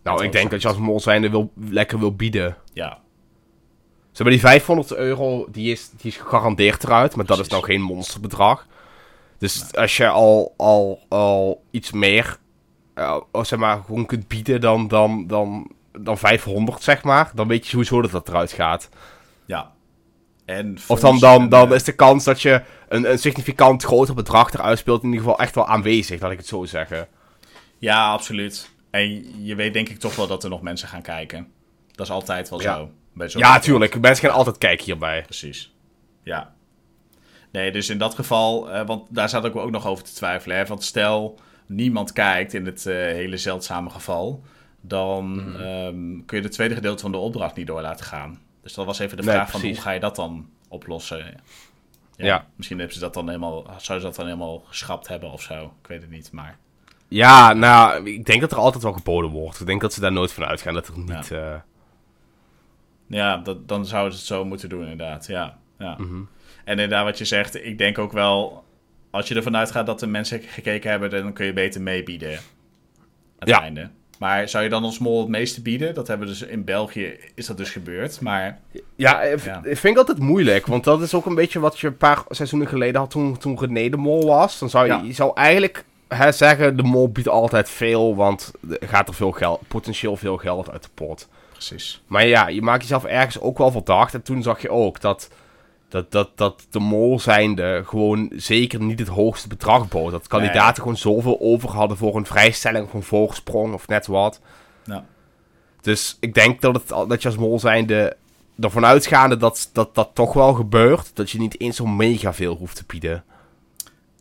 Nou, 0.03 0.17
Dat 0.17 0.27
ik 0.27 0.33
denk 0.33 0.51
dat 0.51 0.63
je 0.63 0.69
als 0.69 0.79
mol 0.79 1.01
zijnde 1.01 1.31
wil, 1.31 1.53
lekker 1.71 1.99
wil 1.99 2.15
bieden. 2.15 2.57
Ja, 2.73 2.99
Zeg 4.19 4.27
maar, 4.27 4.37
die 4.37 4.41
500 4.47 4.95
euro, 4.95 5.47
die 5.51 5.73
is, 5.73 5.91
die 5.91 6.11
is 6.11 6.17
gegarandeerd 6.17 6.85
eruit. 6.85 7.17
Maar 7.17 7.25
dat 7.25 7.39
is 7.39 7.49
nou 7.49 7.63
geen 7.65 7.81
monsterbedrag. 7.81 8.67
Dus 9.39 9.75
als 9.75 9.97
je 9.97 10.09
al, 10.09 10.55
al, 10.57 11.01
al 11.09 11.63
iets 11.71 11.93
meer, 11.93 12.39
eh, 12.95 13.17
of 13.33 13.47
zeg 13.47 13.59
maar, 13.59 13.83
gewoon 13.87 14.07
kunt 14.07 14.29
bieden 14.29 14.61
dan, 14.61 14.89
dan, 14.89 15.27
dan, 15.27 15.71
dan 16.01 16.19
500, 16.19 16.83
zeg 16.83 17.03
maar. 17.03 17.31
Dan 17.35 17.49
weet 17.49 17.65
je 17.65 17.71
sowieso 17.71 18.03
dat 18.03 18.11
dat 18.11 18.29
eruit 18.29 18.53
gaat. 18.53 18.89
ja. 19.47 19.73
En 20.45 20.79
Of 20.87 21.01
dan, 21.01 21.19
dan, 21.19 21.49
dan 21.49 21.69
eh, 21.69 21.75
is 21.75 21.85
de 21.85 21.95
kans 21.95 22.25
dat 22.25 22.43
je 22.43 22.63
een, 22.89 23.11
een 23.11 23.19
significant 23.19 23.83
groter 23.85 24.15
bedrag 24.15 24.53
eruit 24.53 24.79
speelt 24.79 25.03
in 25.03 25.09
ieder 25.09 25.23
geval 25.25 25.39
echt 25.39 25.55
wel 25.55 25.67
aanwezig, 25.67 26.21
laat 26.21 26.31
ik 26.31 26.39
het 26.39 26.47
zo 26.47 26.65
zeggen. 26.65 27.09
Ja, 27.79 28.13
absoluut. 28.13 28.71
En 28.91 29.45
je 29.45 29.55
weet 29.55 29.73
denk 29.73 29.89
ik 29.89 29.99
toch 29.99 30.17
wel 30.17 30.27
dat 30.27 30.45
er 30.45 30.51
nog 30.51 30.63
mensen 30.63 30.89
gaan 30.89 31.03
kijken. 31.03 31.49
Dat 31.93 32.07
is 32.07 32.13
altijd 32.13 32.49
wel 32.49 32.61
Ja. 32.61 32.75
zo. 32.77 32.91
Bij 33.19 33.29
zo'n 33.29 33.41
Ja, 33.41 33.59
tuurlijk. 33.59 34.01
Mensen 34.01 34.29
gaan 34.29 34.37
altijd 34.37 34.59
kijken 34.59 34.85
hierbij. 34.85 35.23
Precies. 35.23 35.75
Ja. 36.23 36.55
Nee, 37.53 37.73
dus 37.73 37.89
in 37.89 37.99
dat 37.99 38.15
geval, 38.15 38.71
eh, 38.71 38.87
want 38.87 39.07
daar 39.09 39.29
zat 39.29 39.45
ik 39.45 39.57
ook 39.57 39.71
nog 39.71 39.87
over 39.87 40.05
te 40.05 40.13
twijfelen. 40.15 40.57
Hè? 40.57 40.65
Want 40.67 40.85
stel, 40.85 41.39
niemand 41.67 42.13
kijkt 42.13 42.55
in 42.55 42.67
het 42.67 42.87
eh, 42.87 42.95
hele 42.95 43.37
zeldzame 43.37 43.91
geval, 43.91 44.43
dan 44.81 45.35
Mhm. 45.35 45.61
ehm, 45.61 46.25
kun 46.27 46.37
je 46.39 46.43
het 46.43 46.53
tweede 46.53 46.75
gedeelte 46.75 47.03
van 47.03 47.11
de 47.13 47.17
opdracht 47.19 47.57
niet 47.57 47.67
door 47.67 47.81
laten 47.81 48.05
gaan. 48.05 48.41
Dus 48.63 48.75
dat 48.75 48.87
was 48.87 48.99
even 48.99 49.17
de 49.17 49.23
Nee, 49.23 49.35
vraag 49.35 49.51
van 49.51 49.61
hoe 49.61 49.75
ga 49.75 49.91
je 49.91 50.01
dat 50.01 50.17
dan 50.17 50.49
oplossen? 50.69 51.19
Ja, 51.19 51.25
Ja. 52.17 52.35
Misschien 52.35 52.53
Misschien 52.57 52.79
hebben 52.79 52.97
ze 52.97 53.03
dat 53.03 53.15
dan 53.15 53.27
helemaal, 53.27 53.63
zouden 53.63 53.81
ze 54.01 54.01
dat 54.01 54.15
dan 54.17 54.25
helemaal 54.27 54.63
geschrapt 54.67 55.09
hebben 55.09 55.31
of 55.31 55.43
zo. 55.43 55.65
Ik 55.83 55.87
weet 55.89 56.01
het 56.01 56.11
niet, 56.11 56.33
maar 56.33 56.59
Ja, 57.09 57.53
nou, 57.53 58.11
ik 58.11 58.27
denk 58.27 58.41
dat 58.41 58.51
er 58.53 58.59
altijd 58.59 58.83
wel 58.83 58.93
geboden 58.93 59.31
wordt. 59.31 59.61
Ik 59.61 59.67
denk 59.67 59.81
dat 59.81 59.93
ze 59.93 60.01
daar 60.01 60.13
nooit 60.13 60.33
van 60.33 60.45
uitgaan 60.45 60.75
dat 60.75 60.87
er 60.89 60.99
niet... 60.99 61.31
eh, 61.31 61.55
Ja, 63.09 63.37
dat, 63.37 63.69
dan 63.69 63.87
zouden 63.87 64.13
ze 64.13 64.19
het 64.19 64.27
zo 64.29 64.45
moeten 64.45 64.69
doen, 64.69 64.83
inderdaad. 64.83 65.27
Ja, 65.27 65.59
ja. 65.79 65.95
mhm. 65.99 66.21
En 66.65 66.73
inderdaad, 66.75 67.05
wat 67.05 67.19
je 67.19 67.25
zegt, 67.25 67.65
ik 67.65 67.79
denk 67.79 67.99
ook 67.99 68.13
wel... 68.13 68.65
Als 69.11 69.29
je 69.29 69.35
ervan 69.35 69.57
uitgaat 69.57 69.87
dat 69.87 70.01
de 70.01 70.07
mensen 70.07 70.41
gekeken 70.43 70.91
hebben... 70.91 71.11
dan 71.11 71.33
kun 71.33 71.47
je 71.47 71.53
beter 71.53 71.81
meebieden. 71.83 72.33
Aan 72.33 72.41
het 73.39 73.49
Ja. 73.49 73.61
einde. 73.63 73.91
Maar 74.19 74.49
zou 74.49 74.65
je 74.65 74.71
dan 74.71 74.85
als 74.85 74.99
mol 74.99 75.21
het 75.21 75.29
meeste 75.29 75.63
bieden? 75.63 75.95
Dat 75.95 76.07
hebben 76.09 76.27
we 76.27 76.33
dus 76.33 76.43
in 76.43 76.65
België... 76.65 77.17
is 77.35 77.47
dat 77.47 77.57
dus 77.57 77.71
gebeurd. 77.71 78.21
Maar 78.21 78.61
Ja, 78.97 79.23
ik 79.23 79.45
Ja. 79.45 79.57
ik 79.65 79.77
vind 79.79 79.93
ik 79.93 79.99
altijd 79.99 80.19
moeilijk. 80.19 80.67
Want 80.67 80.85
dat 80.85 81.03
is 81.03 81.15
ook 81.15 81.27
een 81.27 81.35
beetje 81.35 81.59
wat 81.61 81.79
je 81.79 81.87
een 81.87 81.97
paar 81.97 82.23
seizoenen 82.29 82.69
geleden 82.69 83.01
had 83.01 83.11
toen, 83.11 83.39
toen 83.39 83.59
René 83.59 83.89
de 83.89 83.97
Mol 83.97 84.27
was. 84.27 84.59
Dan 84.59 84.71
zou 84.71 84.87
je, 84.87 84.93
Ja. 84.93 85.03
je 85.05 85.13
zou 85.13 85.31
eigenlijk 85.35 85.85
hè, 86.09 86.33
zeggen, 86.33 86.77
de 86.77 86.83
Mol 86.83 87.13
biedt 87.13 87.29
altijd 87.29 87.71
veel, 87.71 88.17
want 88.17 88.53
er 88.81 88.89
gaat 88.89 89.09
er 89.09 89.15
veel 89.15 89.33
geld, 89.33 89.61
potentieel 89.69 90.17
veel 90.17 90.37
geld 90.37 90.71
uit 90.71 90.83
de 90.83 90.89
pot. 90.95 91.29
Precies. 91.59 92.03
Maar 92.07 92.27
ja, 92.27 92.49
je 92.49 92.63
maakt 92.63 92.83
jezelf 92.83 93.05
ergens 93.05 93.41
ook 93.41 93.59
wel 93.59 93.71
verdacht. 93.71 94.15
En 94.15 94.23
toen 94.23 94.43
zag 94.43 94.63
je 94.63 94.71
ook 94.71 95.01
dat, 95.01 95.31
dat, 95.89 96.13
dat, 96.13 96.31
dat 96.35 96.67
de 96.71 96.79
Mol 96.79 97.21
zijnde 97.21 97.83
gewoon 97.87 98.33
zeker 98.37 98.81
niet 98.81 98.99
het 98.99 99.09
hoogste 99.09 99.49
bedrag 99.49 99.89
bood. 99.89 100.11
Dat 100.11 100.27
kandidaten 100.27 100.83
gewoon 100.83 100.97
zoveel 100.97 101.41
over 101.41 101.71
hadden 101.71 101.97
voor 101.97 102.17
een 102.17 102.27
vrijstelling 102.27 102.87
of 102.87 102.93
een 102.93 103.03
voorsprong 103.03 103.75
of 103.75 103.89
net 103.89 104.07
wat. 104.07 104.41
Ja. 104.85 105.05
Dus 105.81 106.17
ik 106.21 106.35
denk 106.35 106.61
dat, 106.61 106.75
het, 106.75 106.89
dat 106.89 107.23
je 107.23 107.29
als 107.29 107.37
mol 107.37 107.59
zijnde 107.59 108.17
ervan 108.59 108.85
uitgaande 108.85 109.37
dat, 109.37 109.71
dat 109.73 109.95
dat 109.95 110.11
toch 110.13 110.33
wel 110.33 110.55
gebeurt. 110.55 111.11
Dat 111.15 111.31
je 111.31 111.39
niet 111.39 111.61
eens 111.61 111.77
zo 111.77 111.87
mega 111.87 112.35
veel 112.35 112.55
hoeft 112.55 112.77
te 112.77 112.85
bieden. 112.87 113.25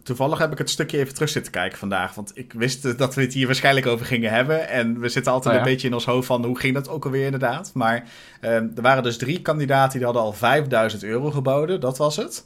Toevallig 0.08 0.38
heb 0.38 0.52
ik 0.52 0.58
het 0.58 0.70
stukje 0.70 0.98
even 0.98 1.14
terug 1.14 1.30
zitten 1.30 1.52
kijken 1.52 1.78
vandaag. 1.78 2.16
Want 2.16 2.32
ik 2.34 2.54
wist 2.54 2.86
eh, 2.86 2.98
dat 2.98 3.16
we 3.16 3.22
het 3.22 3.34
hier 3.34 3.46
waarschijnlijk 3.46 3.86
over 3.86 4.06
gingen 4.06 4.32
hebben. 4.32 4.70
En 4.70 5.00
we 5.00 5.10
zitten 5.10 5.32
altijd 5.32 5.56
Oh 5.56 5.60
ja? 5.60 5.66
een 5.66 5.72
beetje 5.74 5.88
in 5.88 5.94
ons 5.94 6.06
hoofd 6.06 6.28
van... 6.28 6.46
hoe 6.46 6.60
ging 6.60 6.74
dat 6.74 6.90
ook 6.90 7.06
alweer 7.06 7.26
inderdaad? 7.26 7.72
Maar 7.74 8.08
eh, 8.42 8.52
er 8.54 8.82
waren 8.82 9.04
dus 9.04 9.18
drie 9.18 9.42
kandidaten 9.42 9.98
die 9.98 10.06
hadden 10.06 10.24
al 10.24 10.34
5000 10.34 11.04
euro 11.04 11.32
geboden. 11.32 11.80
Dat 11.80 11.98
was 11.98 12.16
het. 12.16 12.46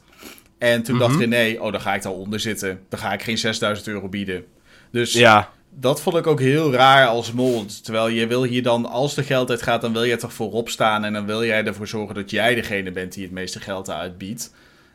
En 0.58 0.82
toen 0.82 0.98
dacht 0.98 1.10
Mhm. 1.12 1.20
René, 1.20 1.60
oh, 1.60 1.72
dan 1.72 1.80
ga 1.80 1.94
ik 1.94 2.02
daaronder 2.02 2.40
zitten. 2.40 2.80
Dan 2.88 2.98
ga 2.98 3.12
ik 3.12 3.22
geen 3.22 3.38
6000 3.38 3.88
euro 3.88 4.08
bieden. 4.08 4.44
Dus 4.90 5.12
Ja, 5.12 5.50
dat 5.70 6.00
vond 6.00 6.16
ik 6.16 6.26
ook 6.26 6.40
heel 6.40 6.72
raar 6.72 7.06
als 7.06 7.32
mol. 7.32 7.64
Terwijl 7.82 8.08
je 8.08 8.26
wil 8.26 8.44
hier 8.44 8.62
dan, 8.62 8.86
als 8.86 9.16
er 9.16 9.24
geld 9.24 9.50
uitgaat, 9.50 9.80
dan 9.80 9.92
wil 9.92 10.06
jij 10.06 10.16
toch 10.16 10.32
voorop 10.32 10.68
staan. 10.68 11.04
En 11.04 11.12
dan 11.12 11.26
wil 11.26 11.44
jij 11.44 11.64
ervoor 11.64 11.88
zorgen 11.88 12.14
dat 12.14 12.30
jij 12.30 12.54
degene 12.54 12.90
bent 12.90 13.12
die 13.12 13.22
het 13.22 13.32
meeste 13.32 13.60
geld 13.60 13.90
uitbiedt. 13.90 14.54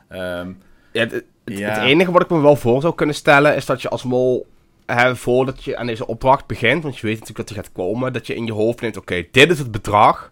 Ehm, 0.09 0.51
ja, 0.91 1.07
het, 1.47 1.53
het- 1.59 1.63
Ja. 1.75 1.79
het 1.81 1.89
enige 1.89 2.11
wat 2.11 2.21
ik 2.21 2.29
me 2.29 2.39
wel 2.41 2.55
voor 2.55 2.81
zou 2.81 2.95
kunnen 2.95 3.15
stellen 3.15 3.55
is 3.55 3.65
dat 3.65 3.81
je 3.81 3.89
als 3.89 4.03
mol, 4.03 4.47
hè, 4.85 5.15
voordat 5.15 5.63
je 5.63 5.77
aan 5.77 5.87
deze 5.87 6.07
opdracht 6.07 6.45
begint, 6.47 6.83
want 6.83 6.95
je 6.97 7.01
weet 7.07 7.19
natuurlijk 7.19 7.47
dat 7.47 7.55
die 7.57 7.63
gaat 7.65 7.73
komen, 7.73 8.13
dat 8.13 8.27
je 8.27 8.35
in 8.35 8.45
je 8.45 8.53
hoofd 8.53 8.81
neemt, 8.81 8.97
oké, 8.97 9.25
dit 9.31 9.51
is 9.51 9.59
het 9.59 9.71
bedrag 9.71 10.31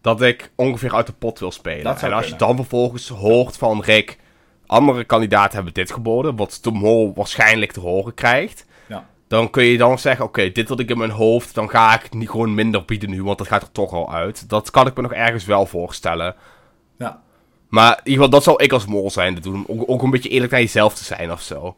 dat 0.00 0.22
ik 0.22 0.50
ongeveer 0.56 0.94
uit 0.94 1.06
de 1.06 1.12
pot 1.12 1.38
wil 1.38 1.50
spelen. 1.52 1.84
En 2.08 2.12
als 2.12 2.26
je 2.26 2.36
dan 2.36 2.56
vervolgens 2.56 3.08
hoort 3.08 3.56
van 3.56 3.82
Rick, 3.82 4.18
andere 4.66 5.04
kandidaten 5.04 5.54
hebben 5.54 5.74
dit 5.74 5.92
geboden, 5.92 6.36
wat 6.36 6.58
de 6.62 6.70
mol 6.70 7.12
waarschijnlijk 7.14 7.72
te 7.72 7.80
horen 7.80 8.14
krijgt. 8.14 8.66
ja. 8.86 9.08
Dan 9.28 9.50
kun 9.50 9.64
je 9.64 9.78
dan 9.78 9.98
zeggen, 9.98 10.24
oké, 10.24 10.52
dit 10.52 10.68
had 10.68 10.80
ik 10.80 10.90
in 10.90 10.98
mijn 10.98 11.10
hoofd, 11.10 11.54
dan 11.54 11.70
ga 11.70 11.94
ik 11.94 12.14
niet 12.14 12.30
gewoon 12.30 12.54
minder 12.54 12.84
bieden 12.84 13.10
nu, 13.10 13.22
want 13.22 13.38
dat 13.38 13.46
gaat 13.46 13.62
er 13.62 13.72
toch 13.72 13.92
al 13.92 14.12
uit. 14.12 14.48
Dat 14.48 14.70
kan 14.70 14.86
ik 14.86 14.96
me 14.96 15.02
nog 15.02 15.12
ergens 15.12 15.44
wel 15.44 15.66
voorstellen. 15.66 16.34
Maar 17.70 17.90
in 17.90 17.98
ieder 17.98 18.12
geval, 18.12 18.30
dat 18.30 18.42
zou 18.42 18.62
ik 18.62 18.72
als 18.72 18.86
mol 18.86 19.10
zijn 19.10 19.34
te 19.34 19.40
doen. 19.40 19.64
Ook, 19.68 19.82
ook 19.90 20.02
een 20.02 20.10
beetje 20.10 20.28
eerlijk 20.28 20.52
naar 20.52 20.60
jezelf 20.60 20.94
te 20.94 21.04
zijn 21.04 21.32
of 21.32 21.42
zo. 21.42 21.76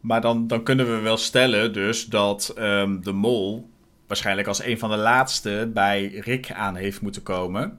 Maar 0.00 0.20
dan, 0.20 0.46
dan 0.46 0.62
kunnen 0.62 0.86
we 0.94 1.00
wel 1.00 1.16
stellen 1.16 1.72
dus 1.72 2.06
dat 2.06 2.52
ehm, 2.56 3.00
de 3.00 3.12
mol 3.12 3.68
waarschijnlijk 4.06 4.48
als 4.48 4.62
een 4.64 4.78
van 4.78 4.90
de 4.90 4.96
laatste 4.96 5.70
bij 5.74 6.06
Rick 6.06 6.52
aan 6.52 6.74
heeft 6.76 7.00
moeten 7.00 7.22
komen. 7.22 7.78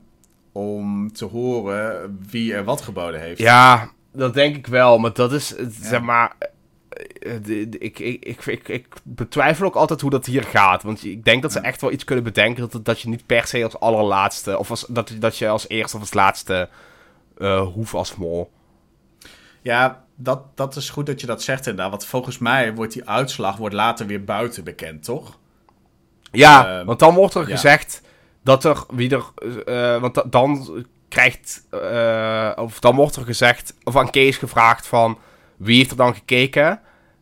Om 0.51 1.11
te 1.13 1.25
horen 1.25 2.19
wie 2.29 2.53
er 2.53 2.63
wat 2.63 2.81
geboden 2.81 3.19
heeft. 3.21 3.39
Ja, 3.39 3.91
dat 4.13 4.33
denk 4.33 4.55
ik 4.55 4.67
wel, 4.67 4.97
maar 4.97 5.13
dat 5.13 5.31
is, 5.33 5.53
Ja. 5.57 5.65
zeg 5.69 6.01
maar... 6.01 6.35
eh, 7.21 7.35
Ik, 7.79 7.99
ik, 7.99 8.45
ik, 8.45 8.67
ik, 8.67 8.87
betwijfel 9.03 9.65
ook 9.65 9.75
altijd 9.75 10.01
hoe 10.01 10.09
dat 10.09 10.25
hier 10.25 10.43
gaat. 10.43 10.83
Want 10.83 11.05
ik 11.05 11.23
denk 11.25 11.41
dat 11.41 11.51
ze 11.51 11.59
echt 11.59 11.81
wel 11.81 11.91
iets 11.91 12.03
kunnen 12.03 12.23
bedenken. 12.23 12.69
Dat, 12.69 12.85
dat 12.85 13.01
je 13.01 13.09
niet 13.09 13.25
per 13.25 13.47
se 13.47 13.63
als 13.63 13.79
allerlaatste. 13.79 14.57
Of 14.57 14.69
als, 14.69 14.85
dat, 14.89 15.13
dat 15.19 15.37
je 15.37 15.47
als 15.47 15.67
eerste 15.69 15.95
of 15.95 16.01
als 16.01 16.13
laatste. 16.13 16.69
eh 17.37 17.61
hoeft 17.61 17.93
als 17.93 18.15
mol. 18.15 18.51
Ja, 19.61 20.03
dat, 20.15 20.41
dat 20.55 20.75
is 20.75 20.89
goed 20.89 21.05
dat 21.05 21.21
je 21.21 21.27
dat 21.27 21.43
zegt 21.43 21.65
inderdaad. 21.67 21.89
Want 21.91 22.05
volgens 22.05 22.37
mij 22.37 22.73
wordt 22.75 22.93
die 22.93 23.09
uitslag 23.09 23.57
wordt 23.57 23.75
later 23.75 24.05
weer 24.07 24.23
buiten 24.23 24.63
bekend, 24.63 25.03
toch? 25.03 25.37
Ja, 26.31 26.77
Ehm, 26.77 26.85
want 26.85 26.99
dan 26.99 27.15
wordt 27.15 27.35
er 27.35 27.41
ja. 27.47 27.55
gezegd 27.55 28.01
dat 28.43 28.63
er 28.63 28.83
wie 28.93 29.09
er. 29.15 29.23
eh, 29.65 30.01
want 30.01 30.15
da- 30.15 30.23
dan 30.29 30.85
krijgt. 31.09 31.63
of 32.55 32.79
dan 32.79 32.95
wordt 32.95 33.15
er 33.15 33.25
gezegd. 33.25 33.73
Of 33.83 33.95
aan 33.95 34.09
Kees 34.09 34.37
gevraagd 34.37 34.87
van. 34.87 35.17
Wie 35.61 35.77
heeft 35.77 35.91
er 35.91 35.97
dan 35.97 36.13
gekeken? 36.15 36.79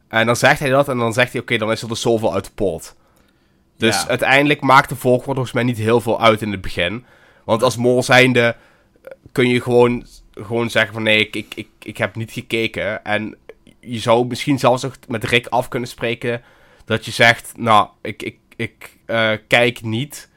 En 0.08 0.26
dan 0.26 0.36
zegt 0.36 0.60
hij 0.60 0.70
dat. 0.70 0.88
En 0.90 0.98
dan 0.98 1.14
zegt 1.14 1.32
hij: 1.32 1.42
Oké, 1.42 1.58
dan 1.58 1.72
is 1.72 1.82
er 1.82 1.88
dus 1.88 2.02
zoveel 2.02 2.34
uit 2.34 2.46
de 2.46 2.52
pot. 2.56 2.96
Dus 3.78 4.02
Ja. 4.02 4.08
uiteindelijk 4.08 4.62
maakt 4.62 4.90
de 4.90 4.96
volgorde 4.96 5.34
volgens 5.34 5.52
mij 5.54 5.64
niet 5.64 5.78
heel 5.78 6.02
veel 6.02 6.22
uit 6.22 6.42
in 6.42 6.52
het 6.52 6.62
begin. 6.62 7.06
Want 7.46 7.64
als 7.64 7.78
mol 7.78 8.04
zijnde. 8.04 8.56
eh, 9.04 9.12
kun 9.32 9.48
je 9.50 9.62
gewoon, 9.62 10.06
gewoon 10.34 10.70
zeggen: 10.70 10.94
van 10.94 11.04
nee, 11.04 11.20
ik, 11.20 11.36
ik, 11.36 11.54
ik, 11.56 11.68
ik 11.84 11.98
heb 11.98 12.16
niet 12.16 12.32
gekeken. 12.32 13.04
En 13.06 13.38
je 13.80 14.00
zou 14.00 14.28
misschien 14.28 14.60
zelfs 14.60 14.86
met 15.08 15.24
Rick 15.24 15.48
af 15.48 15.68
kunnen 15.68 15.90
spreken. 15.90 16.42
Dat 16.86 17.06
je 17.06 17.12
zegt: 17.12 17.54
Nou, 17.58 17.88
ik, 18.02 18.24
ik, 18.24 18.38
ik 18.56 18.98
eh, 19.06 19.32
kijk 19.48 19.82
niet. 19.82 20.30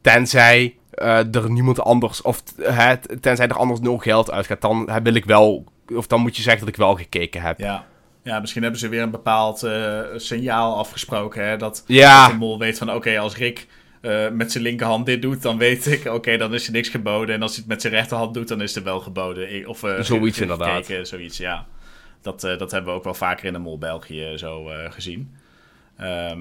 Tenzij 0.00 0.76
eh, 0.90 1.34
er 1.34 1.50
niemand 1.50 1.80
anders. 1.80 2.22
Of 2.22 2.42
uh, 2.58 2.90
tenzij 3.20 3.48
er 3.48 3.56
anders 3.56 3.80
nul 3.80 3.98
geld 3.98 4.30
uitgaat. 4.30 4.60
Dan 4.60 4.90
wil 5.02 5.14
ik 5.14 5.24
wel. 5.24 5.64
Of 5.94 6.06
dan 6.06 6.20
moet 6.20 6.36
je 6.36 6.42
zeggen 6.42 6.60
dat 6.60 6.68
ik 6.70 6.76
wel 6.76 6.94
gekeken 6.96 7.42
heb. 7.42 7.58
Ja. 7.58 7.86
Ja, 8.22 8.40
misschien 8.40 8.62
hebben 8.62 8.80
ze 8.80 8.88
weer 8.88 9.02
een 9.02 9.10
bepaald 9.10 9.62
eh, 9.62 10.00
signaal 10.16 10.76
afgesproken. 10.76 11.44
Hè, 11.48 11.56
dat, 11.56 11.84
Ja. 11.86 12.22
dat 12.22 12.30
de 12.30 12.38
mol 12.38 12.58
weet 12.58 12.78
van, 12.78 12.92
oké, 12.94 13.18
als 13.18 13.36
Rick 13.36 13.66
eh, 14.00 14.28
met 14.28 14.52
zijn 14.52 14.64
linkerhand 14.64 15.06
dit 15.06 15.22
doet, 15.22 15.42
dan 15.42 15.58
weet 15.58 15.86
ik, 15.86 16.04
oké, 16.06 16.36
dan 16.36 16.54
is 16.54 16.66
er 16.66 16.72
niks 16.72 16.88
geboden. 16.88 17.34
En 17.34 17.42
als 17.42 17.50
hij 17.50 17.60
het 17.60 17.68
met 17.68 17.80
zijn 17.80 17.92
rechterhand 17.92 18.34
doet, 18.34 18.48
dan 18.48 18.60
is 18.60 18.76
er 18.76 18.82
wel 18.82 19.00
geboden. 19.00 19.66
Of, 19.68 19.82
eh, 19.82 20.00
Zoiets 20.00 20.36
ge- 20.36 20.42
inderdaad. 20.42 20.86
gekeken, 20.86 21.06
zoiets, 21.06 21.36
ja. 21.38 21.66
Dat, 22.22 22.40
dat 22.40 22.70
hebben 22.70 22.90
we 22.92 22.98
ook 22.98 23.04
wel 23.04 23.14
vaker 23.14 23.44
in 23.46 23.52
de 23.52 23.58
mol 23.58 23.78
België 23.78 24.32
zo 24.36 24.64
gezien. 24.90 25.34
Ehm, 25.96 26.38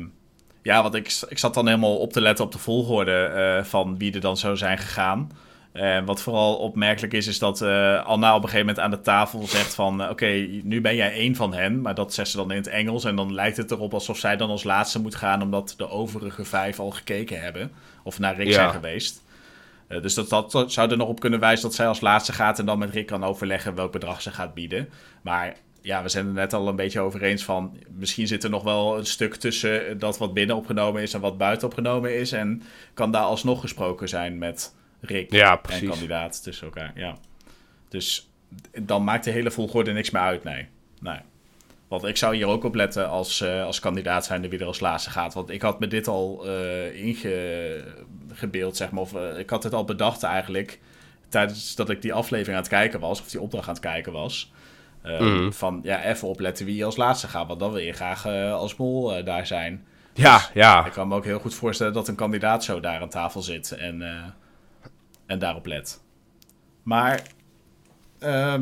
ja, 0.63 0.81
want 0.81 0.95
ik, 0.95 1.19
ik 1.29 1.37
zat 1.37 1.53
dan 1.53 1.67
helemaal 1.67 1.97
op 1.97 2.13
te 2.13 2.21
letten 2.21 2.45
op 2.45 2.51
de 2.51 2.57
volgorde 2.57 3.61
van 3.65 3.97
wie 3.97 4.13
er 4.13 4.21
dan 4.21 4.37
zou 4.37 4.57
zijn 4.57 4.77
gegaan. 4.77 5.31
En 5.71 6.05
wat 6.05 6.21
vooral 6.21 6.55
opmerkelijk 6.55 7.13
is, 7.13 7.27
is 7.27 7.39
dat 7.39 7.61
uh, 7.61 8.05
Anna 8.05 8.29
op 8.35 8.43
een 8.43 8.49
gegeven 8.49 8.65
moment 8.65 8.79
aan 8.79 8.91
de 8.91 9.01
tafel 9.01 9.47
zegt 9.47 9.75
van... 9.75 10.09
Oké, 10.09 10.47
nu 10.63 10.81
ben 10.81 10.95
jij 10.95 11.13
één 11.13 11.35
van 11.35 11.53
hen, 11.53 11.81
maar 11.81 11.95
dat 11.95 12.13
zegt 12.13 12.29
ze 12.29 12.37
dan 12.37 12.51
in 12.51 12.57
het 12.57 12.67
Engels. 12.67 13.03
En 13.03 13.15
dan 13.15 13.33
lijkt 13.33 13.57
het 13.57 13.71
erop 13.71 13.93
alsof 13.93 14.17
zij 14.17 14.37
dan 14.37 14.49
als 14.49 14.63
laatste 14.63 15.01
moet 15.01 15.15
gaan... 15.15 15.41
omdat 15.41 15.73
de 15.77 15.89
overige 15.89 16.45
vijf 16.45 16.79
al 16.79 16.91
gekeken 16.91 17.41
hebben. 17.41 17.71
Of 18.03 18.19
naar 18.19 18.35
Rick 18.35 18.47
ja. 18.47 18.53
zijn 18.53 18.69
geweest. 18.69 19.23
Dus 20.01 20.13
dat, 20.13 20.29
dat 20.29 20.71
zou 20.71 20.91
er 20.91 20.97
nog 20.97 21.07
op 21.07 21.19
kunnen 21.19 21.39
wijzen 21.39 21.65
dat 21.65 21.75
zij 21.75 21.87
als 21.87 22.01
laatste 22.01 22.33
gaat... 22.33 22.59
en 22.59 22.65
dan 22.65 22.79
met 22.79 22.93
Rick 22.93 23.05
kan 23.05 23.23
overleggen 23.23 23.75
welk 23.75 23.91
bedrag 23.91 24.21
ze 24.21 24.31
gaat 24.31 24.53
bieden. 24.53 24.89
Maar 25.21 25.55
ja, 25.81 26.03
we 26.03 26.09
zijn 26.09 26.27
er 26.27 26.33
net 26.33 26.53
al 26.53 26.67
een 26.67 26.75
beetje 26.75 26.99
over 26.99 27.23
eens 27.23 27.43
van... 27.43 27.77
misschien 27.97 28.27
zit 28.27 28.43
er 28.43 28.49
nog 28.49 28.63
wel 28.63 28.97
een 28.97 29.05
stuk 29.05 29.35
tussen 29.35 29.99
dat 29.99 30.17
wat 30.17 30.33
binnen 30.33 30.55
opgenomen 30.55 31.01
is... 31.01 31.13
en 31.13 31.21
wat 31.21 31.37
buiten 31.37 31.67
opgenomen 31.67 32.17
is. 32.17 32.31
En 32.31 32.63
kan 32.93 33.11
daar 33.11 33.23
alsnog 33.23 33.61
gesproken 33.61 34.09
zijn 34.09 34.37
met 34.37 34.77
Rick 35.01 35.31
ja, 35.31 35.61
en 35.69 35.87
kandidaat 35.87 36.43
tussen 36.43 36.65
elkaar. 36.65 36.91
Ja. 36.95 37.17
Dus 37.89 38.29
dan 38.81 39.03
maakt 39.03 39.23
de 39.23 39.31
hele 39.31 39.51
volgorde 39.51 39.91
niks 39.91 40.09
meer 40.09 40.21
uit, 40.21 40.43
nee. 40.43 40.67
nee. 41.01 41.19
Want 41.87 42.03
ik 42.03 42.17
zou 42.17 42.35
hier 42.35 42.47
ook 42.47 42.63
op 42.63 42.75
letten 42.75 43.09
als, 43.09 43.41
uh, 43.41 43.63
als 43.63 43.79
kandidaat 43.79 44.25
zijnde 44.25 44.49
wie 44.49 44.59
er 44.59 44.65
als 44.65 44.79
laatste 44.79 45.09
gaat. 45.09 45.33
Want 45.33 45.49
ik 45.49 45.61
had 45.61 45.79
me 45.79 45.87
dit 45.87 46.07
al 46.07 46.47
uh, 46.47 47.05
ingebeeld, 47.05 48.77
zeg 48.77 48.91
maar. 48.91 49.01
Of 49.01 49.13
uh, 49.13 49.39
ik 49.39 49.49
had 49.49 49.63
het 49.63 49.73
al 49.73 49.85
bedacht 49.85 50.23
eigenlijk 50.23 50.79
tijdens 51.29 51.75
dat 51.75 51.89
ik 51.89 52.01
die 52.01 52.13
aflevering 52.13 52.55
aan 52.55 52.63
het 52.63 52.71
kijken 52.71 52.99
was. 52.99 53.21
Of 53.21 53.29
die 53.29 53.41
opdracht 53.41 53.67
aan 53.67 53.73
het 53.73 53.83
kijken 53.83 54.11
was. 54.11 54.51
Mm. 55.03 55.53
Van 55.53 55.79
ja, 55.83 56.03
even 56.03 56.27
opletten 56.27 56.65
wie 56.65 56.85
als 56.85 56.97
laatste 56.97 57.27
gaat. 57.27 57.47
Want 57.47 57.59
dan 57.59 57.71
wil 57.71 57.81
je 57.81 57.93
graag 57.93 58.25
als 58.51 58.75
mol 58.75 59.23
daar 59.23 59.47
zijn. 59.47 59.85
Ja, 60.13 60.37
dus 60.37 60.49
ja. 60.53 60.85
Ik 60.85 60.91
kan 60.91 61.07
me 61.07 61.15
ook 61.15 61.25
heel 61.25 61.39
goed 61.39 61.53
voorstellen 61.53 61.93
dat 61.93 62.07
een 62.07 62.15
kandidaat 62.15 62.63
zo 62.63 62.79
daar 62.79 63.01
aan 63.01 63.09
tafel 63.09 63.41
zit. 63.41 63.71
En 63.71 64.03
en 65.29 65.39
daarop 65.39 65.65
let. 65.65 66.01
Maar 66.83 67.21
uh, 68.23 68.55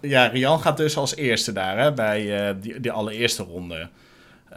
ja, 0.00 0.26
Rian 0.26 0.60
gaat 0.60 0.76
dus 0.76 0.96
als 0.96 1.16
eerste 1.16 1.52
daar 1.52 1.78
hè, 1.78 1.92
bij 1.92 2.48
uh, 2.48 2.54
die, 2.60 2.80
die 2.80 2.92
allereerste 2.92 3.42
ronde. 3.42 3.88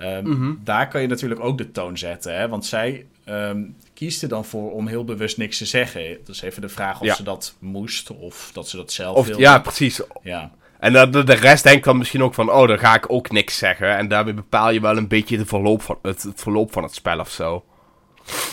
Um, 0.02 0.26
mm 0.26 0.34
-hmm. 0.34 0.62
Daar 0.64 0.88
kan 0.88 1.02
je 1.02 1.08
natuurlijk 1.08 1.44
ook 1.44 1.58
de 1.58 1.72
toon 1.72 1.98
zetten. 1.98 2.38
Hè, 2.38 2.48
want 2.48 2.66
zij 2.66 3.06
um, 3.26 3.76
kiest 3.94 4.22
er 4.22 4.30
dan 4.30 4.46
voor 4.46 4.72
om 4.72 4.88
heel 4.88 5.04
bewust 5.04 5.38
niks 5.38 5.58
te 5.58 5.66
zeggen. 5.66 6.18
Dus 6.24 6.42
even 6.42 6.62
de 6.62 6.70
vraag 6.70 7.00
of 7.00 7.06
ja. 7.06 7.16
ze 7.16 7.24
dat 7.24 7.56
moest 7.60 8.12
of 8.12 8.50
dat 8.54 8.68
ze 8.68 8.78
dat 8.78 8.92
zelf 8.92 9.18
of, 9.18 9.26
wilde. 9.26 9.42
Ja, 9.42 9.60
precies. 9.60 10.02
Ja. 10.24 10.52
En 10.80 10.94
de, 10.94 11.10
de, 11.10 11.24
de, 11.24 11.34
rest 11.34 11.64
denkt 11.64 11.86
dan 11.86 11.98
misschien 11.98 12.24
ook 12.24 12.34
van, 12.34 12.52
oh, 12.52 12.68
dan 12.68 12.80
ga 12.80 12.96
ik 12.96 13.12
ook 13.12 13.32
niks 13.32 13.58
zeggen. 13.58 13.98
En 13.98 14.08
daarmee 14.08 14.34
bepaal 14.34 14.72
je 14.72 14.82
wel 14.82 14.98
een 14.98 15.08
beetje 15.08 15.38
de 15.38 15.46
verloop 15.46 15.82
van, 15.82 16.00
het, 16.02 16.24
het 16.24 16.42
verloop 16.42 16.72
van 16.72 16.84
het 16.84 16.96
spel 16.96 17.20
of 17.20 17.30
zo. 17.30 17.64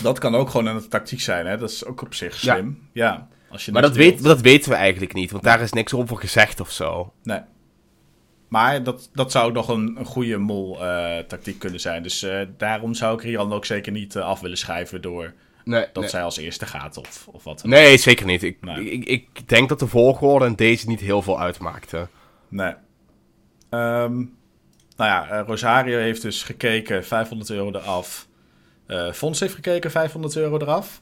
Dat 0.01 0.19
kan 0.19 0.35
ook 0.35 0.49
gewoon 0.49 0.65
een 0.65 0.89
tactiek 0.89 1.21
zijn, 1.21 1.45
hè? 1.45 1.57
Dat 1.57 1.69
is 1.69 1.85
ook 1.85 2.01
op 2.01 2.13
zich 2.13 2.35
slim. 2.35 2.89
Ja. 2.93 3.27
als 3.49 3.65
je 3.65 3.71
maar 3.71 3.81
dat, 3.81 3.95
weet, 3.95 4.23
dat 4.23 4.41
weten 4.41 4.69
we 4.69 4.75
eigenlijk 4.75 5.13
niet, 5.13 5.31
want 5.31 5.43
daar 5.43 5.61
is 5.61 5.71
niks 5.71 5.93
over 5.93 6.17
gezegd 6.17 6.59
of 6.59 6.71
zo. 6.71 7.13
Nee. 7.23 7.41
Maar 8.47 8.83
dat, 8.83 9.09
dat 9.13 9.31
zou 9.31 9.51
nog 9.51 9.67
een, 9.67 9.95
een 9.99 10.05
goede 10.05 10.37
mol-tactiek 10.37 11.53
uh, 11.53 11.59
kunnen 11.59 11.79
zijn. 11.79 12.03
Dus 12.03 12.23
uh, 12.23 12.41
daarom 12.57 12.93
zou 12.93 13.17
ik 13.17 13.23
Rian 13.23 13.53
ook 13.53 13.65
zeker 13.65 13.91
niet 13.91 14.15
uh, 14.15 14.23
af 14.23 14.39
willen 14.39 14.57
schrijven 14.57 15.01
door 15.01 15.33
nee, 15.67 15.85
dat 15.93 16.01
nee. 16.01 16.09
zij 16.09 16.23
als 16.23 16.37
eerste 16.37 16.65
gaat 16.65 16.97
of, 16.97 17.27
of 17.31 17.43
wat. 17.43 17.63
Nee, 17.63 17.97
zeker 17.97 18.25
niet. 18.25 18.43
Ik, 18.43 18.57
nee. 18.61 18.91
ik, 18.91 19.05
ik, 19.05 19.47
denk 19.47 19.69
dat 19.69 19.79
de 19.79 19.87
volgorde 19.87 20.45
en 20.45 20.55
deze 20.55 20.87
niet 20.87 20.99
heel 20.99 21.21
veel 21.21 21.39
uitmaakte. 21.39 22.07
Nee. 22.47 22.73
Um, 23.69 24.35
nou 24.97 25.09
ja, 25.09 25.41
Rosario 25.41 25.97
heeft 25.97 26.21
dus 26.21 26.43
gekeken, 26.43 27.05
500 27.05 27.49
euro 27.49 27.67
eraf. 27.69 28.27
Uh, 28.87 29.11
Fons 29.11 29.39
heeft 29.39 29.53
gekeken, 29.53 29.91
500 29.91 30.35
euro 30.35 30.59
eraf. 30.59 31.01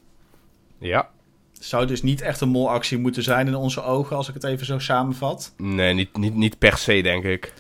Ja. 0.80 1.10
Zou 1.52 1.86
dus 1.86 2.02
niet 2.02 2.22
echt 2.22 2.42
een 2.42 2.50
molactie 2.50 2.98
moeten 2.98 3.24
zijn 3.24 3.48
in 3.48 3.56
onze 3.56 3.84
ogen, 3.84 4.16
als 4.16 4.28
ik 4.28 4.34
het 4.34 4.44
even 4.44 4.66
zo 4.66 4.80
samenvat. 4.80 5.54
Nee, 5.58 5.94
niet, 5.94 6.18
niet, 6.18 6.36
niet 6.36 6.58
per 6.58 6.78
se, 6.78 7.02
denk 7.02 7.24
ik. 7.24 7.54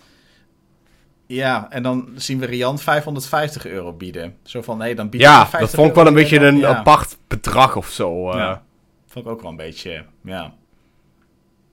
Ja, 1.27 1.67
en 1.69 1.83
dan 1.83 2.09
zien 2.15 2.39
we 2.39 2.45
Rian 2.45 2.79
550 2.79 3.65
euro 3.65 3.93
bieden. 3.93 4.37
Zo 4.43 4.61
van, 4.61 4.77
nee, 4.77 4.95
dan 4.95 5.09
biedt 5.09 5.23
Ja, 5.23 5.47
dat 5.59 5.69
vond 5.69 5.89
ik 5.89 5.95
wel 5.95 6.07
een 6.07 6.13
beetje 6.13 6.39
een 6.39 6.57
ja. 6.57 6.75
apart 6.75 7.17
bedrag 7.27 7.75
of 7.75 7.87
zo. 7.87 8.29
Uh. 8.29 8.35
Ja, 8.35 8.63
vond 9.07 9.25
ik 9.25 9.31
ook 9.31 9.41
wel 9.41 9.51
een 9.51 9.57
beetje, 9.57 10.05
ja. 10.23 10.53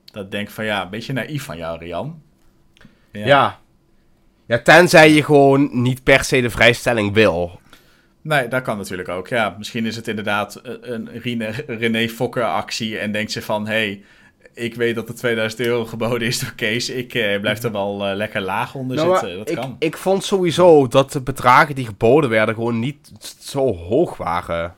Dat 0.05 0.31
denk 0.31 0.47
ik 0.47 0.53
van, 0.53 0.65
ja, 0.65 0.83
een 0.83 0.89
beetje 0.89 1.13
naïef 1.13 1.43
van 1.43 1.57
jou, 1.57 1.79
Rian. 1.79 2.21
Ja. 3.11 3.25
ja. 3.25 3.59
Ja, 4.45 4.59
tenzij 4.59 5.11
je 5.11 5.23
gewoon 5.23 5.69
niet 5.81 6.03
per 6.03 6.23
se 6.23 6.41
de 6.41 6.49
vrijstelling 6.49 7.13
wil. 7.13 7.59
Nee, 8.23 8.47
dat 8.47 8.61
kan 8.61 8.77
natuurlijk 8.77 9.09
ook. 9.09 9.27
Ja, 9.27 9.55
misschien 9.57 9.85
is 9.85 9.95
het 9.95 10.07
inderdaad 10.07 10.61
een 10.81 11.09
Rene, 11.13 11.53
René 11.67 12.09
Fokker 12.09 12.43
actie 12.43 12.97
en 12.97 13.11
denkt 13.11 13.31
ze 13.31 13.41
van... 13.41 13.67
hey, 13.67 14.03
ik 14.53 14.75
weet 14.75 14.95
dat 14.95 15.09
er 15.09 15.15
2000 15.15 15.61
euro 15.61 15.85
geboden 15.85 16.27
is 16.27 16.39
door 16.39 16.53
Kees. 16.55 16.89
Ik 16.89 17.13
eh, 17.13 17.39
blijf 17.39 17.63
er 17.63 17.71
wel 17.71 18.09
uh, 18.09 18.15
lekker 18.15 18.41
laag 18.41 18.75
onder 18.75 18.97
nou, 18.97 19.17
zitten. 19.17 19.37
Dat 19.37 19.49
ik, 19.49 19.55
kan. 19.55 19.75
Ik 19.79 19.97
vond 19.97 20.23
sowieso 20.23 20.87
dat 20.87 21.11
de 21.11 21.21
bedragen 21.21 21.75
die 21.75 21.85
geboden 21.85 22.29
werden 22.29 22.55
gewoon 22.55 22.79
niet 22.79 23.11
zo 23.39 23.75
hoog 23.75 24.17
waren. 24.17 24.73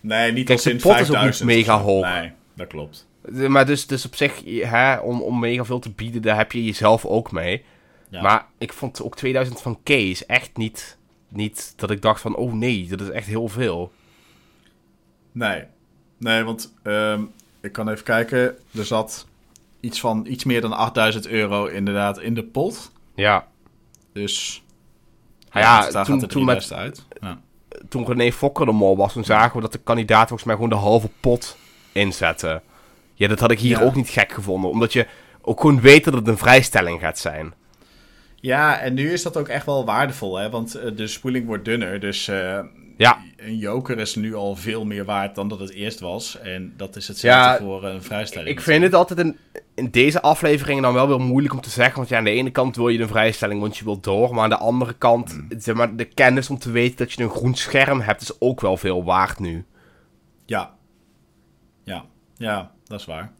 Nee, 0.00 0.32
niet 0.32 0.46
Kijk, 0.46 0.58
als 0.58 0.66
in 0.66 0.80
5000. 0.80 1.48
mega 1.48 1.78
hoog. 1.78 2.04
Nee, 2.04 2.32
dat 2.56 2.66
klopt. 2.66 3.06
Maar 3.48 3.66
dus, 3.66 3.86
dus 3.86 4.06
op 4.06 4.14
zich, 4.14 4.42
hè, 4.44 4.96
om, 4.96 5.20
om 5.22 5.38
mega 5.38 5.64
veel 5.64 5.78
te 5.78 5.90
bieden, 5.90 6.22
daar 6.22 6.36
heb 6.36 6.52
je 6.52 6.64
jezelf 6.64 7.04
ook 7.04 7.32
mee. 7.32 7.64
Ja. 8.08 8.22
Maar 8.22 8.46
ik 8.58 8.72
vond 8.72 9.02
ook 9.02 9.16
2000 9.16 9.60
van 9.60 9.78
Kees 9.82 10.26
echt 10.26 10.56
niet 10.56 10.98
niet 11.34 11.72
dat 11.76 11.90
ik 11.90 12.02
dacht 12.02 12.20
van, 12.20 12.36
oh 12.36 12.52
nee, 12.52 12.86
dat 12.88 13.00
is 13.00 13.08
echt 13.08 13.26
heel 13.26 13.48
veel. 13.48 13.92
Nee, 15.32 15.64
nee, 16.18 16.42
want 16.42 16.72
um, 16.82 17.30
ik 17.60 17.72
kan 17.72 17.88
even 17.88 18.04
kijken. 18.04 18.56
Er 18.74 18.84
zat 18.84 19.26
iets 19.80 20.00
van 20.00 20.26
iets 20.28 20.44
meer 20.44 20.60
dan 20.60 20.72
8000 20.72 21.26
euro 21.26 21.66
inderdaad 21.66 22.18
in 22.18 22.34
de 22.34 22.44
pot. 22.44 22.92
Ja. 23.14 23.46
Dus 24.12 24.62
ja, 25.52 25.60
ja 25.60 25.90
daar 25.90 26.04
toen, 26.04 26.14
gaat 26.14 26.20
het 26.20 26.30
toen 26.30 26.44
met, 26.44 26.72
uit. 26.72 27.04
Ja. 27.20 27.40
Toen 27.88 28.06
René 28.06 28.32
Fokker 28.32 28.66
de 28.66 28.72
mol 28.72 28.96
was, 28.96 29.12
toen 29.12 29.24
zagen 29.24 29.56
we 29.56 29.62
dat 29.62 29.72
de 29.72 29.78
kandidaat 29.78 30.28
volgens 30.28 30.44
mij 30.44 30.54
gewoon 30.54 30.70
de 30.70 30.76
halve 30.76 31.10
pot 31.20 31.56
inzette. 31.92 32.62
Ja, 33.14 33.28
dat 33.28 33.40
had 33.40 33.50
ik 33.50 33.58
hier 33.58 33.78
ja. 33.78 33.84
ook 33.84 33.94
niet 33.94 34.08
gek 34.08 34.32
gevonden. 34.32 34.70
Omdat 34.70 34.92
je 34.92 35.06
ook 35.40 35.60
gewoon 35.60 35.80
weet 35.80 36.04
dat 36.04 36.14
het 36.14 36.28
een 36.28 36.38
vrijstelling 36.38 37.00
gaat 37.00 37.18
zijn. 37.18 37.54
Ja, 38.42 38.78
en 38.78 38.94
nu 38.94 39.12
is 39.12 39.22
dat 39.22 39.36
ook 39.36 39.48
echt 39.48 39.66
wel 39.66 39.84
waardevol, 39.84 40.36
hè? 40.36 40.50
Want 40.50 40.76
uh, 40.76 40.96
de 40.96 41.06
spoeling 41.06 41.46
wordt 41.46 41.64
dunner, 41.64 42.00
dus 42.00 42.28
uh, 42.28 42.60
ja. 42.96 43.18
een 43.36 43.56
joker 43.56 43.98
is 43.98 44.14
nu 44.14 44.34
al 44.34 44.56
veel 44.56 44.84
meer 44.84 45.04
waard 45.04 45.34
dan 45.34 45.48
dat 45.48 45.58
het 45.58 45.72
eerst 45.72 46.00
was. 46.00 46.38
En 46.38 46.74
dat 46.76 46.96
is 46.96 47.08
hetzelfde 47.08 47.40
ja, 47.40 47.58
voor 47.58 47.84
een 47.84 48.02
vrijstelling. 48.02 48.50
Ik 48.50 48.60
vind 48.60 48.82
het 48.82 48.94
altijd 48.94 49.18
in, 49.18 49.38
in 49.74 49.90
deze 49.90 50.22
afleveringen 50.22 50.82
dan 50.82 50.94
wel 50.94 51.08
weer 51.08 51.20
moeilijk 51.20 51.54
om 51.54 51.60
te 51.60 51.70
zeggen. 51.70 51.96
Want 51.96 52.08
ja, 52.08 52.18
aan 52.18 52.24
de 52.24 52.30
ene 52.30 52.50
kant 52.50 52.76
wil 52.76 52.88
je 52.88 52.98
een 52.98 53.08
vrijstelling, 53.08 53.60
want 53.60 53.76
je 53.76 53.84
wilt 53.84 54.04
door. 54.04 54.34
Maar 54.34 54.44
aan 54.44 54.50
de 54.50 54.58
andere 54.58 54.94
kant, 54.94 55.32
mm. 55.32 55.48
zeg 55.58 55.74
maar, 55.74 55.96
de 55.96 56.04
kennis 56.04 56.50
om 56.50 56.58
te 56.58 56.70
weten 56.70 56.96
dat 56.96 57.12
je 57.12 57.22
een 57.22 57.30
groen 57.30 57.54
scherm 57.54 58.00
hebt, 58.00 58.22
is 58.22 58.40
ook 58.40 58.60
wel 58.60 58.76
veel 58.76 59.04
waard 59.04 59.38
nu. 59.38 59.64
Ja. 60.46 60.74
Ja, 61.84 62.04
ja, 62.36 62.70
dat 62.84 63.00
is 63.00 63.06
waar. 63.06 63.32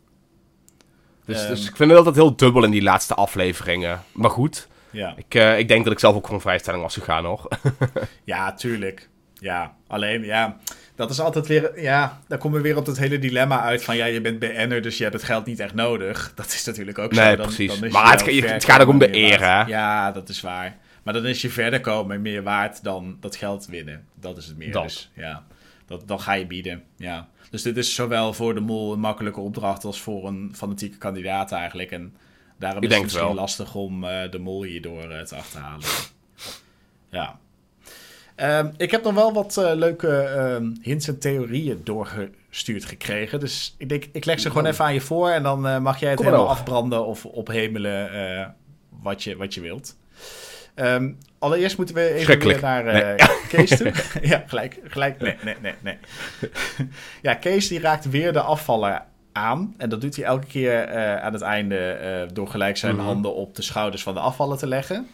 Dus, 1.24 1.42
um, 1.42 1.48
dus 1.48 1.68
ik 1.68 1.76
vind 1.76 1.88
het 1.88 1.98
altijd 1.98 2.16
heel 2.16 2.36
dubbel 2.36 2.64
in 2.64 2.70
die 2.70 2.82
laatste 2.82 3.14
afleveringen. 3.14 4.00
Maar 4.12 4.30
goed. 4.30 4.70
Ja. 4.92 5.14
Ik, 5.16 5.34
uh, 5.34 5.58
ik 5.58 5.68
denk 5.68 5.84
dat 5.84 5.92
ik 5.92 5.98
zelf 5.98 6.14
ook 6.14 6.26
gewoon 6.26 6.40
vrijstelling 6.40 6.82
was 6.82 6.94
gegaan 6.94 7.22
nog. 7.22 7.48
ja, 8.24 8.52
tuurlijk. 8.52 9.08
Ja, 9.34 9.74
alleen 9.86 10.24
ja, 10.24 10.56
dat 10.94 11.10
is 11.10 11.20
altijd 11.20 11.46
weer, 11.46 11.80
ja, 11.80 12.20
dan 12.28 12.38
komen 12.38 12.56
we 12.56 12.68
weer 12.68 12.76
op 12.76 12.86
dat 12.86 12.98
hele 12.98 13.18
dilemma 13.18 13.60
uit 13.60 13.84
van 13.84 13.96
ja, 13.96 14.04
je 14.04 14.20
bent 14.20 14.38
BN'er, 14.38 14.82
dus 14.82 14.96
je 14.96 15.02
hebt 15.02 15.14
het 15.14 15.24
geld 15.24 15.46
niet 15.46 15.60
echt 15.60 15.74
nodig. 15.74 16.32
Dat 16.34 16.46
is 16.46 16.64
natuurlijk 16.64 16.98
ook 16.98 17.12
nee, 17.12 17.30
zo. 17.30 17.36
Dan, 17.36 17.46
precies. 17.46 17.80
Dan 17.80 17.90
maar 17.90 18.10
het, 18.10 18.26
het, 18.26 18.64
gaat 18.64 18.80
ook 18.80 18.88
om 18.88 18.98
de 18.98 19.16
eer, 19.16 19.40
hè? 19.40 19.62
Ja, 19.62 20.12
dat 20.12 20.28
is 20.28 20.40
waar. 20.40 20.76
Maar 21.02 21.14
dan 21.14 21.26
is 21.26 21.42
je 21.42 21.50
verder 21.50 21.80
komen 21.80 22.22
meer 22.22 22.42
waard 22.42 22.84
dan 22.84 23.16
dat 23.20 23.36
geld 23.36 23.66
winnen. 23.66 24.04
Dat 24.14 24.36
is 24.36 24.46
het 24.46 24.56
meer. 24.56 24.72
Dat. 24.72 24.82
Dus 24.82 25.10
ja, 25.14 25.44
dat, 25.86 26.08
dan 26.08 26.20
ga 26.20 26.32
je 26.32 26.46
bieden. 26.46 26.82
Ja. 26.96 27.28
Dus 27.50 27.62
dit 27.62 27.76
is 27.76 27.94
zowel 27.94 28.32
voor 28.32 28.54
de 28.54 28.60
mol 28.60 28.92
een 28.92 29.00
makkelijke 29.00 29.40
opdracht 29.40 29.84
als 29.84 30.00
voor 30.00 30.26
een 30.26 30.52
fanatieke 30.56 30.98
kandidaat 30.98 31.52
eigenlijk. 31.52 31.90
En 31.90 32.16
Daarom 32.62 32.82
is 32.82 32.94
het 32.94 33.02
misschien 33.02 33.34
lastig 33.34 33.74
om 33.74 34.04
uh, 34.04 34.30
de 34.30 34.38
mol 34.38 34.62
hierdoor 34.62 35.12
uh, 35.12 35.20
te 35.20 35.36
achterhalen. 35.36 35.86
ja. 37.10 37.38
Um, 38.36 38.72
ik 38.76 38.90
heb 38.90 39.02
nog 39.02 39.14
wel 39.14 39.32
wat 39.32 39.56
uh, 39.58 39.70
leuke 39.74 40.08
um, 40.08 40.78
hints 40.82 41.08
en 41.08 41.18
theorieën 41.18 41.80
doorgestuurd 41.84 42.84
gekregen. 42.84 43.40
Dus 43.40 43.74
ik 43.78 43.88
denk, 43.88 44.08
ik 44.12 44.24
leg 44.24 44.40
ze 44.40 44.48
gewoon 44.48 44.66
even 44.66 44.84
aan 44.84 44.94
je 44.94 45.00
voor. 45.00 45.30
En 45.30 45.42
dan 45.42 45.82
mag 45.82 46.00
jij 46.00 46.08
het 46.08 46.18
Kom 46.18 46.26
helemaal 46.26 46.48
afbranden 46.48 47.06
of 47.06 47.24
ophemelen 47.24 48.54
wat, 49.02 49.22
je, 49.22 49.36
wat 49.36 49.54
je 49.54 49.60
wilt. 49.60 49.96
Um, 50.74 51.18
allereerst 51.38 51.76
moeten 51.76 51.94
we 51.94 52.12
even 52.12 52.38
weer 52.38 52.60
naar 52.60 52.84
nee. 52.84 53.16
Kees 53.48 53.76
toe. 53.76 53.92
ja, 54.22 54.44
gelijk. 54.46 54.78
gelijk. 54.84 55.20
Nee, 55.20 55.36
nee, 55.44 55.56
nee, 55.60 55.74
nee. 55.80 55.98
ja, 57.22 57.34
Kees 57.34 57.68
die 57.68 57.80
raakt 57.80 58.10
weer 58.10 58.32
de 58.32 58.40
afvaller 58.40 59.02
aan. 59.32 59.74
En 59.76 59.88
dat 59.88 60.00
doet 60.00 60.16
hij 60.16 60.24
elke 60.24 60.46
keer 60.46 60.88
uh, 60.88 61.16
aan 61.16 61.32
het 61.32 61.42
einde 61.42 61.98
uh, 62.28 62.34
door 62.34 62.48
gelijk 62.48 62.76
zijn 62.76 62.92
mm-hmm. 62.92 63.08
handen 63.08 63.34
op 63.34 63.54
de 63.54 63.62
schouders 63.62 64.02
van 64.02 64.14
de 64.14 64.20
afvallen 64.20 64.58
te 64.58 64.66
leggen. 64.66 65.06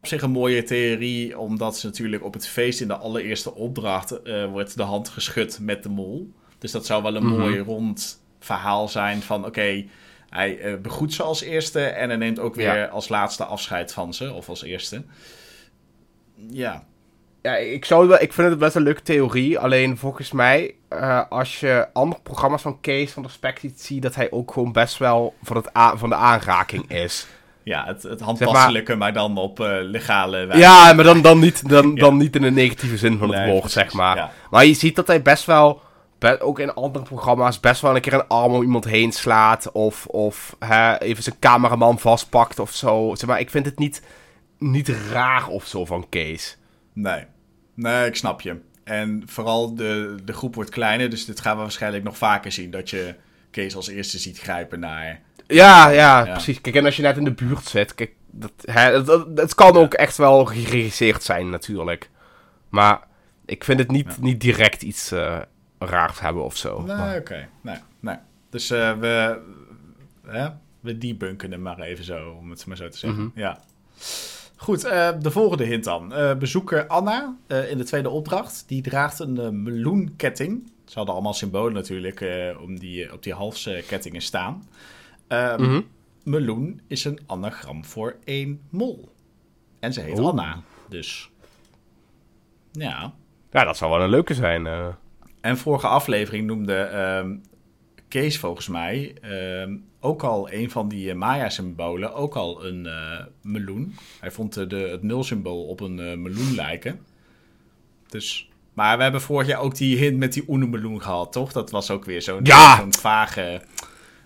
Op 0.00 0.06
zich 0.08 0.22
een 0.22 0.30
mooie 0.30 0.62
theorie, 0.62 1.38
omdat 1.38 1.78
ze 1.78 1.86
natuurlijk 1.86 2.24
op 2.24 2.32
het 2.32 2.46
feest 2.48 2.80
in 2.80 2.88
de 2.88 2.96
allereerste 2.96 3.54
opdracht 3.54 4.18
uh, 4.24 4.46
wordt 4.46 4.76
de 4.76 4.82
hand 4.82 5.08
geschud 5.08 5.58
met 5.60 5.82
de 5.82 5.88
mol. 5.88 6.32
Dus 6.58 6.70
dat 6.70 6.86
zou 6.86 7.02
wel 7.02 7.14
een 7.16 7.26
Mhm. 7.26 7.38
mooi 7.38 7.58
rond 7.58 8.22
verhaal 8.40 8.88
zijn 8.88 9.22
van 9.22 9.46
oké, 9.46 9.84
hij 10.28 10.58
eh, 10.58 10.76
begroet 10.76 11.12
ze 11.14 11.22
als 11.22 11.40
eerste 11.42 11.80
en 11.80 12.08
hij 12.08 12.18
neemt 12.18 12.38
ook 12.38 12.54
weer 12.54 12.76
Ja. 12.76 12.86
als 12.86 13.08
laatste 13.08 13.44
afscheid 13.44 13.92
van 13.92 14.14
ze, 14.14 14.32
of 14.32 14.48
als 14.48 14.62
eerste. 14.62 15.02
Ja, 16.34 16.84
Ja, 17.42 17.56
ik, 17.56 17.84
zou 17.84 18.08
wel, 18.08 18.20
ik 18.20 18.32
vind 18.32 18.50
het 18.50 18.58
best 18.58 18.76
een 18.76 18.82
leuke 18.82 19.02
theorie. 19.02 19.58
Alleen 19.58 19.98
volgens 19.98 20.32
mij, 20.32 20.74
eh, 20.88 21.20
als 21.28 21.60
je 21.60 21.88
andere 21.92 22.20
programma's 22.22 22.62
van 22.62 22.80
Kees 22.80 23.12
van 23.12 23.22
de 23.22 23.28
Spek 23.28 23.58
ziet, 23.58 23.80
zie 23.80 24.00
dat 24.00 24.14
hij 24.14 24.30
ook 24.30 24.52
gewoon 24.52 24.72
best 24.72 24.98
wel 24.98 25.34
van, 25.42 25.56
het 25.56 25.70
van 25.94 26.08
de 26.08 26.14
aanraking 26.14 26.90
is. 26.90 27.26
ja 27.62 27.84
het, 27.86 28.02
het 28.02 28.20
handtastelijke, 28.20 28.94
maar... 28.96 29.12
dan 29.12 29.36
op 29.38 29.60
eh, 29.60 29.66
legale 29.80 30.44
wijze. 30.46 30.62
Ja, 30.62 30.92
maar 30.92 31.04
dan, 31.04 31.22
dan, 31.22 31.38
niet, 31.38 31.68
dan, 31.68 31.90
Ja. 31.94 32.00
dan 32.00 32.16
niet 32.16 32.36
in 32.36 32.42
de 32.42 32.50
negatieve 32.50 32.96
zin 32.96 33.18
van 33.18 33.28
het 33.28 33.38
Nee, 33.38 33.50
woord, 33.52 33.70
zeg 33.70 33.92
maar. 33.92 34.16
ja. 34.16 34.30
Maar 34.50 34.64
je 34.64 34.74
ziet 34.74 34.96
dat 34.96 35.06
hij 35.06 35.22
best 35.22 35.44
wel, 35.44 35.80
ook 36.38 36.58
in 36.58 36.74
andere 36.74 37.04
programma's, 37.04 37.60
best 37.60 37.80
wel 37.80 37.94
een 37.94 38.00
keer 38.00 38.14
een 38.14 38.28
arm 38.28 38.52
om 38.54 38.62
iemand 38.62 38.84
heen 38.84 39.12
slaat. 39.12 39.72
Of, 39.72 40.06
of 40.06 40.56
hè, 40.58 40.98
even 40.98 41.22
zijn 41.22 41.38
cameraman 41.40 41.98
vastpakt 41.98 42.58
of 42.58 42.70
zo. 42.70 43.14
Zeg 43.14 43.28
maar, 43.28 43.40
ik 43.40 43.50
vind 43.50 43.66
het 43.66 43.78
niet, 43.78 44.02
niet 44.58 44.88
raar 45.12 45.46
of 45.48 45.66
zo 45.66 45.84
van 45.84 46.06
Kees. 46.08 46.56
Nee. 46.92 47.24
nee, 47.74 48.06
ik 48.06 48.16
snap 48.16 48.40
je. 48.40 48.60
En 48.84 49.22
vooral 49.26 49.74
de, 49.74 50.14
de 50.24 50.32
groep 50.32 50.54
wordt 50.54 50.70
kleiner, 50.70 51.10
dus 51.10 51.24
dit 51.24 51.40
gaan 51.40 51.56
we 51.56 51.62
waarschijnlijk 51.62 52.04
nog 52.04 52.16
vaker 52.16 52.52
zien. 52.52 52.70
Dat 52.70 52.90
je 52.90 53.14
Kees 53.50 53.76
als 53.76 53.88
eerste 53.88 54.18
ziet 54.18 54.38
grijpen 54.38 54.80
naar... 54.80 55.20
Ja, 55.46 55.88
ja, 55.88 56.24
Ja. 56.24 56.32
precies. 56.32 56.60
Kijk, 56.60 56.74
en 56.76 56.84
als 56.84 56.96
je 56.96 57.02
net 57.02 57.16
in 57.16 57.24
de 57.24 57.32
buurt 57.32 57.64
zit, 57.64 57.94
kijk, 57.94 58.12
dat, 58.30 58.52
hè, 58.64 59.02
kan 59.54 59.76
ook 59.76 59.94
echt 59.94 60.16
wel 60.16 60.44
geregisseerd 60.44 61.22
zijn, 61.22 61.50
natuurlijk. 61.50 62.10
Maar 62.68 63.00
ik 63.46 63.64
vind 63.64 63.78
het 63.78 63.90
niet, 63.90 64.06
Ja. 64.06 64.14
niet 64.20 64.40
direct 64.40 64.82
iets 64.82 65.12
eh, 65.12 65.38
raars 65.78 66.20
hebben 66.20 66.44
of 66.44 66.56
zo. 66.56 66.82
Nee, 66.82 66.96
Maar- 66.96 67.16
oké. 67.16 67.48
Nee, 67.60 67.76
nee. 68.00 68.16
Dus 68.50 68.70
eh, 68.70 68.98
we, 68.98 69.40
hè, 70.26 70.48
we 70.80 70.98
debunken 70.98 71.50
hem 71.50 71.62
maar 71.62 71.80
even 71.80 72.04
zo, 72.04 72.30
om 72.30 72.50
het 72.50 72.66
maar 72.66 72.76
zo 72.76 72.88
te 72.88 72.98
zeggen. 72.98 73.20
Mhm. 73.24 73.40
Ja. 73.40 73.60
Goed, 74.62 74.84
eh, 74.84 75.10
de 75.20 75.30
volgende 75.30 75.64
hint 75.64 75.84
dan. 75.84 76.12
Eh, 76.14 76.34
bezoeker 76.34 76.86
Anna 76.86 77.36
eh, 77.46 77.70
in 77.70 77.78
de 77.78 77.84
tweede 77.84 78.10
opdracht, 78.10 78.64
die 78.66 78.82
draagt 78.82 79.18
een 79.18 79.62
meloenketting. 79.62 80.72
Ze 80.84 80.94
hadden 80.94 81.14
allemaal 81.14 81.34
symbolen 81.34 81.72
natuurlijk 81.72 82.24
om 82.60 82.78
die, 82.78 83.12
op 83.12 83.22
die 83.22 83.34
halskettingen 83.34 84.20
staan. 84.20 84.68
Ehm, 85.26 85.62
Mhm. 85.62 85.80
Meloen 86.24 86.80
is 86.86 87.04
een 87.04 87.20
anagram 87.26 87.84
voor 87.84 88.16
één 88.24 88.60
mol. 88.70 89.12
En 89.80 89.92
ze 89.92 90.00
heet. 90.00 90.18
Anna, 90.18 90.60
dus... 90.88 91.30
Ja. 92.72 93.12
Ja, 93.50 93.64
dat 93.64 93.76
zou 93.76 93.90
wel 93.90 94.00
een 94.00 94.10
leuke 94.10 94.34
zijn. 94.34 94.66
En 95.40 95.56
vorige 95.58 95.86
aflevering 95.86 96.46
noemde 96.46 96.76
ehm, 96.76 97.36
Kees 98.12 98.38
volgens 98.38 98.68
mij 98.68 99.14
ehm, 99.20 99.76
ook 100.00 100.22
al 100.22 100.52
een 100.52 100.70
van 100.70 100.88
die 100.88 101.10
eh, 101.10 101.16
Maya-symbolen, 101.16 102.14
ook 102.14 102.34
al 102.34 102.64
een 102.66 102.86
eh, 102.86 103.24
meloen. 103.42 103.94
Hij 104.20 104.30
vond 104.30 104.56
eh, 104.56 104.68
de, 104.68 104.76
het 104.76 105.02
nulsymbool 105.02 105.64
op 105.66 105.80
een 105.80 106.22
meloen 106.22 106.54
lijken. 106.54 107.00
Dus, 108.08 108.48
maar 108.72 108.96
we 108.96 109.02
hebben 109.02 109.20
vorig 109.20 109.46
jaar 109.46 109.60
ook 109.60 109.76
die 109.76 109.96
hint 109.96 110.18
met 110.18 110.32
die 110.32 110.44
oenemeloen 110.48 111.02
gehad, 111.02 111.32
toch? 111.32 111.52
Dat 111.52 111.70
was 111.70 111.90
ook 111.90 112.04
weer 112.04 112.22
zo'n 112.22 112.40
Ja! 112.44 112.76
zo'n 112.76 112.92
vage... 112.94 113.62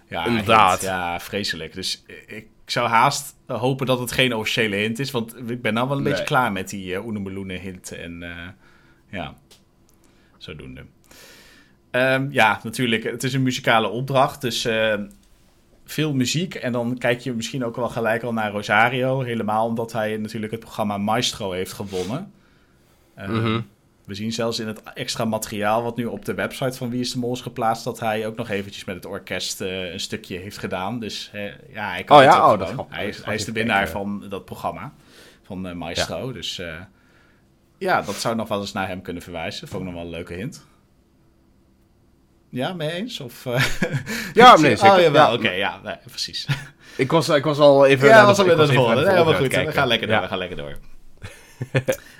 Ja, 0.08 0.26
Inderdaad. 0.26 0.70
hint. 0.70 0.82
Ja, 0.82 1.20
vreselijk. 1.20 1.74
Dus 1.74 2.02
ik 2.26 2.46
zou 2.64 2.88
haast 2.88 3.36
hopen 3.46 3.86
dat 3.86 3.98
het 3.98 4.12
geen 4.12 4.34
officiële 4.34 4.76
hint 4.76 4.98
is, 4.98 5.10
want 5.10 5.50
ik 5.50 5.62
ben 5.62 5.74
nou 5.74 5.88
wel 5.88 5.96
een 5.96 6.02
Nee. 6.02 6.12
beetje 6.12 6.28
klaar 6.28 6.52
met 6.52 6.68
die 6.68 6.92
uh, 6.92 7.04
oenemeloenen 7.06 7.60
hint. 7.60 7.92
En 7.92 8.24
ja, 9.10 9.34
zodoende. 10.38 10.84
Ehm, 11.96 12.26
ja, 12.30 12.60
natuurlijk. 12.62 13.04
Het 13.04 13.22
is 13.22 13.32
een 13.32 13.42
muzikale 13.42 13.88
opdracht. 13.88 14.40
Dus 14.40 14.64
eh, 14.64 14.94
veel 15.84 16.14
muziek. 16.14 16.54
En 16.54 16.72
dan 16.72 16.98
kijk 16.98 17.20
je 17.20 17.32
misschien 17.32 17.64
ook 17.64 17.76
wel 17.76 17.88
gelijk 17.88 18.22
al 18.22 18.32
naar 18.32 18.50
Rosario. 18.50 19.20
Helemaal 19.20 19.66
omdat 19.66 19.92
hij 19.92 20.16
natuurlijk 20.16 20.52
het 20.52 20.60
programma 20.60 20.98
Maestro 20.98 21.52
heeft 21.52 21.72
gewonnen. 21.72 22.32
Ehm, 23.14 23.32
Mhm. 23.36 23.60
We 24.04 24.14
zien 24.14 24.32
zelfs 24.32 24.58
in 24.58 24.66
het 24.66 24.82
extra 24.94 25.24
materiaal 25.24 25.82
wat 25.82 25.96
nu 25.96 26.04
op 26.04 26.24
de 26.24 26.34
website 26.34 26.76
van 26.76 26.90
Wie 26.90 27.00
is 27.00 27.12
de 27.12 27.18
Mol 27.18 27.32
is 27.32 27.40
geplaatst... 27.40 27.84
dat 27.84 28.00
hij 28.00 28.26
ook 28.26 28.36
nog 28.36 28.48
eventjes 28.48 28.84
met 28.84 28.94
het 28.94 29.06
orkest 29.06 29.60
eh, 29.60 29.92
een 29.92 30.00
stukje 30.00 30.38
heeft 30.38 30.58
gedaan. 30.58 31.00
Dus 31.00 31.30
eh, 31.32 31.44
ja, 31.72 31.90
hij 31.90 32.04
kan 32.04 32.16
Oh 32.16 32.22
het 32.24 32.32
ja? 32.32 32.40
ook 32.40 32.52
Oh, 32.52 32.58
dat 32.58 32.86
hij, 32.88 33.08
is, 33.08 33.24
hij 33.24 33.34
is 33.34 33.44
de 33.44 33.52
winnaar 33.52 33.82
kijken. 33.84 33.92
van 34.00 34.26
dat 34.28 34.44
programma. 34.44 34.92
Van 35.42 35.66
eh, 35.66 35.74
Maestro. 35.74 36.32
Dus 36.32 36.58
eh, 36.58 36.74
ja, 37.78 38.02
dat 38.02 38.14
zou 38.14 38.36
nog 38.36 38.48
wel 38.48 38.60
eens 38.60 38.72
naar 38.72 38.88
hem 38.88 39.02
kunnen 39.02 39.22
verwijzen. 39.22 39.68
Vond 39.68 39.80
ik 39.82 39.88
nog 39.88 39.96
wel 39.96 40.04
een 40.06 40.10
leuke 40.16 40.34
hint. 40.34 40.66
Ja, 42.56 42.72
mee 42.72 42.90
eens? 42.90 43.20
Of, 43.20 43.46
eh, 43.46 43.64
Ja, 44.34 44.56
nee, 44.56 44.76
zeker. 44.76 45.06
Oh, 45.06 45.12
Ja. 45.12 45.32
oké, 45.32 45.50
ja, 45.50 45.80
nee, 45.84 45.94
precies. 46.10 46.46
Ik, 46.96 47.10
was, 47.10 47.28
ik 47.28 47.44
was 47.44 47.58
al 47.58 47.86
even... 47.86 48.08
ja, 48.08 48.24
was 48.24 48.38
ik 48.38 48.46
de 48.46 48.52
even 48.52 48.74
volgende. 48.74 49.00
Nee, 49.00 49.10
helemaal 49.10 49.34
goed. 49.34 49.54
het 49.54 49.66
We 49.66 49.72
gaan 49.72 49.88
lekker 49.88 50.08
door, 50.08 50.20
we 50.20 50.26
gaan 50.26 50.38
lekker 50.38 50.56
door. 50.56 50.76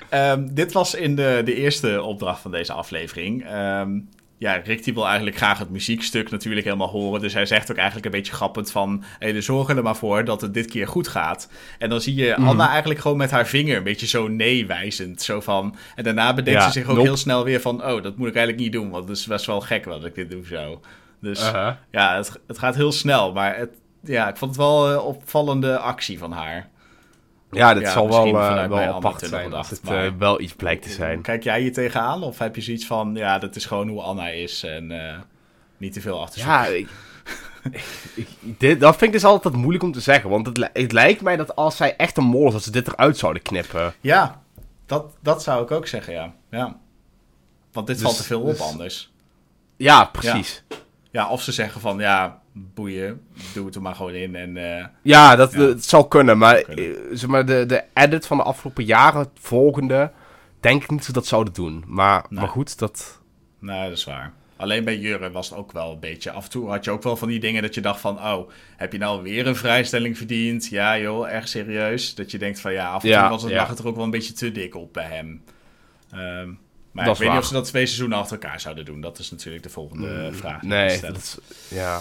Ehm, 0.09 0.47
dit 0.51 0.73
was 0.73 0.95
in 0.95 1.17
de, 1.17 1.43
de 1.45 1.55
eerste 1.55 2.03
opdracht 2.03 2.41
van 2.41 2.51
deze 2.51 2.73
aflevering. 2.73 3.47
Ehm, 3.47 3.99
ja, 4.39 4.53
Rick 4.65 4.85
die 4.85 4.95
wil 4.95 5.07
eigenlijk 5.07 5.37
graag 5.37 5.59
het 5.59 5.71
muziekstuk 5.71 6.31
natuurlijk 6.31 6.65
helemaal 6.65 6.89
horen. 6.89 7.21
Dus 7.21 7.33
hij 7.33 7.47
zegt 7.47 7.71
ook 7.71 7.77
eigenlijk 7.77 8.07
een 8.07 8.13
beetje 8.13 8.33
grappend 8.33 8.71
van... 8.71 9.05
Hey, 9.19 9.33
dus 9.33 9.45
zorg 9.45 9.69
er 9.69 9.83
maar 9.83 9.97
voor 9.97 10.25
dat 10.25 10.41
het 10.41 10.55
dit 10.55 10.67
keer 10.67 10.89
goed 10.89 11.09
gaat. 11.09 11.51
En 11.79 11.89
dan 11.89 12.01
zie 12.01 12.15
je 12.15 12.35
Mhm. 12.39 12.49
Anna 12.49 12.69
eigenlijk 12.69 13.01
gewoon 13.01 13.17
met 13.17 13.31
haar 13.31 13.47
vinger 13.47 13.77
een 13.77 13.83
beetje 13.83 14.07
zo 14.07 14.29
nee 14.29 14.67
wijzend. 14.67 15.23
Zo 15.23 15.41
van, 15.41 15.77
en 15.95 16.05
daarna 16.05 16.35
bedenkt 16.35 16.61
Ja, 16.61 16.67
ze 16.67 16.73
zich 16.73 16.89
ook 16.89 16.95
nope. 16.95 17.09
heel 17.09 17.17
snel 17.17 17.45
weer 17.45 17.61
van... 17.61 17.85
Oh, 17.85 18.03
dat 18.03 18.17
moet 18.17 18.29
ik 18.29 18.35
eigenlijk 18.35 18.65
niet 18.65 18.73
doen, 18.73 18.91
want 18.91 19.09
het 19.09 19.17
is 19.19 19.27
best 19.27 19.47
wel 19.47 19.61
gek 19.61 19.85
wat 19.85 20.05
ik 20.05 20.15
dit 20.15 20.31
doe 20.31 20.47
zo. 20.47 20.81
Dus 21.21 21.51
ja, 21.91 22.17
het, 22.17 22.41
het 22.47 22.59
gaat 22.59 22.75
heel 22.75 22.93
snel. 22.93 23.33
Maar 23.33 23.57
het, 23.57 23.71
ja, 24.03 24.29
ik 24.29 24.37
vond 24.37 24.51
het 24.51 24.61
wel 24.61 24.91
een 24.91 24.99
opvallende 24.99 25.79
actie 25.79 26.19
van 26.19 26.33
haar. 26.33 26.69
Ja, 27.51 27.75
Ja, 27.81 27.91
zal 27.93 28.09
wel, 28.09 28.27
vanuit 28.29 28.69
wel 28.71 28.95
apart 28.95 29.21
zijn 29.27 29.53
als 29.53 29.71
het 29.71 29.81
eh, 29.85 30.03
wel 30.19 30.41
iets 30.41 30.55
blijkt 30.55 30.83
te 30.83 30.91
zijn. 30.91 31.21
Kijk 31.23 31.43
jij 31.43 31.61
hier 31.61 31.73
tegenaan? 31.73 32.23
Of 32.23 32.39
heb 32.39 32.55
je 32.55 32.63
zoiets 32.63 32.87
van, 32.87 33.15
ja, 33.15 33.39
dat 33.39 33.57
is 33.57 33.67
gewoon 33.67 33.89
hoe 33.89 34.01
Anna 34.03 34.29
is 34.29 34.63
en 34.63 35.09
eh, 35.11 35.19
niet 35.77 35.93
te 35.93 36.01
veel 36.01 36.21
achter 36.21 36.41
Ja, 36.41 36.67
ik, 36.67 36.89
ik- 38.15 38.29
dit, 38.41 38.81
dat 38.81 38.91
vind 38.97 39.03
ik 39.03 39.13
dus 39.13 39.25
altijd 39.25 39.55
moeilijk 39.55 39.85
om 39.85 39.93
te 39.93 40.01
zeggen. 40.01 40.31
Want 40.31 40.47
het, 40.47 40.57
li- 40.57 40.69
het 40.73 40.93
lijkt 40.93 41.21
mij 41.21 41.37
dat 41.37 41.57
als 41.57 41.77
zij 41.77 41.97
echt 41.97 42.17
een 42.17 42.25
is, 42.25 42.53
dat 42.53 42.63
ze 42.63 42.71
dit 42.71 42.89
eruit 42.89 43.17
zouden 43.19 43.43
knippen. 43.43 43.95
Ja, 44.01 44.43
dat, 44.87 45.17
dat 45.23 45.43
zou 45.43 45.63
ik 45.63 45.71
ook 45.71 45.87
zeggen, 45.87 46.13
ja. 46.13 46.33
ja. 46.51 46.77
Want 47.73 47.87
dit 47.87 47.97
Dus- 47.97 48.05
valt 48.05 48.17
te 48.17 48.25
veel 48.25 48.41
op 48.41 48.47
dus- 48.47 48.61
anders. 48.61 49.13
Ja, 49.77 50.05
precies. 50.05 50.65
Ja, 50.69 50.77
Ja, 51.11 51.29
of 51.29 51.43
ze 51.43 51.53
zeggen 51.53 51.81
van, 51.81 51.99
ja, 51.99 52.41
boeien, 52.75 53.21
doe 53.55 53.67
het 53.67 53.75
er 53.75 53.83
maar 53.83 53.95
gewoon 53.95 54.15
in. 54.15 54.35
En 54.35 54.57
eh, 54.57 54.81
dat, 54.83 54.91
Ja. 55.03 55.37
dat 55.37 55.85
zou 55.85 56.09
kunnen. 56.09 56.39
Maar, 56.39 56.63
Kunnen. 56.63 56.85
eh, 56.97 57.01
zeg 57.13 57.29
maar 57.29 57.47
de, 57.47 57.65
de 57.67 57.83
edit 57.95 58.27
van 58.27 58.37
de 58.37 58.43
afgelopen 58.43 58.85
jaren, 58.85 59.21
het 59.21 59.31
volgende, 59.35 60.11
denk 60.61 60.83
ik 60.83 60.91
niet 60.91 60.99
dat 60.99 61.07
ze 61.07 61.13
dat 61.13 61.27
zouden 61.27 61.53
doen. 61.53 61.85
Maar, 61.87 62.25
Nee. 62.29 62.41
maar 62.41 62.49
goed, 62.49 62.79
dat... 62.79 63.21
nee, 63.59 63.89
dat 63.89 63.99
is 63.99 64.05
waar. 64.05 64.33
Alleen 64.57 64.85
bij 64.85 64.99
Jurre 64.99 65.31
was 65.31 65.49
het 65.49 65.59
ook 65.59 65.73
wel 65.73 65.93
een 65.93 66.01
beetje... 66.01 66.31
Af 66.31 66.45
en 66.45 66.51
toe 66.51 66.69
had 66.69 66.85
je 66.85 66.91
ook 66.91 67.03
wel 67.03 67.17
van 67.17 67.29
die 67.29 67.41
dingen 67.41 67.63
dat 67.63 67.75
je 67.75 67.81
dacht 67.81 68.01
van... 68.01 68.17
Oh, 68.19 68.51
heb 68.77 68.93
je 68.93 68.99
nou 68.99 69.23
weer 69.23 69.47
een 69.47 69.57
vrijstelling 69.57 70.17
verdiend? 70.17 70.67
Ja 70.69 70.99
joh, 70.99 71.29
erg 71.33 71.49
serieus. 71.49 72.15
Dat 72.15 72.31
je 72.31 72.39
denkt 72.39 72.61
van 72.61 72.73
ja, 72.73 72.89
af 72.91 73.03
en 73.03 73.09
Ja, 73.09 73.21
toe 73.21 73.29
was 73.31 73.43
het, 73.43 73.51
ja. 73.51 73.57
lag 73.57 73.69
het 73.69 73.79
er 73.79 73.87
ook 73.87 73.95
wel 73.95 74.05
een 74.05 74.11
beetje 74.11 74.33
te 74.33 74.53
dik 74.53 74.75
op 74.75 74.93
bij 74.93 75.05
hem. 75.05 75.43
Ehm, 76.11 76.51
maar 76.93 77.05
Dat 77.05 77.15
ik 77.15 77.21
weet 77.21 77.31
niet 77.31 77.39
of 77.41 77.47
ze 77.47 77.53
dat 77.53 77.65
twee 77.65 77.87
seizoenen 77.87 78.19
achter 78.19 78.41
elkaar 78.43 78.61
zouden 78.61 78.85
doen. 78.85 79.01
Dat 79.01 79.19
is 79.19 79.31
natuurlijk 79.31 79.63
de 79.65 79.71
volgende 79.71 80.09
eh, 80.09 80.33
vraag. 80.33 80.61
die 80.61 80.69
Nee, 80.71 81.01
dat 81.01 81.17
is, 81.17 81.39
ja. 81.69 82.01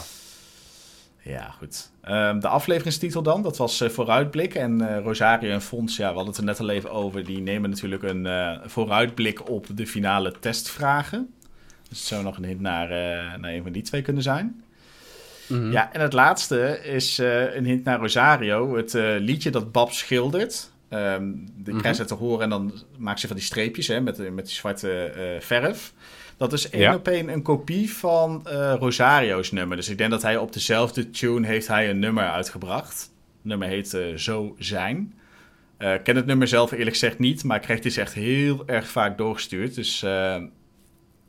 Ja, 1.26 1.50
goed. 1.58 1.92
Ehm, 2.02 2.40
de 2.40 2.48
afleveringstitel 2.48 3.24
dan, 3.24 3.42
dat 3.42 3.58
was 3.58 3.82
eh, 3.82 3.90
Vooruitblik. 3.90 4.54
En 4.56 4.90
eh, 4.96 5.04
Rosario 5.04 5.52
en 5.52 5.62
Fons, 5.62 5.98
ja, 5.98 6.10
we 6.10 6.16
hadden 6.16 6.28
het 6.28 6.38
er 6.38 6.44
net 6.44 6.60
al 6.60 6.70
even 6.70 6.92
over. 6.92 7.26
Die 7.26 7.42
nemen 7.42 7.70
natuurlijk 7.70 8.04
een 8.04 8.26
eh, 8.26 8.58
vooruitblik 8.66 9.50
op 9.50 9.68
de 9.76 9.88
finale 9.88 10.34
testvragen. 10.40 11.34
Dus 11.90 11.98
het 11.98 12.08
zou 12.08 12.24
nog 12.24 12.38
een 12.38 12.44
hint 12.44 12.60
naar, 12.60 12.90
naar 13.40 13.54
een 13.54 13.64
van 13.64 13.72
die 13.72 13.82
twee 13.82 14.02
kunnen 14.02 14.24
zijn. 14.24 14.64
Mhm. 15.48 15.72
Ja, 15.72 15.94
en 15.94 16.02
het 16.02 16.14
laatste 16.14 16.80
is 16.84 17.18
een 17.54 17.66
hint 17.66 17.84
naar 17.84 18.00
Rosario. 18.00 18.76
Het 18.76 18.94
liedje 19.20 19.50
dat 19.50 19.72
Bab 19.72 19.92
schildert. 19.92 20.72
Ehm 20.90 21.32
de 21.58 21.72
Mhm. 21.72 21.80
krijgt 21.80 21.98
ze 21.98 22.06
te 22.06 22.14
horen 22.14 22.44
en 22.44 22.50
dan 22.50 22.74
maakt 22.98 23.20
ze 23.20 23.28
van 23.28 23.36
die 23.36 23.46
streepjes 23.46 23.88
hè, 23.88 24.02
met, 24.02 24.34
met 24.34 24.46
die 24.46 24.56
zwarte 24.56 25.12
verf. 25.40 25.94
Dat 26.38 26.54
is 26.54 26.70
één 26.70 26.82
Ja. 26.82 26.96
op 26.96 27.08
één 27.08 27.30
een 27.30 27.42
kopie 27.42 27.94
van 27.94 28.48
eh, 28.48 28.76
Rosario's 28.80 29.52
nummer. 29.52 29.78
Dus 29.78 29.90
ik 29.90 29.98
denk 29.98 30.12
dat 30.12 30.22
hij 30.22 30.38
op 30.38 30.54
dezelfde 30.54 31.10
tune 31.10 31.48
heeft 31.48 31.68
hij 31.68 31.90
een 31.90 32.00
nummer 32.00 32.30
uitgebracht. 32.30 33.00
Het 33.02 33.12
nummer 33.42 33.68
heet 33.68 33.94
eh, 33.94 34.16
Zo 34.16 34.56
Zijn. 34.60 35.14
Eh, 35.78 35.94
ik 35.94 36.04
ken 36.04 36.16
het 36.16 36.26
nummer 36.26 36.48
zelf 36.48 36.72
eerlijk 36.72 36.90
gezegd 36.90 37.20
niet, 37.20 37.44
maar 37.44 37.58
ik 37.58 37.62
krijg 37.64 37.80
dit 37.80 37.98
echt 37.98 38.14
heel 38.14 38.64
erg 38.68 38.88
vaak 38.88 39.18
doorgestuurd. 39.18 39.76
Dus 39.76 40.00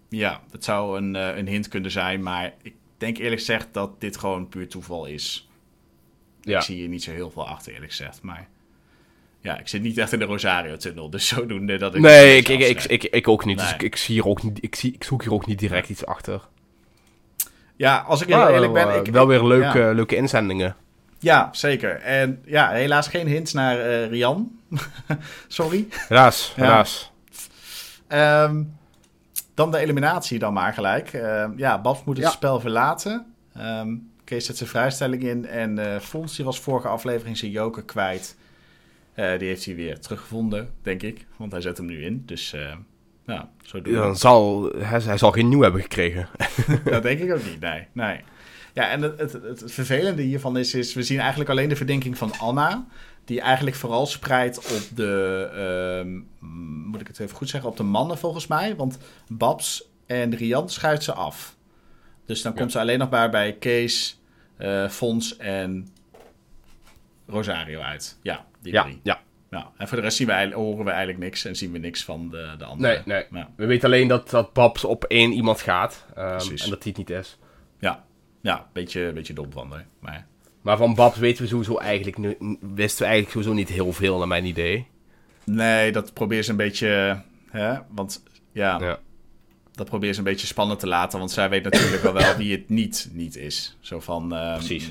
ja, 0.09 0.41
het 0.51 0.65
zou 0.65 0.99
een, 0.99 1.15
een 1.15 1.47
hint 1.49 1.69
kunnen 1.69 1.91
zijn, 1.91 2.23
maar 2.23 2.55
ik 2.63 2.75
denk 2.99 3.19
eerlijk 3.19 3.41
gezegd 3.41 3.69
dat 3.73 4.01
dit 4.01 4.17
gewoon 4.17 4.49
puur 4.49 4.69
toeval 4.69 5.07
is. 5.07 5.49
Ja. 6.41 6.57
Ik 6.59 6.65
zie 6.65 6.77
hier 6.77 6.89
niet 6.89 7.03
zo 7.03 7.11
heel 7.11 7.31
veel 7.31 7.47
achter 7.49 7.73
eerlijk 7.73 7.91
gezegd, 7.91 8.23
maar 8.23 8.49
ja, 9.47 9.59
ik 9.59 9.69
zit 9.69 9.83
niet 9.83 9.99
echt 9.99 10.13
in 10.13 10.19
de 10.19 10.25
Rosario-tunnel, 10.25 11.11
dus 11.11 11.27
zodoende 11.27 11.77
dat 11.77 11.95
ik... 11.95 12.01
Nee, 12.01 12.37
ik, 12.37 12.49
ik, 12.49 12.61
ik, 12.61 12.85
ik, 12.85 13.05
ik 13.05 13.29
ook 13.29 13.45
niet. 13.45 13.59
Dus 13.59 13.75
ik, 13.79 13.97
zie 13.97 14.15
hier 14.15 14.27
ook 14.27 14.43
niet, 14.43 14.63
ik, 14.63 14.75
zie, 14.75 14.93
ik 14.93 15.05
zoek 15.05 15.23
hier 15.23 15.33
ook 15.33 15.47
niet 15.47 15.59
direct 15.59 15.89
iets 15.89 16.07
achter. 16.07 16.41
Ja, 17.77 17.99
als 17.99 18.23
ik 18.23 18.29
heel 18.29 18.49
eerlijk 18.49 18.73
ben... 18.73 18.87
wel, 18.87 18.99
Ik, 18.99 19.07
eh, 19.07 19.13
wel 19.13 19.27
weer 19.27 19.45
leuke, 19.45 19.93
leuke 19.95 20.17
inzendingen. 20.17 20.77
Ja, 21.19 21.49
zeker. 21.53 22.01
En 22.01 22.43
ja, 22.45 22.71
helaas 22.71 23.09
geen 23.09 23.27
hints 23.27 23.53
naar 23.53 23.79
eh, 23.79 24.09
Rian. 24.09 24.61
Sorry. 25.49 25.87
Helaas, 25.91 26.53
helaas. 26.57 27.13
Ehm, 28.09 28.63
dan 29.55 29.71
de 29.71 29.79
eliminatie 29.79 30.39
dan 30.39 30.53
maar 30.53 30.73
gelijk. 30.73 31.13
Ehm, 31.13 31.51
ja, 31.57 31.81
Babs 31.81 32.05
moet 32.05 32.19
het 32.19 32.33
spel 32.33 32.61
verlaten. 32.61 33.35
Ehm 33.55 33.89
Kees 34.25 34.47
zet 34.47 34.57
zijn 34.57 34.69
vrijstelling 34.69 35.23
in. 35.23 35.47
En 35.47 35.79
eh 35.79 36.01
Fons, 36.01 36.37
die 36.37 36.45
was 36.45 36.61
vorige 36.61 36.89
aflevering 36.89 37.37
zijn 37.37 37.51
joker 37.51 37.83
kwijt. 37.83 38.37
Eh, 39.17 39.39
die 39.39 39.49
heeft 39.49 39.65
hij 39.65 39.75
weer 39.75 40.01
teruggevonden, 40.01 40.75
denk 40.83 41.03
ik. 41.03 41.27
Want 41.37 41.53
hij 41.53 41.61
zet 41.61 41.77
hem 41.77 41.87
nu 41.87 42.05
in. 42.05 42.23
Dus 42.27 42.53
eh 42.53 42.75
nou, 43.25 43.45
zo 43.63 43.83
doen 43.83 43.93
we 43.93 43.99
Dan 43.99 44.17
zal, 44.17 44.71
hij, 44.77 45.01
hij 45.01 45.19
zal 45.19 45.31
geen 45.33 45.49
nieuw 45.49 45.61
hebben 45.61 45.81
gekregen. 45.81 46.29
dat 46.85 47.03
denk 47.03 47.21
ik 47.21 47.33
ook 47.33 47.45
niet, 47.45 47.61
nee. 47.61 47.87
nee. 47.93 48.21
Ja, 48.75 48.89
en 48.91 49.03
het, 49.03 49.19
het, 49.19 49.33
het 49.33 49.73
vervelende 49.73 50.23
hiervan 50.23 50.57
is, 50.59 50.75
is, 50.75 50.95
we 50.95 51.03
zien 51.03 51.19
eigenlijk 51.19 51.51
alleen 51.51 51.69
de 51.69 51.77
verdenking 51.77 52.19
van 52.19 52.33
Anna, 52.39 52.87
die 53.25 53.41
eigenlijk 53.41 53.77
vooral 53.77 54.07
spreidt 54.07 54.59
op 54.59 54.97
de, 54.97 55.49
ehm, 55.55 56.21
moet 56.91 57.01
ik 57.01 57.07
het 57.07 57.19
even 57.21 57.37
goed 57.37 57.49
zeggen, 57.49 57.71
op 57.71 57.77
de 57.77 57.83
mannen 57.83 58.19
volgens 58.19 58.47
mij. 58.47 58.77
Want 58.77 58.99
Babs 59.29 59.89
en 60.07 60.35
Rian 60.35 60.69
schuift 60.71 61.03
ze 61.03 61.13
af. 61.13 61.57
Dus 62.27 62.43
dan 62.43 62.53
Ja. 62.53 62.59
komt 62.59 62.73
ze 62.73 62.79
alleen 62.81 62.99
nog 62.99 63.11
maar 63.11 63.31
bij 63.31 63.53
Kees, 63.53 64.21
eh 64.57 64.89
Fons 64.89 65.37
en 65.37 65.89
Rosario 67.27 67.81
uit. 67.81 68.19
Ja, 68.23 68.47
die 68.67 68.75
Ja, 68.75 68.83
drie. 68.83 69.01
ja. 69.03 69.21
Ja, 69.51 69.71
en 69.77 69.89
voor 69.89 69.97
de 69.97 70.03
rest 70.03 70.17
zien 70.17 70.27
we, 70.27 70.51
horen 70.55 70.85
we 70.85 70.91
eigenlijk 70.91 71.19
niks 71.19 71.45
en 71.45 71.57
zien 71.57 71.73
we 71.73 71.79
niks 71.79 72.05
van 72.05 72.29
de, 72.31 72.55
de 72.59 72.65
andere. 72.65 73.03
Nee, 73.07 73.25
nee. 73.31 73.41
Ja. 73.41 73.51
We 73.57 73.67
weten 73.67 73.85
alleen 73.89 74.09
dat, 74.09 74.31
dat 74.31 74.53
Babs 74.53 74.85
op 74.85 75.05
één 75.05 75.33
iemand 75.33 75.61
gaat. 75.61 76.07
ehm, 76.15 76.39
en 76.57 76.71
dat 76.71 76.83
die 76.83 76.93
het 76.93 76.97
niet 76.97 77.11
is. 77.11 77.39
Ja, 77.81 78.05
ja 78.41 78.67
beetje, 78.73 79.13
beetje 79.13 79.33
dom 79.33 79.53
van. 79.53 79.69
Maar 80.01 80.27
Maar 80.63 80.77
van 80.77 80.95
Babs 80.95 81.19
weten 81.19 81.43
we 81.43 81.49
sowieso 81.49 81.77
eigenlijk, 81.77 82.17
wisten 82.61 82.99
we 82.99 83.05
eigenlijk 83.11 83.31
sowieso 83.31 83.53
niet 83.53 83.69
heel 83.69 83.93
veel, 83.93 84.19
naar 84.19 84.29
mijn 84.29 84.45
idee. 84.45 84.87
Nee, 85.45 85.93
dat 85.93 86.13
probeer 86.13 86.43
ze 86.43 86.51
een 86.51 86.57
beetje. 86.57 87.21
Hè? 87.51 87.75
Want 87.91 88.23
ja, 88.53 88.79
Ja. 88.81 88.99
dat 89.73 89.87
probeer 89.87 90.13
ze 90.13 90.19
een 90.19 90.25
beetje 90.25 90.47
spannend 90.47 90.81
te 90.81 90.87
laten. 90.87 91.19
Want 91.19 91.31
zij 91.31 91.49
weet 91.49 91.63
natuurlijk 91.65 92.03
wel 92.03 92.13
wel 92.13 92.37
wie 92.37 92.53
het 92.53 92.69
niet, 92.69 93.09
niet 93.13 93.37
is. 93.37 93.77
Zo 93.81 94.01
van. 94.01 94.35
ehm, 94.35 94.55
Precies. 94.57 94.91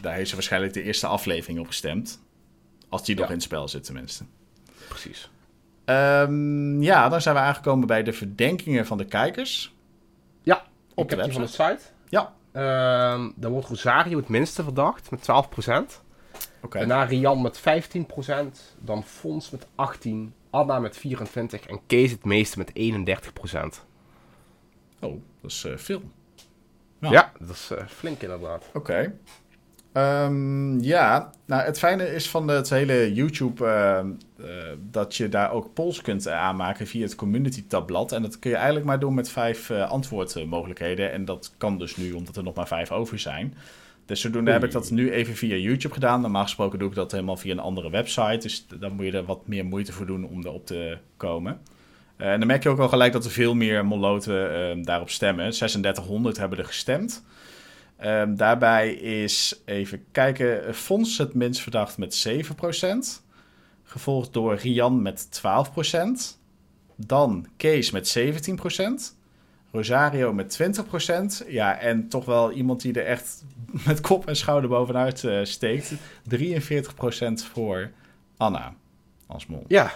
Daar 0.00 0.14
heeft 0.14 0.28
ze 0.28 0.34
waarschijnlijk 0.34 0.72
de 0.72 0.82
eerste 0.82 1.06
aflevering 1.06 1.58
op 1.60 1.66
gestemd. 1.66 2.24
Als 2.96 3.04
die 3.06 3.16
nog 3.16 3.26
in 3.26 3.32
het 3.32 3.42
spel 3.42 3.68
zit, 3.68 3.84
tenminste. 3.84 4.24
Precies. 4.88 5.30
Ehm, 5.84 6.82
ja, 6.82 7.08
dan 7.08 7.20
zijn 7.20 7.34
we 7.34 7.40
aangekomen 7.40 7.86
bij 7.86 8.02
de 8.02 8.12
verdenkingen 8.12 8.86
van 8.86 8.98
de 8.98 9.04
kijkers. 9.04 9.74
Ja, 10.42 10.64
Op 10.94 11.08
de 11.08 11.16
heb 11.16 11.24
die 11.24 11.32
van 11.34 11.42
de 11.42 11.48
website. 11.56 11.78
site. 11.80 11.92
Ja, 12.08 12.34
Ehm 12.52 13.30
dan 13.34 13.52
wordt 13.52 13.68
Rosario 13.68 14.16
het 14.16 14.28
minste 14.28 14.62
verdacht, 14.62 15.10
met 15.10 15.22
12%. 15.22 16.02
oké. 16.62 16.78
Daarna 16.78 17.02
Rian 17.04 17.42
met 17.42 17.58
15%. 17.58 18.74
Dan 18.78 19.04
Fons 19.04 19.50
met 19.50 19.66
18%. 19.74 20.32
Anna 20.50 20.78
met 20.78 20.96
24%. 20.96 21.66
En 21.66 21.80
Kees 21.86 22.10
het 22.10 22.24
meeste 22.24 22.58
met 22.58 22.70
31%. 22.74 23.84
Oh, 25.00 25.20
dat 25.40 25.50
is 25.50 25.64
eh, 25.64 25.76
veel. 25.76 26.02
Ja. 27.00 27.10
Ja, 27.10 27.32
dat 27.38 27.50
is 27.50 27.70
eh, 27.70 27.86
flink 27.86 28.22
inderdaad. 28.22 28.64
Oké. 28.74 29.14
Ehm, 29.96 30.80
ja, 30.80 31.30
nou 31.46 31.62
het 31.62 31.78
fijne 31.78 32.14
is 32.14 32.28
van 32.28 32.48
het 32.48 32.70
hele 32.70 33.14
YouTube 33.14 33.66
eh, 33.66 34.04
dat 34.90 35.16
je 35.16 35.28
daar 35.28 35.52
ook 35.52 35.74
polls 35.74 36.02
kunt 36.02 36.26
eh, 36.26 36.34
aanmaken 36.34 36.86
via 36.86 37.02
het 37.02 37.14
community 37.14 37.64
tabblad. 37.66 38.12
En 38.12 38.22
dat 38.22 38.38
kun 38.38 38.50
je 38.50 38.56
eigenlijk 38.56 38.86
maar 38.86 38.98
doen 38.98 39.14
met 39.14 39.28
vijf 39.28 39.70
eh, 39.70 39.90
antwoordmogelijkheden. 39.90 41.12
En 41.12 41.24
dat 41.24 41.54
kan 41.58 41.78
dus 41.78 41.96
nu 41.96 42.12
omdat 42.12 42.36
er 42.36 42.42
nog 42.42 42.54
maar 42.54 42.66
vijf 42.66 42.92
over 42.92 43.18
zijn. 43.18 43.54
Dus 44.06 44.20
zodoende 44.20 44.50
heb 44.50 44.64
ik 44.64 44.70
dat 44.70 44.90
nu 44.90 45.12
even 45.12 45.34
via 45.34 45.56
YouTube 45.56 45.94
gedaan. 45.94 46.20
Normaal 46.20 46.42
gesproken 46.42 46.78
doe 46.78 46.88
ik 46.88 46.94
dat 46.94 47.12
helemaal 47.12 47.36
via 47.36 47.52
een 47.52 47.58
andere 47.58 47.90
website. 47.90 48.38
Dus 48.38 48.66
dan 48.80 48.92
moet 48.92 49.04
je 49.04 49.12
er 49.12 49.24
wat 49.24 49.46
meer 49.46 49.64
moeite 49.64 49.92
voor 49.92 50.06
doen 50.06 50.24
om 50.24 50.44
erop 50.44 50.66
te 50.66 50.98
komen. 51.16 51.60
En 52.16 52.38
dan 52.38 52.46
merk 52.48 52.62
je 52.62 52.68
ook 52.68 52.78
al 52.78 52.88
gelijk 52.88 53.12
dat 53.12 53.24
er 53.24 53.30
veel 53.30 53.54
meer 53.54 53.86
moloten 53.86 54.54
ehm, 54.54 54.82
daarop 54.82 55.10
stemmen. 55.10 55.50
3600 55.50 56.36
hebben 56.36 56.58
er 56.58 56.64
gestemd. 56.64 57.24
Ehm, 57.96 58.34
daarbij 58.34 58.94
is, 58.94 59.60
even 59.64 60.04
kijken, 60.12 60.74
Fons 60.74 61.18
het 61.18 61.34
minst 61.34 61.60
verdacht 61.60 61.98
met 61.98 62.14
7%. 62.14 63.24
Gevolgd 63.82 64.32
door 64.32 64.54
Rian 64.54 65.02
met 65.02 65.28
12%. 65.30 66.38
Dan 66.96 67.46
Kees 67.56 67.90
met 67.90 68.08
17%. 68.18 69.16
Rosario 69.70 70.32
met 70.32 70.50
20%. 70.50 71.44
Ja, 71.48 71.78
en 71.78 72.08
toch 72.08 72.24
wel 72.24 72.52
iemand 72.52 72.80
die 72.80 72.92
er 72.92 73.06
echt 73.06 73.44
met 73.86 74.00
kop 74.00 74.26
en 74.26 74.36
schouder 74.36 74.70
bovenuit 74.70 75.24
eh, 75.24 75.44
steekt. 75.44 75.92
43% 75.92 75.96
voor 77.52 77.90
Anna 78.36 78.74
als 79.26 79.46
mol. 79.46 79.64
Ja, 79.68 79.92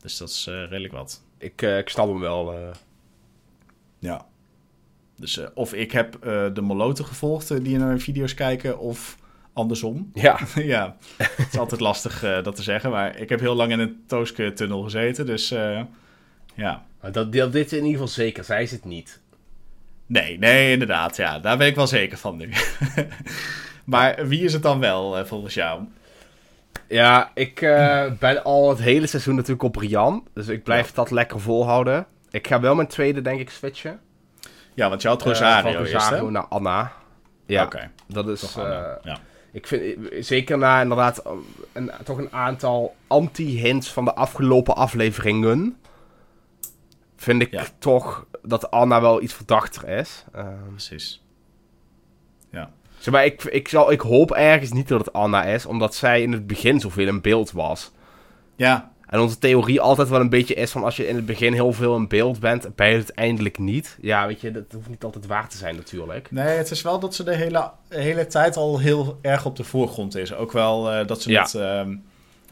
Dus 0.00 0.16
dat 0.16 0.28
is 0.28 0.46
eh, 0.46 0.54
redelijk 0.54 0.92
wat. 0.92 1.22
ik, 1.38 1.62
eh, 1.62 1.78
ik 1.78 1.88
snap 1.88 2.08
hem 2.08 2.20
wel. 2.20 2.72
Ja. 3.98 4.26
Dus 5.16 5.38
eh, 5.38 5.46
of 5.54 5.74
ik 5.74 5.92
heb 5.92 6.14
eh, 6.14 6.44
de 6.52 6.60
moloten 6.60 7.04
gevolgd 7.04 7.50
eh, 7.50 7.58
die 7.62 7.78
naar 7.78 7.86
mijn 7.86 8.00
video's 8.00 8.34
kijken, 8.34 8.78
of 8.78 9.16
andersom. 9.52 10.10
ja, 10.14 10.38
ja, 10.54 10.96
het 11.16 11.48
is 11.52 11.58
altijd 11.58 11.80
lastig 11.80 12.20
dat 12.42 12.56
te 12.56 12.62
zeggen, 12.62 12.90
maar 12.90 13.18
ik 13.18 13.28
heb 13.28 13.40
heel 13.40 13.54
lang 13.54 13.72
in 13.72 13.78
een 13.78 14.04
Tooske-tunnel 14.06 14.82
gezeten, 14.82 15.26
dus 15.26 15.48
ja. 16.54 16.84
Maar 17.00 17.12
dat, 17.12 17.32
dat, 17.32 17.52
dit 17.52 17.72
in 17.72 17.76
ieder 17.78 17.92
geval 17.92 18.08
zeker. 18.08 18.44
Zij 18.44 18.62
is 18.62 18.70
het 18.70 18.84
niet. 18.84 19.20
Nee, 20.06 20.38
nee, 20.38 20.72
inderdaad, 20.72 21.16
ja, 21.16 21.38
daar 21.38 21.56
ben 21.56 21.66
ik 21.66 21.74
wel 21.74 21.86
zeker 21.86 22.18
van 22.18 22.36
nu. 22.36 22.50
maar 23.84 24.28
wie 24.28 24.44
is 24.44 24.52
het 24.52 24.62
dan 24.62 24.80
wel, 24.80 25.26
volgens 25.26 25.54
jou? 25.54 25.82
Ja, 26.88 27.30
ik 27.34 27.60
eh, 27.60 28.12
ben 28.18 28.44
al 28.44 28.68
het 28.68 28.78
hele 28.78 29.06
seizoen 29.06 29.34
natuurlijk 29.34 29.62
op 29.62 29.76
Rian. 29.76 30.26
Dus 30.34 30.48
ik 30.48 30.62
blijf 30.62 30.86
Ja. 30.86 30.92
dat 30.94 31.10
lekker 31.10 31.40
volhouden. 31.40 32.06
Ik 32.30 32.46
ga 32.46 32.60
wel 32.60 32.74
mijn 32.74 32.88
tweede, 32.88 33.22
denk 33.22 33.40
ik, 33.40 33.50
switchen. 33.50 34.00
Ja, 34.76 34.88
want 34.88 35.02
je 35.02 35.08
had 35.08 35.20
Eh, 35.20 35.26
Rosario, 35.26 35.72
van 35.72 35.82
Rosario 35.82 36.30
naar 36.30 36.44
Anna. 36.46 36.92
Ja, 37.46 37.64
Oké, 37.64 37.90
dat 38.06 38.28
is... 38.28 38.56
eh, 38.56 38.64
ja. 39.02 39.16
Ik 39.52 39.66
vind, 39.66 39.98
zeker 40.26 40.58
na 40.58 40.80
inderdaad 40.80 41.18
eh, 41.18 41.32
een, 41.72 41.90
toch 42.04 42.18
een 42.18 42.32
aantal 42.32 42.96
anti-hints 43.06 43.92
van 43.92 44.04
de 44.04 44.14
afgelopen 44.14 44.76
afleveringen, 44.76 45.76
vind 47.16 47.42
ik 47.42 47.50
Ja. 47.50 47.64
toch 47.78 48.26
dat 48.42 48.70
Anna 48.70 49.00
wel 49.00 49.22
iets 49.22 49.34
verdachter 49.34 49.88
is. 49.88 50.24
Ehm, 50.32 50.68
Precies. 50.70 51.22
Ja. 52.50 52.70
zeg 52.98 53.14
maar, 53.14 53.24
ik, 53.24 53.44
ik, 53.44 53.68
zal, 53.68 53.92
ik 53.92 54.00
hoop 54.00 54.30
ergens 54.32 54.72
niet 54.72 54.88
dat 54.88 54.98
het 55.00 55.12
Anna 55.12 55.44
is, 55.44 55.66
omdat 55.66 55.94
zij 55.94 56.22
in 56.22 56.32
het 56.32 56.46
begin 56.46 56.80
zoveel 56.80 57.06
in 57.08 57.20
beeld 57.20 57.52
was. 57.52 57.92
Ja, 58.56 58.92
En 59.16 59.22
onze 59.22 59.38
theorie 59.38 59.80
altijd 59.80 60.08
wel 60.08 60.20
een 60.20 60.28
beetje 60.28 60.54
is 60.54 60.70
van 60.70 60.84
als 60.84 60.96
je 60.96 61.08
in 61.08 61.16
het 61.16 61.26
begin 61.26 61.52
heel 61.52 61.72
veel 61.72 61.96
in 61.96 62.08
beeld 62.08 62.40
bent, 62.40 62.74
ben 62.74 62.88
je 62.88 62.96
het 62.96 63.14
eindelijk 63.14 63.58
niet. 63.58 63.98
Ja, 64.00 64.26
weet 64.26 64.40
je, 64.40 64.50
dat 64.50 64.64
hoeft 64.74 64.88
niet 64.88 65.04
altijd 65.04 65.26
waar 65.26 65.48
te 65.48 65.56
zijn 65.56 65.76
natuurlijk. 65.76 66.30
Nee, 66.30 66.56
het 66.56 66.70
is 66.70 66.82
wel 66.82 66.98
dat 66.98 67.14
ze 67.14 67.24
de 67.24 67.34
hele, 67.34 67.70
hele 67.88 68.26
tijd 68.26 68.56
al 68.56 68.78
heel 68.78 69.18
erg 69.22 69.44
op 69.46 69.56
de 69.56 69.64
voorgrond 69.64 70.16
is. 70.16 70.34
Ook 70.34 70.52
wel 70.52 70.92
eh, 70.92 71.06
dat 71.06 71.22
ze 71.22 71.30
Ja. 71.30 71.42
het, 71.42 71.54
ehm, 71.54 71.96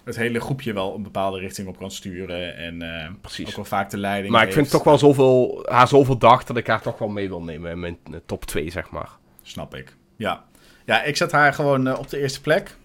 het 0.04 0.16
hele 0.16 0.40
groepje 0.40 0.72
wel 0.72 0.94
een 0.94 1.02
bepaalde 1.02 1.38
richting 1.38 1.68
op 1.68 1.78
kan 1.78 1.90
sturen. 1.90 2.56
En 2.56 2.82
eh, 2.82 3.10
Precies. 3.20 3.48
ook 3.48 3.56
wel 3.56 3.64
vaak 3.64 3.90
de 3.90 3.98
leiding 3.98 4.32
Maar 4.32 4.46
ik 4.46 4.52
vind 4.52 4.70
toch 4.70 4.84
wel 4.84 4.98
zoveel, 4.98 5.66
haar 5.68 5.88
zoveel 5.88 6.18
dag 6.18 6.44
dat 6.44 6.56
ik 6.56 6.66
haar 6.66 6.82
toch 6.82 6.98
wel 6.98 7.08
mee 7.08 7.28
wil 7.28 7.42
nemen 7.42 7.70
in 7.70 7.80
mijn 7.80 7.98
eh, 8.04 8.14
top 8.26 8.44
2, 8.44 8.70
zeg 8.70 8.90
maar. 8.90 9.08
Snap 9.42 9.74
ik. 9.74 9.96
Ja. 10.16 10.44
ja, 10.84 11.02
ik 11.02 11.16
zet 11.16 11.32
haar 11.32 11.54
gewoon 11.54 11.96
op 11.96 12.08
de 12.08 12.18
eerste 12.18 12.40
plek. 12.40 12.76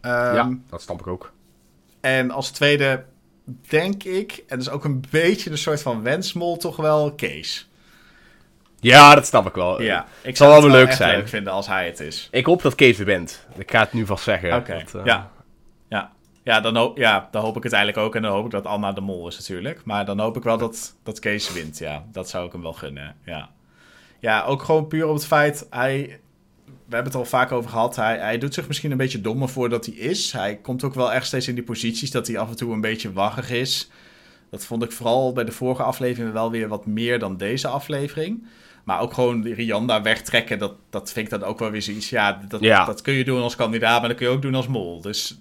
Ehm, 0.00 0.34
ja, 0.34 0.58
dat 0.70 0.82
snap 0.82 1.00
ik 1.00 1.06
ook. 1.06 1.32
En 2.00 2.30
als 2.30 2.50
tweede 2.50 3.04
denk 3.68 4.04
ik, 4.04 4.32
en 4.32 4.58
dat 4.58 4.60
is 4.60 4.70
ook 4.70 4.84
een 4.84 5.04
beetje 5.10 5.50
een 5.50 5.58
soort 5.58 5.82
van 5.82 6.02
wensmol, 6.02 6.56
toch 6.56 6.76
wel 6.76 7.12
Kees. 7.12 7.68
Ja, 8.80 9.14
dat 9.14 9.26
snap 9.26 9.46
ik 9.46 9.54
wel. 9.54 9.82
Ja, 9.82 10.06
ik 10.22 10.36
zal 10.36 10.48
wel 10.48 10.62
het 10.62 10.72
leuk 10.72 10.92
zijn. 10.92 11.16
leuk 11.16 11.28
vinden 11.28 11.52
als 11.52 11.66
hij 11.66 11.86
het 11.86 12.00
is. 12.00 12.28
Ik 12.30 12.46
hoop 12.46 12.62
dat 12.62 12.74
Kees 12.74 12.96
weer 12.96 13.06
wint. 13.06 13.46
Ik 13.56 13.70
ga 13.70 13.80
het 13.80 13.92
nu 13.92 14.06
vast 14.06 14.24
zeggen. 14.24 14.56
Oké, 14.56 14.72
eh, 14.72 15.04
ja. 15.04 15.30
Ja, 15.88 16.10
ja, 16.42 16.60
dan 16.60 16.76
hoop, 16.76 16.96
ja, 16.96 17.28
dan 17.30 17.42
hoop 17.42 17.56
ik 17.56 17.62
het 17.62 17.72
eigenlijk 17.72 18.06
ook. 18.06 18.14
En 18.14 18.22
dan 18.22 18.32
hoop 18.32 18.44
ik 18.44 18.50
dat 18.50 18.66
Anna 18.66 18.92
de 18.92 19.00
mol 19.00 19.28
is 19.28 19.38
natuurlijk. 19.38 19.84
Maar 19.84 20.04
dan 20.04 20.20
hoop 20.20 20.36
ik 20.36 20.42
wel 20.42 20.58
dat, 20.58 20.94
dat 21.02 21.18
Kees 21.18 21.52
wint. 21.52 21.78
Ja, 21.78 22.04
dat 22.12 22.28
zou 22.28 22.46
ik 22.46 22.52
hem 22.52 22.62
wel 22.62 22.72
gunnen. 22.72 23.16
Ja, 23.24 23.48
ja 24.18 24.44
ook 24.44 24.62
gewoon 24.62 24.86
puur 24.86 25.06
op 25.06 25.14
het 25.14 25.26
feit... 25.26 25.66
Hij, 25.70 26.20
we 26.90 26.96
hebben 26.96 27.12
het 27.12 27.20
al 27.22 27.28
vaak 27.28 27.52
over 27.52 27.70
gehad. 27.70 27.96
Hij, 27.96 28.18
hij 28.18 28.38
doet 28.38 28.54
zich 28.54 28.66
misschien 28.66 28.90
een 28.90 28.96
beetje 28.96 29.20
dommer 29.20 29.48
voor 29.48 29.68
dat 29.68 29.86
hij 29.86 29.94
is. 29.94 30.32
Hij 30.32 30.56
komt 30.56 30.84
ook 30.84 30.94
wel 30.94 31.12
echt 31.12 31.26
steeds 31.26 31.48
in 31.48 31.54
die 31.54 31.64
posities 31.64 32.10
dat 32.10 32.26
hij 32.26 32.38
af 32.38 32.48
en 32.50 32.56
toe 32.56 32.72
een 32.72 32.80
beetje 32.80 33.12
waggig 33.12 33.50
is. 33.50 33.90
Dat 34.50 34.64
vond 34.64 34.82
ik 34.82 34.92
vooral 34.92 35.32
bij 35.32 35.44
de 35.44 35.52
vorige 35.52 35.82
aflevering 35.82 36.32
wel 36.32 36.50
weer 36.50 36.68
wat 36.68 36.86
meer 36.86 37.18
dan 37.18 37.36
deze 37.36 37.68
aflevering. 37.68 38.46
Maar 38.84 39.00
ook 39.00 39.12
gewoon 39.12 39.46
Rian 39.46 39.86
daar 39.86 40.02
wegtrekken, 40.02 40.58
dat, 40.58 40.74
dat 40.90 41.12
vind 41.12 41.32
ik 41.32 41.40
dan 41.40 41.48
ook 41.48 41.58
wel 41.58 41.70
weer 41.70 41.82
zoiets. 41.82 42.10
Ja 42.10 42.40
dat, 42.48 42.60
Ja. 42.60 42.84
dat 42.84 43.00
kun 43.02 43.14
je 43.14 43.24
doen 43.24 43.42
als 43.42 43.56
kandidaat, 43.56 44.00
maar 44.00 44.08
dat 44.08 44.18
kun 44.18 44.26
je 44.26 44.32
ook 44.32 44.42
doen 44.42 44.54
als 44.54 44.68
mol. 44.68 45.00
Dus 45.00 45.38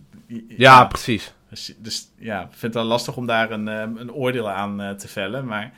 Ja, 0.48 0.86
precies. 0.86 1.34
dus, 1.50 1.74
dus 1.78 2.08
ja, 2.18 2.42
ik 2.42 2.48
vind 2.50 2.62
het 2.62 2.74
wel 2.74 2.84
lastig 2.84 3.18
om 3.18 3.26
daar 3.26 3.52
een, 3.52 3.68
ehm, 3.68 3.98
een 3.98 4.14
oordeel 4.14 4.50
aan 4.50 4.82
eh, 4.82 4.90
te 4.92 5.08
vellen. 5.08 5.46
Maar 5.46 5.74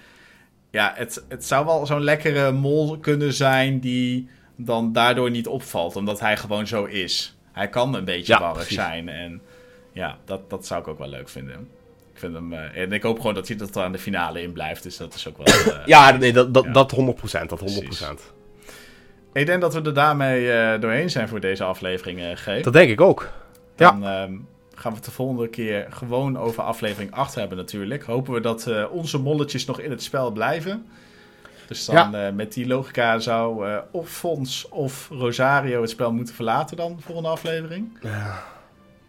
ja, 0.71 0.93
het, 0.95 1.23
het 1.27 1.45
zou 1.45 1.65
wel 1.65 1.85
zo'n 1.85 2.03
lekkere 2.03 2.51
mol 2.51 2.97
kunnen 2.97 3.33
zijn 3.33 3.79
die 3.79 4.29
dan 4.55 4.93
daardoor 4.93 5.31
niet 5.31 5.47
opvalt. 5.47 5.95
Omdat 5.95 6.19
hij 6.19 6.37
gewoon 6.37 6.67
zo 6.67 6.83
is. 6.85 7.35
Hij 7.51 7.69
kan 7.69 7.95
een 7.95 8.05
beetje 8.05 8.33
Ja, 8.33 8.39
warrig 8.39 8.55
precies. 8.57 8.75
zijn. 8.75 9.09
En 9.09 9.41
ja, 9.91 10.17
dat, 10.25 10.49
dat 10.49 10.65
zou 10.65 10.81
ik 10.81 10.87
ook 10.87 10.97
wel 10.97 11.07
leuk 11.09 11.29
vinden. 11.29 11.67
Ik 12.13 12.19
vind 12.19 12.33
hem, 12.33 12.53
eh, 12.53 12.81
en 12.81 12.91
ik 12.91 13.03
hoop 13.03 13.17
gewoon 13.19 13.33
dat 13.33 13.47
hij 13.47 13.57
er 13.57 13.81
aan 13.81 13.91
de 13.91 13.97
finale 13.99 14.41
in 14.41 14.51
blijft. 14.51 14.83
Dus 14.83 14.97
dat 14.97 15.13
is 15.13 15.27
ook 15.27 15.37
wel... 15.37 15.45
eh, 15.75 15.85
Ja, 15.85 16.11
nee, 16.11 16.33
dat, 16.33 16.53
dat, 16.53 16.63
Ja. 16.63 16.71
dat 16.71 16.91
100%. 16.95 17.49
Dat 17.49 17.59
100%. 17.59 17.63
Precies. 17.63 18.05
Ik 19.33 19.45
denk 19.45 19.61
dat 19.61 19.73
we 19.73 19.81
er 19.81 19.93
daarmee 19.93 20.51
eh, 20.51 20.81
doorheen 20.81 21.09
zijn 21.09 21.27
voor 21.27 21.39
deze 21.39 21.63
aflevering, 21.63 22.39
G. 22.39 22.61
Dat 22.61 22.73
denk 22.73 22.89
ik 22.89 23.01
ook. 23.01 23.29
Dan 23.75 24.05
ehm, 24.05 24.33
gaan 24.75 24.91
we 24.91 24.97
het 24.97 25.05
de 25.05 25.11
volgende 25.11 25.47
keer 25.47 25.87
gewoon 25.89 26.37
over 26.37 26.63
aflevering 26.63 27.11
8 27.11 27.35
hebben 27.35 27.57
natuurlijk. 27.57 28.03
Hopen 28.03 28.33
we 28.33 28.39
dat 28.39 28.89
onze 28.89 29.17
molletjes 29.17 29.65
nog 29.65 29.79
in 29.79 29.91
het 29.91 30.03
spel 30.03 30.31
blijven. 30.31 30.85
Dus 31.71 31.85
dan 31.85 32.15
eh, 32.15 32.31
met 32.31 32.53
die 32.53 32.67
logica 32.67 33.19
zou 33.19 33.67
eh, 33.69 33.77
of 33.91 34.09
Fons 34.09 34.69
of 34.69 35.07
Rosario 35.09 35.81
het 35.81 35.89
spel 35.89 36.13
moeten 36.13 36.35
verlaten 36.35 36.77
dan 36.77 36.95
de 36.95 37.01
volgende 37.01 37.29
aflevering. 37.29 37.97
Ja, 38.01 38.43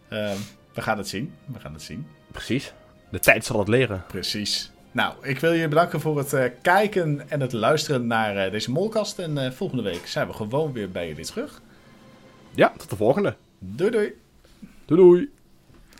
Ehm, 0.09 0.37
we 0.75 0.83
gaan 0.83 0.99
het 0.99 1.09
zien. 1.09 1.35
We 1.47 1.61
gaan 1.61 1.73
het 1.73 1.83
zien. 1.83 2.07
precies. 2.31 2.73
De 3.11 3.19
tijd 3.19 3.45
zal 3.45 3.59
het 3.59 3.69
leren. 3.69 4.05
Precies. 4.09 4.71
Nou, 4.93 5.15
ik 5.23 5.39
wil 5.39 5.53
je 5.53 5.69
bedanken 5.69 6.01
voor 6.01 6.19
het 6.19 6.33
eh, 6.33 6.45
kijken 6.63 7.31
en 7.31 7.41
het 7.41 7.53
luisteren 7.53 8.07
naar 8.07 8.51
deze 8.51 8.71
molkast. 8.71 9.19
En 9.19 9.53
volgende 9.55 9.83
week 9.83 10.07
zijn 10.07 10.27
we 10.27 10.33
gewoon 10.33 10.73
weer 10.73 10.91
bij 10.91 11.09
jullie 11.09 11.25
terug. 11.27 11.61
Ja, 12.55 12.73
tot 12.77 12.91
de 12.91 12.97
volgende. 12.97 13.37
Doei 13.59 13.91
doei! 13.91 14.13
Doei 14.85 15.01
doei. 15.01 15.31